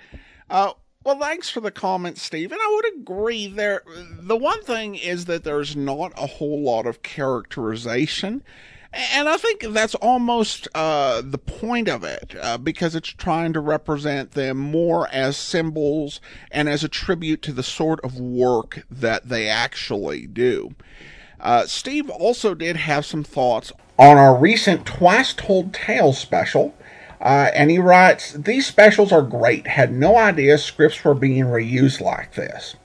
Uh, 0.50 0.74
well, 1.06 1.18
thanks 1.18 1.50
for 1.50 1.62
the 1.62 1.72
comment, 1.72 2.18
Steve. 2.18 2.52
And 2.52 2.60
I 2.62 2.74
would 2.76 3.00
agree 3.00 3.48
there. 3.48 3.82
The 4.20 4.36
one 4.36 4.62
thing 4.64 4.96
is 4.96 5.24
that 5.26 5.46
there's 5.46 5.78
not 5.78 6.12
a 6.18 6.28
whole 6.28 6.62
lot 6.62 6.86
of 6.86 7.02
characterization. 7.02 8.44
And 8.96 9.28
I 9.28 9.36
think 9.38 9.62
that's 9.70 9.96
almost 9.96 10.68
uh, 10.74 11.22
the 11.24 11.38
point 11.38 11.90
of 11.90 12.04
it, 12.04 12.34
uh, 12.42 12.58
because 12.58 12.96
it's 12.96 13.10
trying 13.10 13.52
to 13.54 13.60
represent 13.60 14.32
them 14.32 14.58
more 14.58 15.10
as 15.12 15.36
symbols 15.36 16.22
and 16.50 16.70
as 16.70 16.84
a 16.84 16.90
tribute 16.90 17.42
to 17.44 17.52
the 17.52 17.64
sort 17.64 18.00
of 18.06 18.18
work 18.18 18.86
that 18.90 19.28
they 19.28 19.50
actually 19.50 20.28
do. 20.28 20.76
Uh, 21.42 21.66
Steve 21.66 22.10
also 22.10 22.54
did 22.54 22.78
have 22.78 23.06
some 23.06 23.24
thoughts 23.24 23.74
on 24.00 24.18
our 24.18 24.36
recent 24.38 24.86
Twice 24.86 25.34
Told 25.34 25.74
Tales 25.74 26.18
special 26.18 26.74
uh, 27.26 27.50
and 27.56 27.72
he 27.72 27.80
writes, 27.80 28.34
These 28.34 28.68
specials 28.68 29.12
are 29.12 29.22
great. 29.22 29.66
Had 29.68 29.92
no 29.92 30.16
idea 30.16 30.58
scripts 30.58 31.04
were 31.04 31.16
being 31.16 31.46
reused 31.46 32.02
like 32.02 32.36
this. 32.36 32.76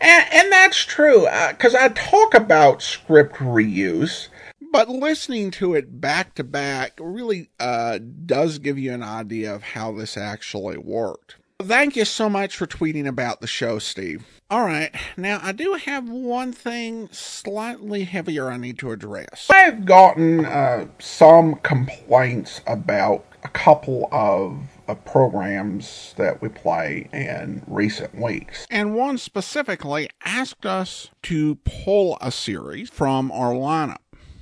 And, 0.00 0.26
and 0.32 0.52
that's 0.52 0.84
true, 0.84 1.26
because 1.50 1.74
uh, 1.74 1.78
I 1.82 1.88
talk 1.90 2.34
about 2.34 2.82
script 2.82 3.36
reuse, 3.36 4.28
but 4.72 4.88
listening 4.88 5.50
to 5.52 5.74
it 5.74 6.00
back 6.00 6.34
to 6.36 6.44
back 6.44 6.92
really 7.00 7.48
uh, 7.60 7.98
does 8.26 8.58
give 8.58 8.78
you 8.78 8.92
an 8.92 9.02
idea 9.02 9.54
of 9.54 9.62
how 9.62 9.92
this 9.92 10.16
actually 10.16 10.76
worked. 10.76 11.36
Thank 11.58 11.96
you 11.96 12.04
so 12.04 12.28
much 12.28 12.56
for 12.56 12.66
tweeting 12.66 13.06
about 13.06 13.40
the 13.40 13.46
show, 13.46 13.78
Steve. 13.78 14.26
All 14.50 14.64
right, 14.64 14.94
now 15.16 15.40
I 15.42 15.52
do 15.52 15.72
have 15.72 16.08
one 16.08 16.52
thing 16.52 17.08
slightly 17.12 18.04
heavier 18.04 18.50
I 18.50 18.58
need 18.58 18.78
to 18.80 18.92
address. 18.92 19.46
I've 19.50 19.86
gotten 19.86 20.44
uh, 20.44 20.86
some 20.98 21.54
complaints 21.56 22.60
about 22.66 23.24
a 23.42 23.48
couple 23.48 24.08
of, 24.12 24.58
of 24.86 25.04
programs 25.04 26.14
that 26.16 26.42
we 26.42 26.48
play 26.48 27.08
in 27.12 27.62
recent 27.66 28.14
weeks. 28.20 28.66
And 28.70 28.94
one 28.94 29.18
specifically 29.18 30.08
asked 30.24 30.66
us 30.66 31.10
to 31.22 31.54
pull 31.64 32.18
a 32.20 32.30
series 32.30 32.90
from 32.90 33.32
our 33.32 33.52
lineup. 33.52 33.98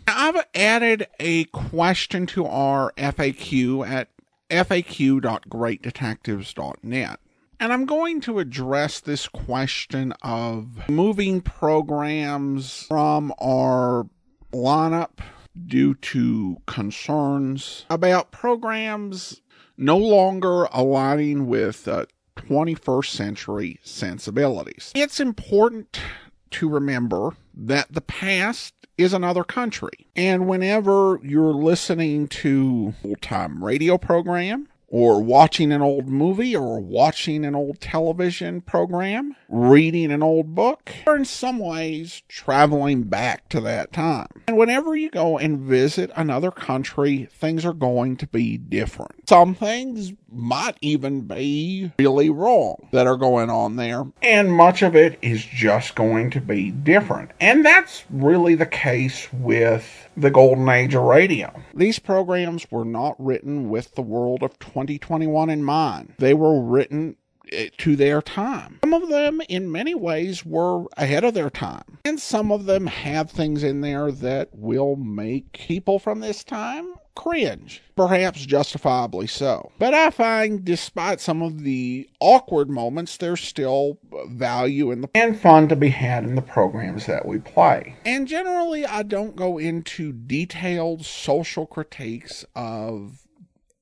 I've 0.06 0.46
added 0.54 1.08
a 1.18 1.46
question 1.46 2.26
to 2.26 2.44
our 2.46 2.92
FAQ 2.96 3.88
at 3.88 4.10
faq.greatdetectives.net. 4.50 7.20
And 7.60 7.72
I'm 7.72 7.86
going 7.86 8.20
to 8.22 8.40
address 8.40 8.98
this 9.00 9.28
question 9.28 10.12
of 10.22 10.88
moving 10.88 11.40
programs 11.40 12.86
from 12.88 13.32
our 13.40 14.08
lineup 14.52 15.20
due 15.66 15.94
to 15.94 16.56
concerns 16.66 17.86
about 17.88 18.32
programs 18.32 19.40
no 19.76 19.96
longer 19.96 20.64
aligning 20.72 21.46
with 21.46 21.86
uh, 21.88 22.06
21st 22.36 23.06
century 23.06 23.80
sensibilities. 23.82 24.92
It's 24.94 25.18
important 25.20 26.00
to 26.54 26.68
remember 26.68 27.30
that 27.54 27.92
the 27.92 28.00
past 28.00 28.74
is 28.96 29.12
another 29.12 29.44
country. 29.44 30.06
And 30.14 30.46
whenever 30.46 31.18
you're 31.22 31.52
listening 31.52 32.28
to 32.28 32.94
old 33.04 33.20
time 33.22 33.62
radio 33.64 33.98
program 33.98 34.68
or 34.86 35.20
watching 35.20 35.72
an 35.72 35.82
old 35.82 36.06
movie 36.08 36.54
or 36.54 36.78
watching 36.78 37.44
an 37.44 37.56
old 37.56 37.80
television 37.80 38.60
program, 38.60 39.34
reading 39.48 40.12
an 40.12 40.22
old 40.22 40.54
book, 40.54 40.92
or 41.04 41.16
in 41.16 41.24
some 41.24 41.58
ways 41.58 42.22
traveling 42.28 43.02
back 43.02 43.48
to 43.48 43.60
that 43.60 43.92
time. 43.92 44.28
And 44.46 44.56
whenever 44.56 44.94
you 44.94 45.10
go 45.10 45.36
and 45.36 45.58
visit 45.58 46.12
another 46.14 46.52
country, 46.52 47.26
things 47.32 47.64
are 47.64 47.72
going 47.72 48.16
to 48.18 48.28
be 48.28 48.56
different. 48.56 49.28
Some 49.28 49.56
things 49.56 50.12
might 50.34 50.76
even 50.80 51.22
be 51.22 51.92
really 51.98 52.30
wrong 52.30 52.88
that 52.92 53.06
are 53.06 53.16
going 53.16 53.50
on 53.50 53.76
there, 53.76 54.04
and 54.22 54.52
much 54.52 54.82
of 54.82 54.96
it 54.96 55.18
is 55.22 55.44
just 55.44 55.94
going 55.94 56.30
to 56.30 56.40
be 56.40 56.70
different. 56.70 57.30
And 57.40 57.64
that's 57.64 58.04
really 58.10 58.54
the 58.54 58.66
case 58.66 59.32
with 59.32 60.08
the 60.16 60.30
golden 60.30 60.68
age 60.68 60.94
of 60.94 61.02
radio. 61.02 61.52
These 61.74 61.98
programs 61.98 62.70
were 62.70 62.84
not 62.84 63.16
written 63.18 63.68
with 63.68 63.94
the 63.94 64.02
world 64.02 64.42
of 64.42 64.58
2021 64.58 65.50
in 65.50 65.64
mind. 65.64 66.14
They 66.18 66.34
were 66.34 66.60
written 66.60 67.16
Eh, 67.54 67.68
to 67.78 67.94
their 67.94 68.20
time. 68.20 68.78
Some 68.82 68.94
of 68.94 69.08
them, 69.08 69.40
in 69.48 69.70
many 69.70 69.94
ways, 69.94 70.44
were 70.44 70.86
ahead 70.96 71.24
of 71.24 71.34
their 71.34 71.50
time. 71.50 71.98
And 72.04 72.18
some 72.18 72.50
of 72.50 72.66
them 72.66 72.86
have 72.86 73.30
things 73.30 73.62
in 73.62 73.80
there 73.80 74.10
that 74.10 74.48
will 74.52 74.96
make 74.96 75.52
people 75.52 75.98
from 75.98 76.20
this 76.20 76.42
time 76.42 76.94
cringe, 77.14 77.80
perhaps 77.94 78.44
justifiably 78.44 79.28
so. 79.28 79.70
But 79.78 79.94
I 79.94 80.10
find, 80.10 80.64
despite 80.64 81.20
some 81.20 81.42
of 81.42 81.62
the 81.62 82.08
awkward 82.18 82.68
moments, 82.68 83.16
there's 83.16 83.40
still 83.40 83.98
value 84.26 84.90
in 84.90 85.02
the 85.02 85.08
and 85.14 85.38
fun 85.38 85.68
to 85.68 85.76
be 85.76 85.90
had 85.90 86.24
in 86.24 86.34
the 86.34 86.42
programs 86.42 87.06
that 87.06 87.26
we 87.26 87.38
play. 87.38 87.94
And 88.04 88.26
generally, 88.26 88.84
I 88.84 89.04
don't 89.04 89.36
go 89.36 89.58
into 89.58 90.12
detailed 90.12 91.04
social 91.04 91.66
critiques 91.66 92.44
of 92.56 93.20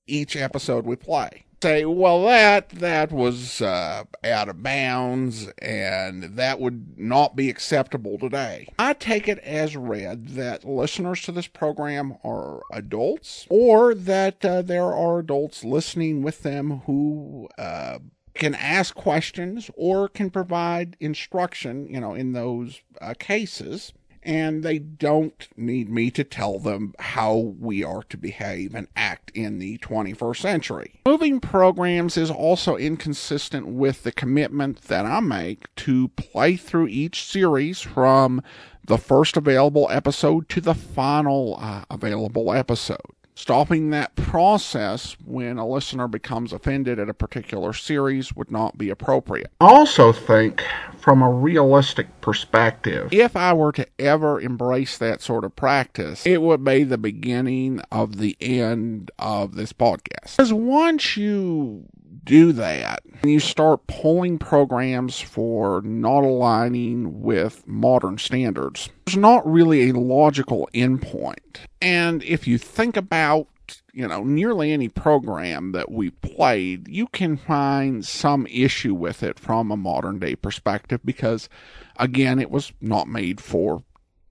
each 0.07 0.37
episode 0.37 0.85
we 0.85 0.97
play 0.97 1.47
say, 1.62 1.84
well, 1.84 2.24
that 2.24 2.68
that 2.70 3.12
was 3.12 3.62
uh, 3.62 4.04
out 4.24 4.48
of 4.48 4.62
bounds, 4.62 5.48
and 5.58 6.24
that 6.36 6.60
would 6.60 6.98
not 6.98 7.36
be 7.36 7.48
acceptable 7.48 8.18
today. 8.18 8.68
I 8.78 8.92
take 8.94 9.28
it 9.28 9.38
as 9.38 9.76
read 9.76 10.30
that 10.30 10.64
listeners 10.64 11.22
to 11.22 11.32
this 11.32 11.46
program 11.46 12.16
are 12.24 12.62
adults, 12.72 13.46
or 13.48 13.94
that 13.94 14.44
uh, 14.44 14.62
there 14.62 14.92
are 14.92 15.20
adults 15.20 15.64
listening 15.64 16.22
with 16.22 16.42
them 16.42 16.82
who. 16.86 17.48
Uh, 17.56 17.98
can 18.34 18.54
ask 18.54 18.94
questions 18.94 19.70
or 19.76 20.08
can 20.08 20.30
provide 20.30 20.96
instruction, 21.00 21.86
you 21.90 22.00
know, 22.00 22.14
in 22.14 22.32
those 22.32 22.80
uh, 22.98 23.12
cases 23.18 23.92
and 24.23 24.62
they 24.62 24.79
don't 24.79 25.49
need 25.57 25.91
me 25.91 26.11
to 26.11 26.25
tell 26.25 26.59
them 26.59 26.95
how 26.99 27.37
we 27.37 27.83
are 27.83 28.03
to 28.05 28.16
behave 28.16 28.75
and 28.75 28.89
act 28.97 29.31
in 29.35 29.59
the 29.59 29.79
21st 29.79 30.37
century. 30.37 31.01
Moving 31.07 31.41
programs 31.41 32.16
is 32.16 32.31
also 32.31 32.77
inconsistent 32.77 33.66
with 33.66 34.03
the 34.03 34.12
commitment 34.12 34.83
that 34.83 35.07
I 35.07 35.20
make 35.20 35.75
to 35.77 36.09
play 36.09 36.57
through 36.57 36.89
each 36.89 37.25
series 37.25 37.81
from 37.81 38.43
the 38.87 38.99
first 38.99 39.37
available 39.37 39.89
episode 39.91 40.49
to 40.51 40.61
the 40.61 40.75
final 40.75 41.57
uh, 41.61 41.85
available 41.91 42.53
episode 42.53 42.99
stopping 43.35 43.91
that 43.91 44.14
process 44.14 45.16
when 45.24 45.59
a 45.59 45.66
listener 45.66 46.07
becomes 46.09 46.53
offended 46.53 46.99
at 46.99 47.09
a 47.09 47.14
particular 47.14 47.72
series 47.72 48.35
would 48.35 48.51
not 48.51 48.76
be 48.76 48.91
appropriate. 48.91 49.51
I 49.61 49.66
also 49.66 50.12
think, 50.12 50.62
from 50.99 51.22
a 51.22 51.30
realistic 51.30 52.20
perspective, 52.20 53.12
if 53.12 53.37
I 53.37 53.53
were 53.53 53.72
to 53.72 53.87
ever 53.99 54.41
embrace 54.41 54.99
that 54.99 55.22
sort 55.22 55.45
of 55.45 55.57
practice, 55.57 56.26
it 56.26 56.43
would 56.43 56.64
be 56.64 56.85
the 56.85 56.99
beginning 56.99 57.80
of 57.91 58.18
the 58.18 58.37
end 58.41 59.11
of 59.18 59.57
this 59.57 59.72
podcast. 59.72 60.37
Because 60.37 60.53
once 60.53 61.16
you 61.16 61.87
do 62.25 62.53
that 62.53 63.03
you 63.25 63.41
start 63.41 63.87
pulling 63.87 64.39
programs 64.39 65.20
for 65.20 65.81
not 65.83 66.25
aligning 66.25 67.23
with 67.23 67.66
modern 67.66 68.18
standards, 68.18 68.89
there's 69.05 69.16
not 69.16 69.47
really 69.51 69.91
a 69.91 69.95
logical 69.95 70.68
endpoint. 70.75 71.59
And 71.81 72.23
if 72.25 72.47
you 72.47 72.59
think 72.59 72.97
about 72.97 73.49
you 73.95 74.07
know, 74.07 74.23
nearly 74.23 74.73
any 74.73 74.89
program 74.89 75.73
that 75.73 75.91
we 75.91 76.11
played, 76.11 76.89
you 76.89 77.07
can 77.07 77.37
find 77.37 78.05
some 78.05 78.47
issue 78.49 78.95
with 78.95 79.23
it 79.23 79.39
from 79.39 79.70
a 79.70 79.77
modern 79.77 80.18
day 80.18 80.35
perspective 80.37 81.01
because, 81.05 81.49
again, 81.97 82.39
it 82.39 82.51
was 82.51 82.73
not 82.83 83.09
made 83.09 83.41
for 83.41 83.83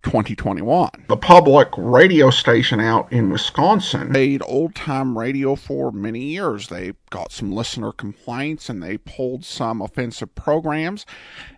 2021. 0.03 0.89
The 1.07 1.17
public 1.17 1.69
radio 1.77 2.29
station 2.29 2.79
out 2.79 3.11
in 3.11 3.29
Wisconsin 3.29 4.11
made 4.11 4.41
old 4.45 4.75
time 4.75 5.17
radio 5.17 5.55
for 5.55 5.91
many 5.91 6.23
years. 6.23 6.67
They 6.67 6.93
got 7.09 7.31
some 7.31 7.51
listener 7.51 7.91
complaints 7.91 8.69
and 8.69 8.81
they 8.81 8.97
pulled 8.97 9.45
some 9.45 9.81
offensive 9.81 10.33
programs. 10.35 11.05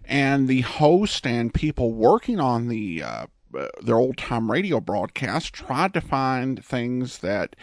And 0.06 0.48
the 0.48 0.62
host 0.62 1.26
and 1.26 1.54
people 1.54 1.94
working 1.94 2.39
on 2.39 2.68
the 2.68 3.04
uh, 3.04 3.26
their 3.82 3.98
old 3.98 4.18
time 4.18 4.52
radio 4.52 4.80
broadcast 4.80 5.54
tried 5.54 5.94
to 5.94 6.02
find 6.02 6.64
things 6.64 7.20
that 7.20 7.56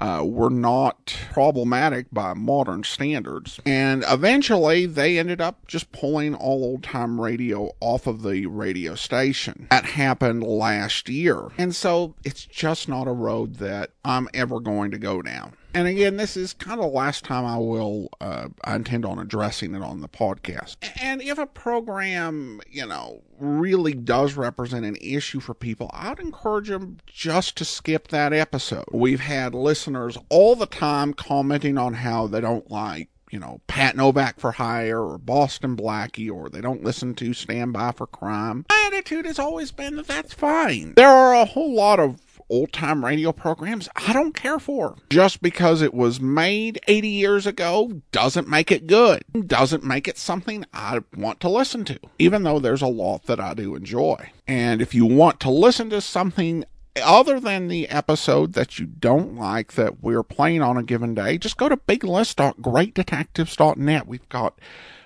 uh, 0.00 0.22
were 0.24 0.50
not 0.50 1.16
problematic 1.32 2.06
by 2.12 2.34
modern 2.34 2.84
standards. 2.84 3.60
And 3.64 4.04
eventually 4.08 4.86
they 4.86 5.18
ended 5.18 5.40
up 5.40 5.66
just 5.66 5.92
pulling 5.92 6.34
all 6.34 6.64
old 6.64 6.82
time 6.82 7.20
radio 7.20 7.72
off 7.80 8.06
of 8.06 8.22
the 8.22 8.46
radio 8.46 8.94
station. 8.94 9.66
That 9.70 9.84
happened 9.84 10.42
last 10.42 11.08
year. 11.08 11.48
And 11.58 11.74
so 11.74 12.14
it's 12.24 12.44
just 12.44 12.88
not 12.88 13.06
a 13.06 13.12
road 13.12 13.56
that 13.56 13.90
I'm 14.04 14.28
ever 14.34 14.60
going 14.60 14.90
to 14.90 14.98
go 14.98 15.22
down. 15.22 15.56
And 15.74 15.88
again, 15.88 16.16
this 16.16 16.36
is 16.36 16.52
kind 16.52 16.78
of 16.78 16.86
the 16.86 16.92
last 16.92 17.24
time 17.24 17.44
I 17.44 17.58
will, 17.58 18.08
uh, 18.20 18.48
I 18.62 18.76
intend 18.76 19.04
on 19.04 19.18
addressing 19.18 19.74
it 19.74 19.82
on 19.82 20.02
the 20.02 20.08
podcast. 20.08 20.76
And 21.02 21.20
if 21.20 21.36
a 21.36 21.46
program, 21.46 22.60
you 22.70 22.86
know, 22.86 23.22
really 23.40 23.92
does 23.92 24.34
represent 24.34 24.84
an 24.84 24.96
issue 25.00 25.40
for 25.40 25.52
people, 25.52 25.90
I'd 25.92 26.20
encourage 26.20 26.68
them 26.68 26.98
just 27.06 27.56
to 27.56 27.64
skip 27.64 28.08
that 28.08 28.32
episode. 28.32 28.84
We've 28.92 29.20
had 29.20 29.52
listeners 29.52 30.16
all 30.28 30.54
the 30.54 30.66
time 30.66 31.12
commenting 31.12 31.76
on 31.76 31.94
how 31.94 32.28
they 32.28 32.40
don't 32.40 32.70
like 32.70 33.08
you 33.34 33.40
know, 33.40 33.60
Pat 33.66 33.96
Novak 33.96 34.38
for 34.38 34.52
Hire 34.52 35.02
or 35.02 35.18
Boston 35.18 35.76
Blackie 35.76 36.30
or 36.30 36.48
they 36.48 36.60
don't 36.60 36.84
listen 36.84 37.14
to 37.16 37.34
Stand 37.34 37.72
By 37.72 37.90
for 37.90 38.06
Crime. 38.06 38.64
My 38.70 38.84
attitude 38.92 39.24
has 39.26 39.40
always 39.40 39.72
been 39.72 39.96
that 39.96 40.06
that's 40.06 40.32
fine. 40.32 40.94
There 40.94 41.08
are 41.08 41.34
a 41.34 41.44
whole 41.44 41.74
lot 41.74 41.98
of 41.98 42.20
old 42.54 42.72
time 42.72 43.04
radio 43.04 43.32
programs 43.32 43.88
I 43.96 44.12
don't 44.12 44.34
care 44.34 44.60
for. 44.60 44.96
Just 45.10 45.42
because 45.42 45.82
it 45.82 45.92
was 45.92 46.20
made 46.20 46.78
80 46.86 47.08
years 47.08 47.46
ago 47.46 48.02
doesn't 48.12 48.48
make 48.48 48.70
it 48.70 48.86
good, 48.86 49.24
doesn't 49.46 49.82
make 49.82 50.06
it 50.06 50.18
something 50.18 50.64
I 50.72 51.00
want 51.16 51.40
to 51.40 51.48
listen 51.48 51.84
to, 51.86 51.98
even 52.18 52.44
though 52.44 52.60
there's 52.60 52.82
a 52.82 52.86
lot 52.86 53.24
that 53.24 53.40
I 53.40 53.54
do 53.54 53.74
enjoy. 53.74 54.30
And 54.46 54.80
if 54.80 54.94
you 54.94 55.04
want 55.04 55.40
to 55.40 55.50
listen 55.50 55.90
to 55.90 56.00
something 56.00 56.64
other 57.02 57.40
than 57.40 57.66
the 57.66 57.88
episode 57.88 58.52
that 58.52 58.78
you 58.78 58.86
don't 58.86 59.34
like 59.34 59.72
that 59.72 60.00
we're 60.00 60.22
playing 60.22 60.62
on 60.62 60.76
a 60.76 60.84
given 60.84 61.12
day, 61.14 61.38
just 61.38 61.56
go 61.56 61.68
to 61.68 61.76
biglist.greatdetectives.net. 61.76 64.06
We've 64.06 64.28
got 64.28 64.56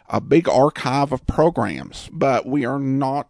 a 0.09 0.20
big 0.20 0.46
archive 0.49 1.12
of 1.12 1.26
programs, 1.26 2.11
but 2.12 2.44
we 2.46 2.66
are 2.66 2.78
not 2.78 3.28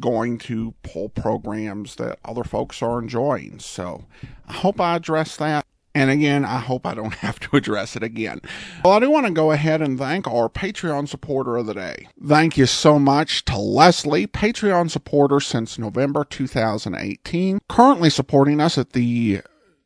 going 0.00 0.38
to 0.38 0.74
pull 0.82 1.08
programs 1.08 1.96
that 1.96 2.18
other 2.24 2.44
folks 2.44 2.82
are 2.82 2.98
enjoying. 2.98 3.58
So 3.60 4.04
I 4.48 4.52
hope 4.54 4.80
I 4.80 4.96
address 4.96 5.36
that. 5.36 5.64
And 5.96 6.10
again, 6.10 6.44
I 6.44 6.58
hope 6.58 6.84
I 6.86 6.94
don't 6.94 7.14
have 7.26 7.38
to 7.40 7.56
address 7.56 7.94
it 7.94 8.02
again. 8.02 8.40
Well, 8.84 8.94
I 8.94 9.00
do 9.00 9.10
want 9.10 9.26
to 9.26 9.32
go 9.32 9.52
ahead 9.52 9.80
and 9.80 9.98
thank 9.98 10.26
our 10.26 10.48
Patreon 10.48 11.08
supporter 11.08 11.56
of 11.56 11.66
the 11.66 11.74
day. 11.74 12.08
Thank 12.26 12.56
you 12.58 12.66
so 12.66 12.98
much 12.98 13.44
to 13.44 13.56
Leslie, 13.56 14.26
Patreon 14.26 14.90
supporter 14.90 15.38
since 15.40 15.78
November 15.78 16.24
2018, 16.24 17.60
currently 17.68 18.10
supporting 18.10 18.60
us 18.60 18.76
at 18.76 18.90
the 18.90 19.42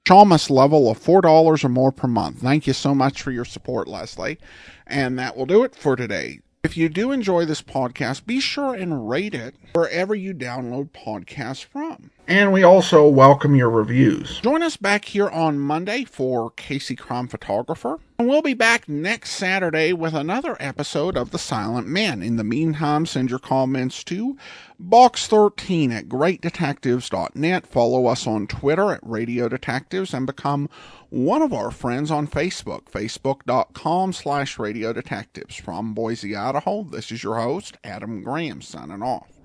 Shamus 0.06 0.48
level 0.48 0.90
of 0.90 0.98
$4 0.98 1.64
or 1.64 1.68
more 1.68 1.92
per 1.92 2.08
month. 2.08 2.40
Thank 2.40 2.66
you 2.66 2.72
so 2.72 2.94
much 2.94 3.20
for 3.20 3.30
your 3.30 3.44
support, 3.44 3.86
Leslie. 3.86 4.38
And 4.86 5.18
that 5.18 5.36
will 5.36 5.44
do 5.44 5.64
it 5.64 5.74
for 5.74 5.96
today. 5.96 6.40
If 6.68 6.76
you 6.76 6.90
do 6.90 7.12
enjoy 7.12 7.46
this 7.46 7.62
podcast, 7.62 8.26
be 8.26 8.40
sure 8.40 8.74
and 8.74 9.08
rate 9.08 9.34
it 9.34 9.54
wherever 9.72 10.14
you 10.14 10.34
download 10.34 10.90
podcasts 10.90 11.64
from. 11.64 12.10
And 12.28 12.52
we 12.52 12.62
also 12.62 13.08
welcome 13.08 13.56
your 13.56 13.70
reviews. 13.70 14.40
Join 14.40 14.62
us 14.62 14.76
back 14.76 15.06
here 15.06 15.30
on 15.30 15.58
Monday 15.58 16.04
for 16.04 16.50
Casey 16.50 16.94
Crime 16.94 17.26
Photographer. 17.26 18.00
And 18.18 18.28
we'll 18.28 18.42
be 18.42 18.52
back 18.52 18.86
next 18.86 19.30
Saturday 19.30 19.94
with 19.94 20.12
another 20.12 20.54
episode 20.60 21.16
of 21.16 21.30
The 21.30 21.38
Silent 21.38 21.86
Men. 21.86 22.20
In 22.20 22.36
the 22.36 22.44
meantime, 22.44 23.06
send 23.06 23.30
your 23.30 23.38
comments 23.38 24.04
to 24.04 24.36
box13 24.78 25.90
at 25.90 26.08
greatdetectives.net. 26.10 27.66
Follow 27.66 28.06
us 28.06 28.26
on 28.26 28.46
Twitter 28.46 28.92
at 28.92 29.00
Radio 29.02 29.48
Detectives 29.48 30.12
and 30.12 30.26
become 30.26 30.68
one 31.08 31.40
of 31.40 31.54
our 31.54 31.70
friends 31.70 32.10
on 32.10 32.28
Facebook, 32.28 32.90
facebook.com 32.90 34.12
slash 34.12 34.58
Radio 34.58 34.92
Detectives. 34.92 35.56
From 35.56 35.94
Boise, 35.94 36.36
Idaho, 36.36 36.82
this 36.82 37.10
is 37.10 37.22
your 37.22 37.36
host, 37.36 37.78
Adam 37.82 38.22
Graham, 38.22 38.60
signing 38.60 39.02
off. 39.02 39.37